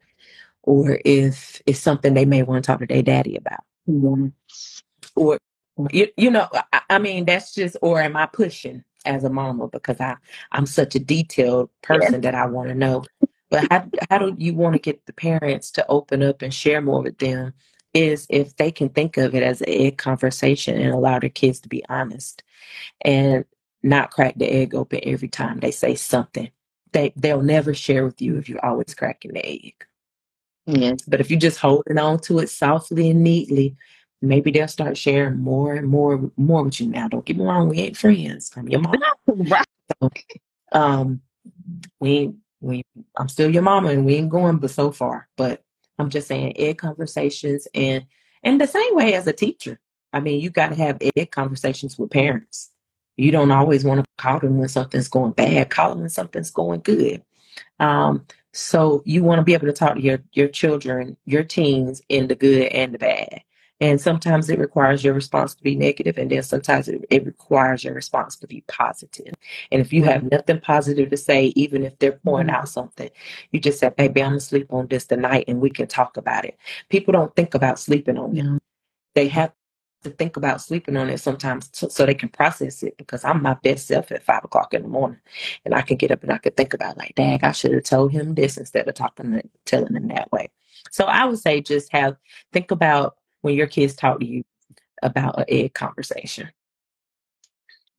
or 0.64 1.00
if 1.04 1.62
it's 1.66 1.80
something 1.80 2.14
they 2.14 2.26
may 2.26 2.44
want 2.44 2.64
to 2.64 2.68
talk 2.68 2.80
to 2.80 2.86
their 2.86 3.04
daddy 3.04 3.36
about, 3.36 3.64
mm-hmm. 3.88 4.28
or 5.16 5.38
you, 5.92 6.08
you 6.18 6.32
know, 6.32 6.48
I, 6.72 6.82
I, 6.90 7.00
mean, 7.00 7.26
that's 7.26 7.54
just, 7.54 7.76
or 7.82 8.02
am 8.02 8.16
I 8.16 8.28
pushing 8.28 8.84
as 9.06 9.24
a 9.24 9.30
mama 9.30 9.68
because 9.68 10.00
I, 10.00 10.16
I'm 10.52 10.66
such 10.66 10.96
a 10.96 11.00
detailed 11.00 11.70
person 11.82 12.14
yeah. 12.14 12.20
that 12.20 12.36
I 12.36 12.46
want 12.46 12.70
to 12.70 12.76
know. 12.76 13.04
But 13.50 13.72
how, 13.72 13.90
how 14.10 14.18
do 14.20 14.36
you 14.38 14.54
want 14.54 14.74
to 14.74 14.80
get 14.80 15.06
the 15.06 15.14
parents 15.14 15.72
to 15.72 15.86
open 15.88 16.24
up 16.24 16.42
and 16.42 16.54
share 16.54 16.82
more 16.82 17.02
with 17.02 17.18
them? 17.18 17.54
Is 17.94 18.26
if 18.30 18.56
they 18.56 18.72
can 18.72 18.90
think 18.90 19.18
of 19.18 19.36
it 19.36 19.44
as 19.44 19.62
an 19.62 19.70
egg 19.70 19.98
conversation 19.98 20.80
and 20.80 20.92
allow 20.92 21.20
their 21.20 21.30
kids 21.30 21.60
to 21.60 21.70
be 21.70 21.84
honest 21.90 22.42
and 23.02 23.46
not 23.84 24.12
crack 24.12 24.34
the 24.38 24.52
egg 24.52 24.74
open 24.74 25.00
every 25.04 25.28
time 25.28 25.60
they 25.60 25.72
say 25.72 25.96
something. 25.96 26.50
They 26.92 27.14
they'll 27.16 27.42
never 27.42 27.74
share 27.74 28.06
with 28.06 28.22
you 28.22 28.38
if 28.38 28.50
you're 28.50 28.66
always 28.66 28.96
cracking 28.96 29.34
the 29.34 29.46
egg. 29.46 29.86
Yes. 30.66 31.02
But 31.08 31.20
if 31.20 31.30
you're 31.30 31.40
just 31.40 31.60
holding 31.60 31.98
on 31.98 32.20
to 32.22 32.40
it 32.40 32.50
softly 32.50 33.10
and 33.10 33.24
neatly, 33.24 33.76
maybe 34.22 34.52
they'll 34.52 34.68
start 34.68 34.98
sharing 34.98 35.40
more 35.40 35.74
and 35.74 35.88
more 35.88 36.32
more 36.38 36.64
with 36.64 36.80
you 36.80 36.88
now. 36.88 37.08
Don't 37.08 37.26
get 37.26 37.38
me 37.38 37.44
wrong, 37.44 37.70
we 37.70 37.80
ain't 37.80 37.98
friends. 37.98 38.52
I'm 38.56 38.70
your 38.70 38.82
mom. 38.82 38.96
right. 39.28 39.66
So, 40.02 40.10
um 40.72 41.22
we 42.00 42.34
we 42.62 42.84
I'm 43.18 43.28
still 43.28 43.50
your 43.50 43.64
mama 43.64 43.90
and 43.90 44.06
we 44.06 44.16
ain't 44.16 44.30
going 44.30 44.58
but 44.58 44.72
so 44.72 44.92
far. 44.92 45.28
But 45.36 45.62
I'm 46.00 46.10
just 46.10 46.28
saying 46.28 46.54
egg 46.58 46.78
conversations 46.78 47.68
and 47.74 48.06
and 48.44 48.60
the 48.60 48.68
same 48.68 48.96
way 48.96 49.14
as 49.14 49.28
a 49.28 49.34
teacher. 49.34 49.80
I 50.12 50.20
mean, 50.20 50.42
you 50.42 50.50
gotta 50.50 50.76
have 50.76 50.98
egg 51.16 51.32
conversations 51.32 51.98
with 51.98 52.12
parents. 52.12 52.72
You 53.16 53.32
don't 53.32 53.52
always 53.52 53.84
want 53.84 54.02
to 54.02 54.06
call 54.18 54.40
them 54.40 54.58
when 54.58 54.70
something's 54.70 55.08
going 55.08 55.34
bad, 55.34 55.70
call 55.70 55.90
them 55.90 56.00
when 56.00 56.10
something's 56.10 56.52
going 56.52 56.82
good. 56.82 57.24
Um, 57.80 58.26
so 58.54 59.02
you 59.06 59.24
want 59.24 59.40
to 59.40 59.44
be 59.44 59.54
able 59.54 59.68
to 59.68 59.74
talk 59.74 59.96
to 59.96 60.02
your 60.02 60.20
your 60.34 60.48
children, 60.48 61.18
your 61.26 61.44
teens 61.44 62.02
in 62.10 62.28
the 62.28 62.36
good 62.36 62.68
and 62.68 62.94
the 62.94 63.00
bad. 63.00 63.42
And 63.84 64.00
sometimes 64.00 64.50
it 64.50 64.60
requires 64.60 65.04
your 65.04 65.14
response 65.14 65.54
to 65.56 65.62
be 65.62 65.76
negative, 65.76 66.18
and 66.18 66.32
then 66.32 66.42
sometimes 66.42 66.88
it, 66.88 67.04
it 67.10 67.26
requires 67.26 67.84
your 67.84 67.94
response 67.94 68.38
to 68.38 68.48
be 68.48 68.64
positive. 68.70 69.34
And 69.74 69.82
if 69.82 69.92
you 69.92 70.06
have 70.06 70.24
nothing 70.32 70.62
positive 70.62 71.10
to 71.10 71.18
say, 71.18 71.48
even 71.58 71.84
if 71.84 72.00
they're 72.00 72.14
pouring 72.14 72.48
mm-hmm. 72.48 72.56
out 72.56 72.70
something, 72.70 73.10
you 73.52 73.60
just 73.60 73.82
say, 73.82 73.90
Baby, 73.90 74.24
I'm 74.24 74.30
gonna 74.30 74.40
sleep 74.40 74.72
on 74.72 74.88
this 74.88 75.06
tonight 75.06 75.44
and 75.50 75.60
we 75.60 75.70
can 75.70 75.88
talk 75.88 76.16
about 76.16 76.46
it. 76.46 76.58
People 76.88 77.12
don't 77.12 77.36
think 77.36 77.56
about 77.56 77.78
sleeping 77.78 78.18
on 78.18 78.38
it. 78.38 78.62
They 79.16 79.28
have 79.28 79.52
to 80.04 80.12
think 80.12 80.38
about 80.38 80.62
sleeping 80.62 80.96
on 80.96 81.10
it 81.10 81.18
sometimes 81.18 81.70
so, 81.74 81.90
so, 81.90 82.06
they 82.06 82.14
can 82.14 82.30
process 82.30 82.84
it 82.84 82.96
because 82.96 83.26
I'm 83.26 83.42
my 83.42 83.56
best 83.56 83.88
self 83.88 84.14
at 84.14 84.24
five 84.24 84.46
o'clock 84.46 84.74
in 84.74 84.84
the 84.84 84.88
morning 84.88 85.20
and 85.66 85.76
I 85.76 85.82
can 85.82 85.98
get 85.98 86.12
up 86.12 86.24
and 86.24 86.32
I 86.32 86.38
can 86.38 86.54
think 86.54 86.74
about 86.74 86.98
like, 86.98 87.16
dang, 87.16 87.44
I 87.44 87.52
should 87.52 87.74
have 87.74 87.84
told 87.84 88.14
him 88.14 88.34
this 88.34 88.56
instead 88.56 88.88
of 88.88 88.96
talking 88.96 89.34
and 89.34 89.50
telling 89.66 89.94
him 89.94 90.08
that 90.08 90.32
way. 90.32 90.52
So 90.92 91.04
I 91.04 91.26
would 91.26 91.40
say 91.40 91.60
just 91.60 91.92
have 91.92 92.16
think 92.54 92.72
about 92.72 93.18
when 93.44 93.54
your 93.54 93.68
kids 93.68 93.94
talk 93.94 94.20
to 94.20 94.26
you 94.26 94.44
about 95.04 95.38
an 95.38 95.46
egg 95.48 95.74
conversation. 95.74 96.50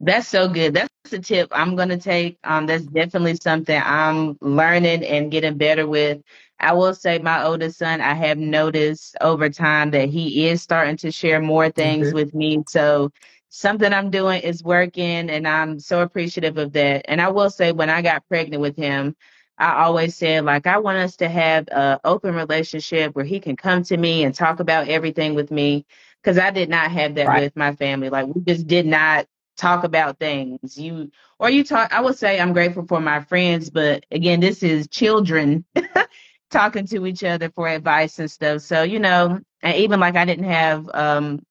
That's 0.01 0.27
so 0.27 0.49
good. 0.49 0.75
That's 0.75 0.91
a 1.13 1.19
tip 1.19 1.49
I'm 1.53 1.77
going 1.77 1.91
to 1.91 1.97
take. 1.97 2.39
Um, 2.45 2.67
that's 2.67 2.85
definitely 2.85 3.37
something 3.37 3.81
I'm 3.83 4.37
learning 4.41 5.05
and 5.05 5.31
getting 5.31 5.57
better 5.57 5.87
with. 5.87 6.21
I 6.59 6.73
will 6.73 6.95
say, 6.95 7.19
my 7.19 7.45
oldest 7.45 7.79
son, 7.79 8.01
I 8.01 8.15
have 8.15 8.39
noticed 8.39 9.17
over 9.21 9.49
time 9.49 9.91
that 9.93 10.09
he 10.09 10.49
is 10.49 10.63
starting 10.63 10.97
to 10.99 11.13
share 11.13 11.41
more 11.41 11.71
things 11.71 12.09
mm-hmm. 12.09 12.17
with 12.17 12.35
me. 12.35 12.65
So 12.69 13.13
something 13.51 13.93
I'm 13.93 14.11
doing 14.11 14.43
is 14.43 14.65
working, 14.65 15.31
and 15.31 15.47
I'm 15.47 15.79
so 15.79 16.01
appreciative 16.01 16.59
of 16.59 16.73
that. 16.73 17.05
And 17.07 17.21
I 17.21 17.29
will 17.29 17.51
say, 17.51 17.73
when 17.73 17.91
I 17.91 18.03
got 18.03 18.27
pregnant 18.29 18.63
with 18.63 18.77
him, 18.77 19.15
I 19.59 19.85
always 19.85 20.17
said 20.17 20.45
like 20.45 20.67
I 20.67 20.79
want 20.79 20.99
us 20.99 21.17
to 21.17 21.29
have 21.29 21.69
an 21.71 21.99
open 22.05 22.35
relationship 22.35 23.15
where 23.15 23.25
he 23.25 23.41
can 23.41 23.57
come 23.57 23.83
to 23.85 23.97
me 23.97 24.25
and 24.25 24.35
talk 24.35 24.61
about 24.61 24.89
everything 24.89 25.35
with 25.35 25.51
me 25.51 25.87
because 26.23 26.39
I 26.39 26.51
did 26.51 26.69
not 26.69 26.91
have 26.91 27.15
that 27.17 27.29
right. 27.29 27.43
with 27.43 27.57
my 27.57 27.75
family. 27.75 28.11
Like 28.11 28.27
we 28.27 28.41
just 28.43 28.67
did 28.67 28.87
not 28.87 29.27
talk 29.57 29.85
about 29.85 30.19
things. 30.19 30.79
You 30.79 31.11
or 31.39 31.51
you 31.51 31.65
talk. 31.65 31.93
I 31.93 32.01
would 32.01 32.19
say 32.19 32.41
I'm 32.41 32.53
grateful 32.53 32.87
for 32.87 33.01
my 33.01 33.21
friends, 33.23 33.71
but 33.71 34.05
again, 34.11 34.41
this 34.41 34.63
is 34.63 34.89
children 34.89 35.65
talking 36.51 36.87
to 36.89 37.07
each 37.07 37.23
other 37.25 37.51
for 37.51 37.69
advice 37.69 38.19
and 38.19 38.31
stuff. 38.31 38.63
So 38.63 38.83
you 38.83 38.99
know, 38.99 39.41
and 39.63 39.77
even 39.77 40.01
like 40.01 40.17
I 40.17 40.25
didn't 40.25 40.45
have 40.45 40.91
um 40.95 41.45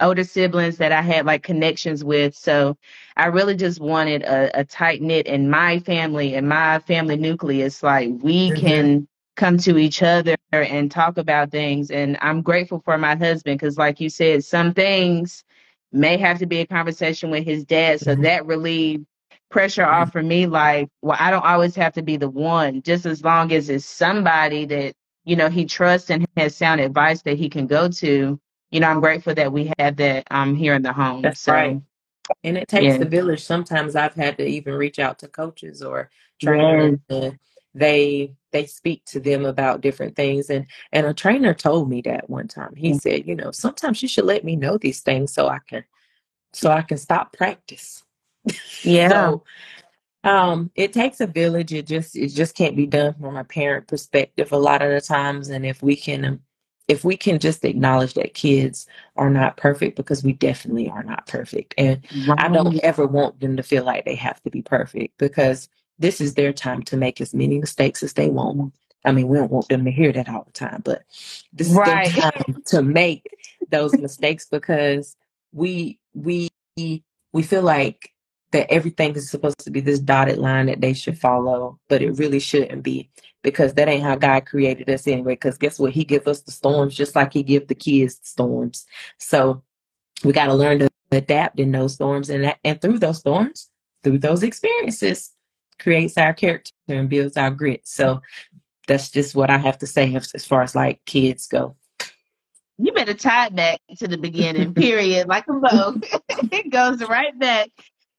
older 0.00 0.24
siblings 0.24 0.76
that 0.78 0.92
I 0.92 1.02
had 1.02 1.26
like 1.26 1.42
connections 1.42 2.04
with. 2.04 2.34
So 2.34 2.76
I 3.16 3.26
really 3.26 3.56
just 3.56 3.80
wanted 3.80 4.22
a, 4.22 4.60
a 4.60 4.64
tight 4.64 5.00
knit 5.00 5.26
in 5.26 5.48
my 5.48 5.78
family 5.80 6.34
and 6.34 6.48
my 6.48 6.80
family 6.80 7.16
nucleus. 7.16 7.82
Like 7.82 8.10
we 8.20 8.50
mm-hmm. 8.50 8.60
can 8.60 9.08
come 9.36 9.58
to 9.58 9.78
each 9.78 10.02
other 10.02 10.36
and 10.52 10.90
talk 10.90 11.18
about 11.18 11.50
things. 11.50 11.90
And 11.90 12.16
I'm 12.20 12.42
grateful 12.42 12.80
for 12.84 12.98
my 12.98 13.16
husband 13.16 13.58
because, 13.58 13.78
like 13.78 14.00
you 14.00 14.08
said, 14.08 14.44
some 14.44 14.74
things 14.74 15.44
may 15.92 16.16
have 16.16 16.38
to 16.40 16.46
be 16.46 16.60
a 16.60 16.66
conversation 16.66 17.30
with 17.30 17.44
his 17.44 17.64
dad. 17.64 18.00
So 18.00 18.12
mm-hmm. 18.12 18.22
that 18.22 18.46
relieved 18.46 19.06
pressure 19.50 19.82
mm-hmm. 19.82 19.94
off 19.94 20.12
for 20.12 20.22
me. 20.22 20.46
Like, 20.46 20.88
well, 21.02 21.16
I 21.18 21.30
don't 21.30 21.44
always 21.44 21.76
have 21.76 21.94
to 21.94 22.02
be 22.02 22.16
the 22.16 22.28
one, 22.28 22.82
just 22.82 23.06
as 23.06 23.22
long 23.22 23.52
as 23.52 23.70
it's 23.70 23.86
somebody 23.86 24.64
that, 24.66 24.94
you 25.24 25.36
know, 25.36 25.48
he 25.48 25.64
trusts 25.64 26.10
and 26.10 26.26
has 26.36 26.56
sound 26.56 26.80
advice 26.80 27.22
that 27.22 27.38
he 27.38 27.48
can 27.48 27.66
go 27.66 27.88
to 27.88 28.40
you 28.74 28.80
know, 28.80 28.88
I'm 28.88 29.00
grateful 29.00 29.36
that 29.36 29.52
we 29.52 29.72
have 29.78 29.96
that 29.98 30.26
um 30.32 30.56
here 30.56 30.74
in 30.74 30.82
the 30.82 30.92
home. 30.92 31.22
That's 31.22 31.40
so, 31.40 31.52
right. 31.52 31.80
And 32.42 32.58
it 32.58 32.66
takes 32.66 32.84
yeah. 32.84 32.98
the 32.98 33.04
village. 33.04 33.44
Sometimes 33.44 33.94
I've 33.94 34.14
had 34.14 34.36
to 34.38 34.44
even 34.44 34.74
reach 34.74 34.98
out 34.98 35.20
to 35.20 35.28
coaches 35.28 35.80
or 35.80 36.10
trainers. 36.42 36.98
Yeah. 37.08 37.30
they 37.72 38.34
they 38.50 38.66
speak 38.66 39.04
to 39.06 39.20
them 39.20 39.44
about 39.44 39.80
different 39.80 40.16
things. 40.16 40.50
And 40.50 40.66
and 40.90 41.06
a 41.06 41.14
trainer 41.14 41.54
told 41.54 41.88
me 41.88 42.00
that 42.02 42.28
one 42.28 42.48
time. 42.48 42.74
He 42.74 42.90
mm-hmm. 42.90 42.98
said, 42.98 43.28
you 43.28 43.36
know, 43.36 43.52
sometimes 43.52 44.02
you 44.02 44.08
should 44.08 44.24
let 44.24 44.42
me 44.42 44.56
know 44.56 44.76
these 44.76 45.02
things 45.02 45.32
so 45.32 45.46
I 45.46 45.60
can 45.68 45.84
so 46.52 46.72
I 46.72 46.82
can 46.82 46.98
stop 46.98 47.32
practice. 47.32 48.02
Yeah. 48.82 49.08
so 49.08 49.44
um, 50.24 50.70
it 50.74 50.92
takes 50.92 51.20
a 51.20 51.28
village. 51.28 51.72
It 51.72 51.86
just 51.86 52.16
it 52.16 52.28
just 52.28 52.56
can't 52.56 52.76
be 52.76 52.86
done 52.86 53.14
from 53.14 53.36
a 53.36 53.44
parent 53.44 53.86
perspective 53.86 54.50
a 54.50 54.58
lot 54.58 54.82
of 54.82 54.90
the 54.90 55.00
times. 55.00 55.48
And 55.48 55.64
if 55.64 55.80
we 55.80 55.94
can 55.94 56.40
if 56.86 57.04
we 57.04 57.16
can 57.16 57.38
just 57.38 57.64
acknowledge 57.64 58.14
that 58.14 58.34
kids 58.34 58.86
are 59.16 59.30
not 59.30 59.56
perfect 59.56 59.96
because 59.96 60.22
we 60.22 60.32
definitely 60.32 60.88
are 60.88 61.02
not 61.02 61.26
perfect 61.26 61.74
and 61.78 62.04
right. 62.28 62.40
i 62.40 62.48
don't 62.48 62.78
ever 62.80 63.06
want 63.06 63.38
them 63.40 63.56
to 63.56 63.62
feel 63.62 63.84
like 63.84 64.04
they 64.04 64.14
have 64.14 64.42
to 64.42 64.50
be 64.50 64.62
perfect 64.62 65.16
because 65.18 65.68
this 65.98 66.20
is 66.20 66.34
their 66.34 66.52
time 66.52 66.82
to 66.82 66.96
make 66.96 67.20
as 67.20 67.34
many 67.34 67.58
mistakes 67.58 68.02
as 68.02 68.12
they 68.12 68.28
want 68.28 68.58
mm-hmm. 68.58 68.68
i 69.08 69.12
mean 69.12 69.28
we 69.28 69.38
don't 69.38 69.52
want 69.52 69.68
them 69.68 69.84
to 69.84 69.90
hear 69.90 70.12
that 70.12 70.28
all 70.28 70.44
the 70.44 70.52
time 70.52 70.80
but 70.84 71.02
this 71.52 71.68
is 71.68 71.74
right. 71.74 72.12
their 72.12 72.22
time 72.30 72.62
to 72.66 72.82
make 72.82 73.26
those 73.70 73.96
mistakes 73.98 74.46
because 74.50 75.16
we 75.52 75.98
we 76.14 76.50
we 76.76 77.42
feel 77.42 77.62
like 77.62 78.14
that 78.54 78.70
everything 78.70 79.16
is 79.16 79.28
supposed 79.28 79.58
to 79.58 79.70
be 79.70 79.80
this 79.80 79.98
dotted 79.98 80.38
line 80.38 80.66
that 80.66 80.80
they 80.80 80.94
should 80.94 81.18
follow, 81.18 81.78
but 81.88 82.00
it 82.00 82.12
really 82.12 82.38
shouldn't 82.38 82.84
be 82.84 83.10
because 83.44 83.74
that 83.74 83.88
ain't 83.88 84.02
how 84.02 84.16
God 84.16 84.46
created 84.46 84.90
us 84.90 85.06
anyway. 85.06 85.34
Because 85.34 85.58
guess 85.58 85.78
what? 85.78 85.92
He 85.92 86.02
give 86.02 86.26
us 86.26 86.40
the 86.40 86.50
storms 86.50 86.96
just 86.96 87.14
like 87.14 87.32
He 87.32 87.44
give 87.44 87.68
the 87.68 87.74
kids 87.76 88.18
the 88.18 88.26
storms. 88.26 88.86
So 89.18 89.62
we 90.24 90.32
got 90.32 90.46
to 90.46 90.54
learn 90.54 90.80
to 90.80 90.88
adapt 91.12 91.60
in 91.60 91.70
those 91.70 91.94
storms, 91.94 92.30
and 92.30 92.42
that, 92.42 92.58
and 92.64 92.80
through 92.80 92.98
those 92.98 93.18
storms, 93.18 93.70
through 94.02 94.18
those 94.18 94.42
experiences, 94.42 95.30
creates 95.78 96.18
our 96.18 96.32
character 96.32 96.72
and 96.88 97.08
builds 97.08 97.36
our 97.36 97.50
grit. 97.50 97.86
So 97.86 98.22
that's 98.88 99.10
just 99.10 99.34
what 99.34 99.50
I 99.50 99.58
have 99.58 99.78
to 99.78 99.86
say 99.86 100.12
as, 100.14 100.32
as 100.34 100.44
far 100.44 100.62
as 100.62 100.74
like 100.74 101.04
kids 101.04 101.46
go. 101.46 101.76
You 102.78 102.92
better 102.92 103.14
tie 103.14 103.46
it 103.46 103.54
back 103.54 103.80
to 103.98 104.08
the 104.08 104.18
beginning, 104.18 104.74
period, 104.74 105.28
like 105.28 105.44
a 105.48 105.52
bow. 105.52 105.94
it 106.50 106.70
goes 106.70 107.00
right 107.06 107.38
back 107.38 107.70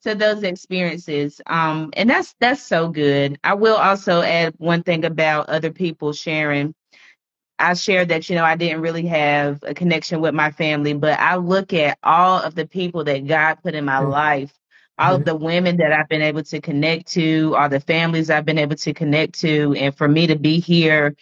to 0.06 0.16
those 0.16 0.44
experiences. 0.44 1.42
Um, 1.46 1.92
and 1.94 2.10
that's 2.10 2.36
that's 2.40 2.62
so 2.62 2.90
good. 2.90 3.38
I 3.44 3.54
will 3.56 3.76
also 3.76 4.22
add 4.22 4.54
one 4.58 4.84
thing 4.84 5.06
about 5.06 5.50
other 5.50 5.72
people 5.72 6.14
sharing. 6.14 6.74
I 7.58 7.74
shared 7.74 8.10
that, 8.10 8.30
you 8.30 8.36
know, 8.36 8.44
I 8.44 8.56
didn't 8.56 8.82
really 8.82 9.08
have 9.08 9.64
a 9.64 9.74
connection 9.74 10.20
with 10.20 10.34
my 10.34 10.52
family, 10.52 10.94
but 10.94 11.20
I 11.20 11.38
look 11.38 11.74
at 11.74 11.98
all 12.04 12.42
of 12.42 12.54
the 12.54 12.68
people 12.68 13.06
that 13.06 13.28
God 13.28 13.56
put 13.64 13.76
in 13.76 13.86
my 13.86 14.02
mm-hmm. 14.02 14.12
life, 14.12 14.54
all 14.98 15.16
of 15.16 15.26
the 15.26 15.36
women 15.36 15.78
that 15.78 15.94
I've 15.94 16.10
been 16.10 16.22
able 16.22 16.44
to 16.44 16.60
connect 16.60 17.08
to, 17.14 17.56
all 17.56 17.70
the 17.70 17.80
families 17.80 18.30
I've 18.30 18.46
been 18.46 18.58
able 18.58 18.76
to 18.76 18.94
connect 18.94 19.40
to, 19.40 19.74
and 19.78 19.96
for 19.96 20.08
me 20.08 20.28
to 20.28 20.38
be 20.38 20.60
here 20.60 21.16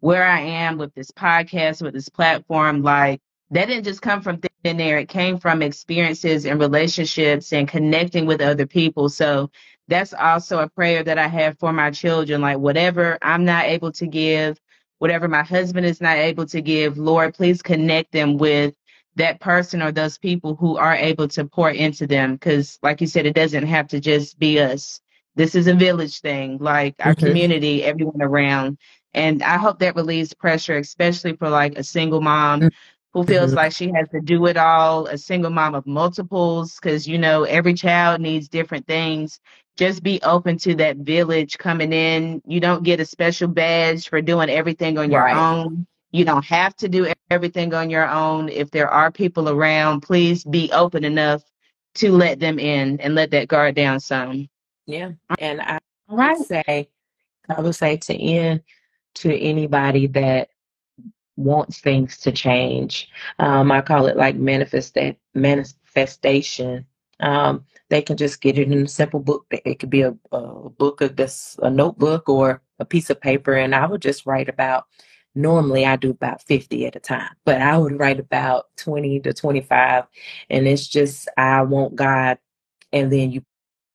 where 0.00 0.24
I 0.24 0.40
am 0.40 0.78
with 0.78 0.94
this 0.94 1.10
podcast, 1.10 1.82
with 1.82 1.92
this 1.92 2.08
platform, 2.08 2.82
like 2.82 3.20
that 3.50 3.66
didn't 3.66 3.84
just 3.84 4.02
come 4.02 4.22
from 4.22 4.40
thin 4.64 4.80
air. 4.80 4.98
It 4.98 5.08
came 5.08 5.38
from 5.38 5.62
experiences 5.62 6.46
and 6.46 6.60
relationships 6.60 7.52
and 7.52 7.68
connecting 7.68 8.26
with 8.26 8.40
other 8.40 8.66
people. 8.66 9.08
So 9.08 9.50
that's 9.88 10.14
also 10.14 10.60
a 10.60 10.68
prayer 10.68 11.02
that 11.02 11.18
I 11.18 11.26
have 11.26 11.58
for 11.58 11.72
my 11.72 11.90
children. 11.90 12.40
Like 12.40 12.58
whatever 12.58 13.18
I'm 13.22 13.44
not 13.44 13.64
able 13.64 13.92
to 13.92 14.06
give, 14.06 14.60
whatever 14.98 15.26
my 15.26 15.42
husband 15.42 15.86
is 15.86 16.00
not 16.00 16.16
able 16.16 16.46
to 16.46 16.60
give, 16.60 16.98
Lord, 16.98 17.34
please 17.34 17.60
connect 17.62 18.12
them 18.12 18.36
with 18.38 18.74
that 19.16 19.40
person 19.40 19.82
or 19.82 19.90
those 19.90 20.16
people 20.16 20.54
who 20.54 20.76
are 20.76 20.94
able 20.94 21.26
to 21.28 21.44
pour 21.44 21.70
into 21.70 22.06
them. 22.06 22.38
Cause 22.38 22.78
like 22.82 23.00
you 23.00 23.08
said, 23.08 23.26
it 23.26 23.34
doesn't 23.34 23.66
have 23.66 23.88
to 23.88 24.00
just 24.00 24.38
be 24.38 24.60
us. 24.60 25.00
This 25.34 25.54
is 25.54 25.66
a 25.66 25.74
village 25.74 26.20
thing, 26.20 26.58
like 26.58 26.94
our 27.00 27.14
mm-hmm. 27.14 27.26
community, 27.26 27.82
everyone 27.82 28.22
around. 28.22 28.78
And 29.12 29.42
I 29.42 29.58
hope 29.58 29.80
that 29.80 29.96
relieves 29.96 30.34
pressure, 30.34 30.76
especially 30.76 31.34
for 31.34 31.48
like 31.48 31.76
a 31.76 31.82
single 31.82 32.20
mom 32.20 32.60
mm 32.60 32.70
who 33.12 33.24
feels 33.24 33.50
mm-hmm. 33.50 33.56
like 33.56 33.72
she 33.72 33.90
has 33.94 34.08
to 34.10 34.20
do 34.20 34.46
it 34.46 34.56
all, 34.56 35.06
a 35.06 35.18
single 35.18 35.50
mom 35.50 35.74
of 35.74 35.86
multiples, 35.86 36.76
because 36.76 37.08
you 37.08 37.18
know 37.18 37.44
every 37.44 37.74
child 37.74 38.20
needs 38.20 38.48
different 38.48 38.86
things. 38.86 39.40
Just 39.76 40.02
be 40.02 40.20
open 40.22 40.58
to 40.58 40.74
that 40.76 40.98
village 40.98 41.58
coming 41.58 41.92
in. 41.92 42.42
You 42.46 42.60
don't 42.60 42.84
get 42.84 43.00
a 43.00 43.04
special 43.04 43.48
badge 43.48 44.08
for 44.08 44.20
doing 44.20 44.50
everything 44.50 44.98
on 44.98 45.10
your 45.10 45.22
right. 45.22 45.36
own. 45.36 45.86
You 46.12 46.24
don't 46.24 46.44
have 46.44 46.76
to 46.76 46.88
do 46.88 47.12
everything 47.30 47.72
on 47.72 47.88
your 47.88 48.08
own. 48.08 48.48
If 48.48 48.70
there 48.70 48.88
are 48.88 49.10
people 49.10 49.48
around, 49.48 50.00
please 50.00 50.44
be 50.44 50.70
open 50.72 51.04
enough 51.04 51.42
to 51.96 52.12
let 52.12 52.40
them 52.40 52.58
in 52.58 53.00
and 53.00 53.14
let 53.14 53.30
that 53.30 53.48
guard 53.48 53.74
down 53.74 54.00
some. 54.00 54.48
Yeah. 54.86 55.12
And 55.38 55.60
I 55.60 55.78
right. 56.08 56.36
would 56.36 56.46
say, 56.46 56.88
I 57.48 57.60
would 57.60 57.74
say 57.74 57.96
to 57.96 58.14
end 58.14 58.62
to 59.16 59.36
anybody 59.36 60.06
that 60.08 60.50
wants 61.40 61.80
things 61.80 62.18
to 62.18 62.32
change. 62.32 63.08
Um, 63.38 63.72
I 63.72 63.80
call 63.80 64.06
it 64.06 64.16
like 64.16 64.36
manifesta- 64.36 65.16
manifestation. 65.34 66.86
Um, 67.20 67.64
they 67.88 68.02
can 68.02 68.16
just 68.16 68.40
get 68.40 68.58
it 68.58 68.70
in 68.70 68.84
a 68.84 68.88
simple 68.88 69.20
book. 69.20 69.46
It 69.50 69.78
could 69.78 69.90
be 69.90 70.02
a, 70.02 70.16
a 70.32 70.70
book 70.70 71.00
of 71.00 71.16
this, 71.16 71.58
a 71.62 71.70
notebook 71.70 72.28
or 72.28 72.62
a 72.78 72.84
piece 72.84 73.10
of 73.10 73.20
paper. 73.20 73.54
And 73.54 73.74
I 73.74 73.86
would 73.86 74.02
just 74.02 74.26
write 74.26 74.48
about, 74.48 74.86
normally 75.34 75.84
I 75.84 75.96
do 75.96 76.10
about 76.10 76.42
50 76.42 76.86
at 76.86 76.96
a 76.96 77.00
time, 77.00 77.30
but 77.44 77.60
I 77.60 77.76
would 77.76 77.98
write 77.98 78.20
about 78.20 78.66
20 78.76 79.20
to 79.20 79.32
25. 79.32 80.04
And 80.48 80.66
it's 80.66 80.86
just, 80.86 81.28
I 81.36 81.62
want 81.62 81.96
God. 81.96 82.38
And 82.92 83.12
then 83.12 83.30
you 83.30 83.44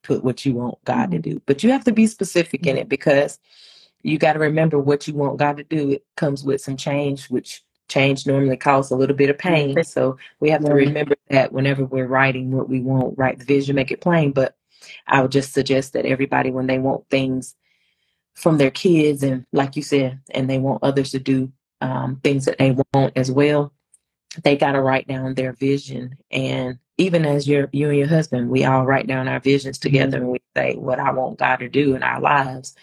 put 0.03 0.23
what 0.23 0.45
you 0.45 0.53
want 0.53 0.83
God 0.85 1.11
to 1.11 1.17
mm-hmm. 1.17 1.31
do. 1.31 1.41
But 1.45 1.63
you 1.63 1.71
have 1.71 1.83
to 1.85 1.91
be 1.91 2.07
specific 2.07 2.65
in 2.65 2.77
it 2.77 2.87
because 2.87 3.39
you 4.05 4.19
got 4.19 4.33
to 4.33 4.39
remember 4.39 4.77
what 4.77 5.07
you 5.07 5.15
want 5.15 5.39
God 5.39 5.57
to 5.57 5.63
do. 5.63 5.91
It 5.91 6.05
comes 6.15 6.43
with 6.43 6.61
some 6.61 6.77
change, 6.77 7.25
which 7.25 7.63
change 7.87 8.27
normally 8.27 8.55
causes 8.55 8.91
a 8.91 8.95
little 8.95 9.15
bit 9.15 9.31
of 9.31 9.37
pain. 9.37 9.83
So 9.83 10.17
we 10.39 10.51
have 10.51 10.63
to 10.63 10.71
remember 10.71 11.15
that 11.29 11.51
whenever 11.51 11.85
we're 11.85 12.05
writing 12.05 12.51
what 12.51 12.69
we 12.69 12.81
want, 12.81 13.17
write 13.17 13.39
the 13.39 13.45
vision, 13.45 13.75
make 13.75 13.89
it 13.89 14.01
plain. 14.01 14.31
But 14.31 14.55
I 15.07 15.23
would 15.23 15.31
just 15.31 15.53
suggest 15.53 15.93
that 15.93 16.05
everybody, 16.05 16.51
when 16.51 16.67
they 16.67 16.77
want 16.77 17.09
things 17.09 17.55
from 18.35 18.59
their 18.59 18.69
kids, 18.69 19.23
and 19.23 19.43
like 19.51 19.75
you 19.75 19.81
said, 19.81 20.19
and 20.31 20.47
they 20.47 20.59
want 20.59 20.83
others 20.83 21.09
to 21.11 21.19
do 21.19 21.51
um, 21.81 22.19
things 22.23 22.45
that 22.45 22.59
they 22.59 22.75
want 22.93 23.13
as 23.15 23.31
well, 23.31 23.73
they 24.43 24.55
got 24.55 24.73
to 24.73 24.81
write 24.81 25.07
down 25.07 25.33
their 25.33 25.53
vision. 25.53 26.17
And 26.29 26.77
even 26.99 27.25
as 27.25 27.47
your 27.47 27.69
you 27.71 27.89
and 27.89 27.97
your 27.97 28.07
husband, 28.07 28.51
we 28.51 28.65
all 28.65 28.85
write 28.85 29.07
down 29.07 29.27
our 29.27 29.39
visions 29.39 29.79
together, 29.79 30.17
mm-hmm. 30.17 30.25
and 30.25 30.31
we 30.31 30.41
say 30.55 30.75
what 30.75 30.99
I 30.99 31.11
want 31.11 31.39
God 31.39 31.55
to 31.57 31.69
do 31.69 31.95
in 31.95 32.03
our 32.03 32.21
lives. 32.21 32.75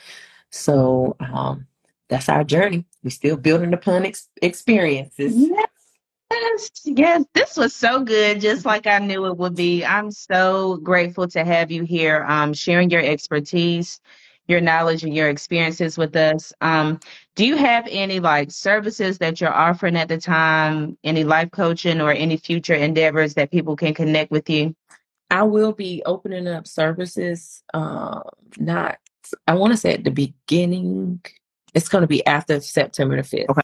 So 0.53 1.17
um, 1.19 1.67
that's 2.09 2.29
our 2.29 2.45
journey. 2.45 2.85
We're 3.03 3.11
still 3.11 3.37
building 3.37 3.73
upon 3.73 4.05
ex- 4.05 4.29
experiences. 4.41 5.35
Yes, 5.35 6.71
yes, 6.85 7.25
this 7.35 7.57
was 7.57 7.75
so 7.75 8.05
good, 8.05 8.41
just 8.41 8.65
like 8.65 8.87
I 8.87 8.99
knew 8.99 9.27
it 9.27 9.37
would 9.37 9.57
be. 9.57 9.85
I'm 9.85 10.11
so 10.11 10.77
grateful 10.77 11.27
to 11.29 11.45
have 11.45 11.71
you 11.71 11.85
here, 11.85 12.25
um, 12.29 12.53
sharing 12.53 12.91
your 12.91 13.01
expertise, 13.03 14.01
your 14.47 14.61
knowledge, 14.61 15.05
and 15.05 15.15
your 15.15 15.31
experiences 15.31 15.97
with 15.97 16.15
us. 16.17 16.53
Um, 16.61 17.01
do 17.35 17.47
you 17.47 17.57
have 17.57 17.87
any 17.91 18.21
like 18.21 18.51
services 18.51 19.19
that 19.19 19.41
you're 19.41 19.53
offering 19.53 19.97
at 19.97 20.09
the 20.09 20.19
time? 20.19 20.99
Any 21.03 21.25
life 21.25 21.51
coaching 21.51 22.01
or 22.01 22.13
any 22.13 22.37
future 22.37 22.75
endeavors 22.75 23.35
that 23.35 23.51
people 23.51 23.75
can 23.75 23.95
connect 23.95 24.31
with 24.31 24.51
you? 24.51 24.77
I 25.31 25.45
will 25.45 25.73
be 25.73 26.03
opening 26.05 26.47
up 26.47 26.67
services, 26.67 27.63
uh, 27.73 28.21
not 28.59 28.99
I 29.47 29.55
want 29.55 29.73
to 29.73 29.77
say 29.77 29.95
at 29.95 30.05
the 30.05 30.11
beginning, 30.11 31.21
it's 31.75 31.89
going 31.89 32.03
to 32.03 32.09
be 32.09 32.25
after 32.27 32.61
September 32.61 33.17
the 33.17 33.23
5th. 33.23 33.49
Okay. 33.51 33.61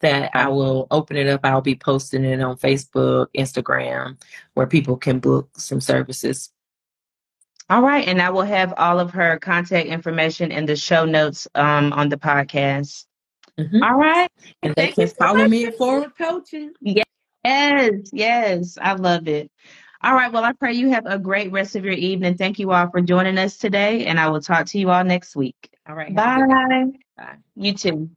That 0.00 0.30
I 0.34 0.48
will 0.48 0.86
open 0.90 1.16
it 1.16 1.26
up. 1.26 1.40
I'll 1.42 1.62
be 1.62 1.74
posting 1.74 2.24
it 2.24 2.42
on 2.42 2.58
Facebook, 2.58 3.28
Instagram, 3.34 4.20
where 4.52 4.66
people 4.66 4.98
can 4.98 5.20
book 5.20 5.48
some 5.56 5.80
services. 5.80 6.50
All 7.70 7.82
right. 7.82 8.06
And 8.06 8.20
I 8.20 8.30
will 8.30 8.42
have 8.42 8.74
all 8.76 9.00
of 9.00 9.10
her 9.12 9.38
contact 9.38 9.88
information 9.88 10.52
in 10.52 10.66
the 10.66 10.76
show 10.76 11.06
notes 11.06 11.48
um, 11.54 11.94
on 11.94 12.10
the 12.10 12.18
podcast. 12.18 13.06
Mm-hmm. 13.58 13.82
All 13.82 13.94
right. 13.94 14.30
And 14.62 14.74
they 14.74 14.88
can 14.88 15.08
follow 15.08 15.48
me 15.48 15.66
at 15.66 15.78
Forward 15.78 16.12
Coaching. 16.16 16.72
Yes. 16.80 17.06
Yes. 18.12 18.78
I 18.80 18.92
love 18.92 19.28
it. 19.28 19.50
All 20.06 20.14
right. 20.14 20.32
Well, 20.32 20.44
I 20.44 20.52
pray 20.52 20.74
you 20.74 20.90
have 20.90 21.04
a 21.04 21.18
great 21.18 21.50
rest 21.50 21.74
of 21.74 21.84
your 21.84 21.94
evening. 21.94 22.36
Thank 22.36 22.60
you 22.60 22.70
all 22.70 22.88
for 22.92 23.00
joining 23.00 23.38
us 23.38 23.56
today, 23.56 24.06
and 24.06 24.20
I 24.20 24.28
will 24.28 24.40
talk 24.40 24.66
to 24.66 24.78
you 24.78 24.88
all 24.88 25.02
next 25.02 25.34
week. 25.34 25.56
All 25.88 25.96
right. 25.96 26.14
Bye. 26.14 26.46
Bye. 27.16 27.38
You 27.56 27.72
too. 27.72 28.08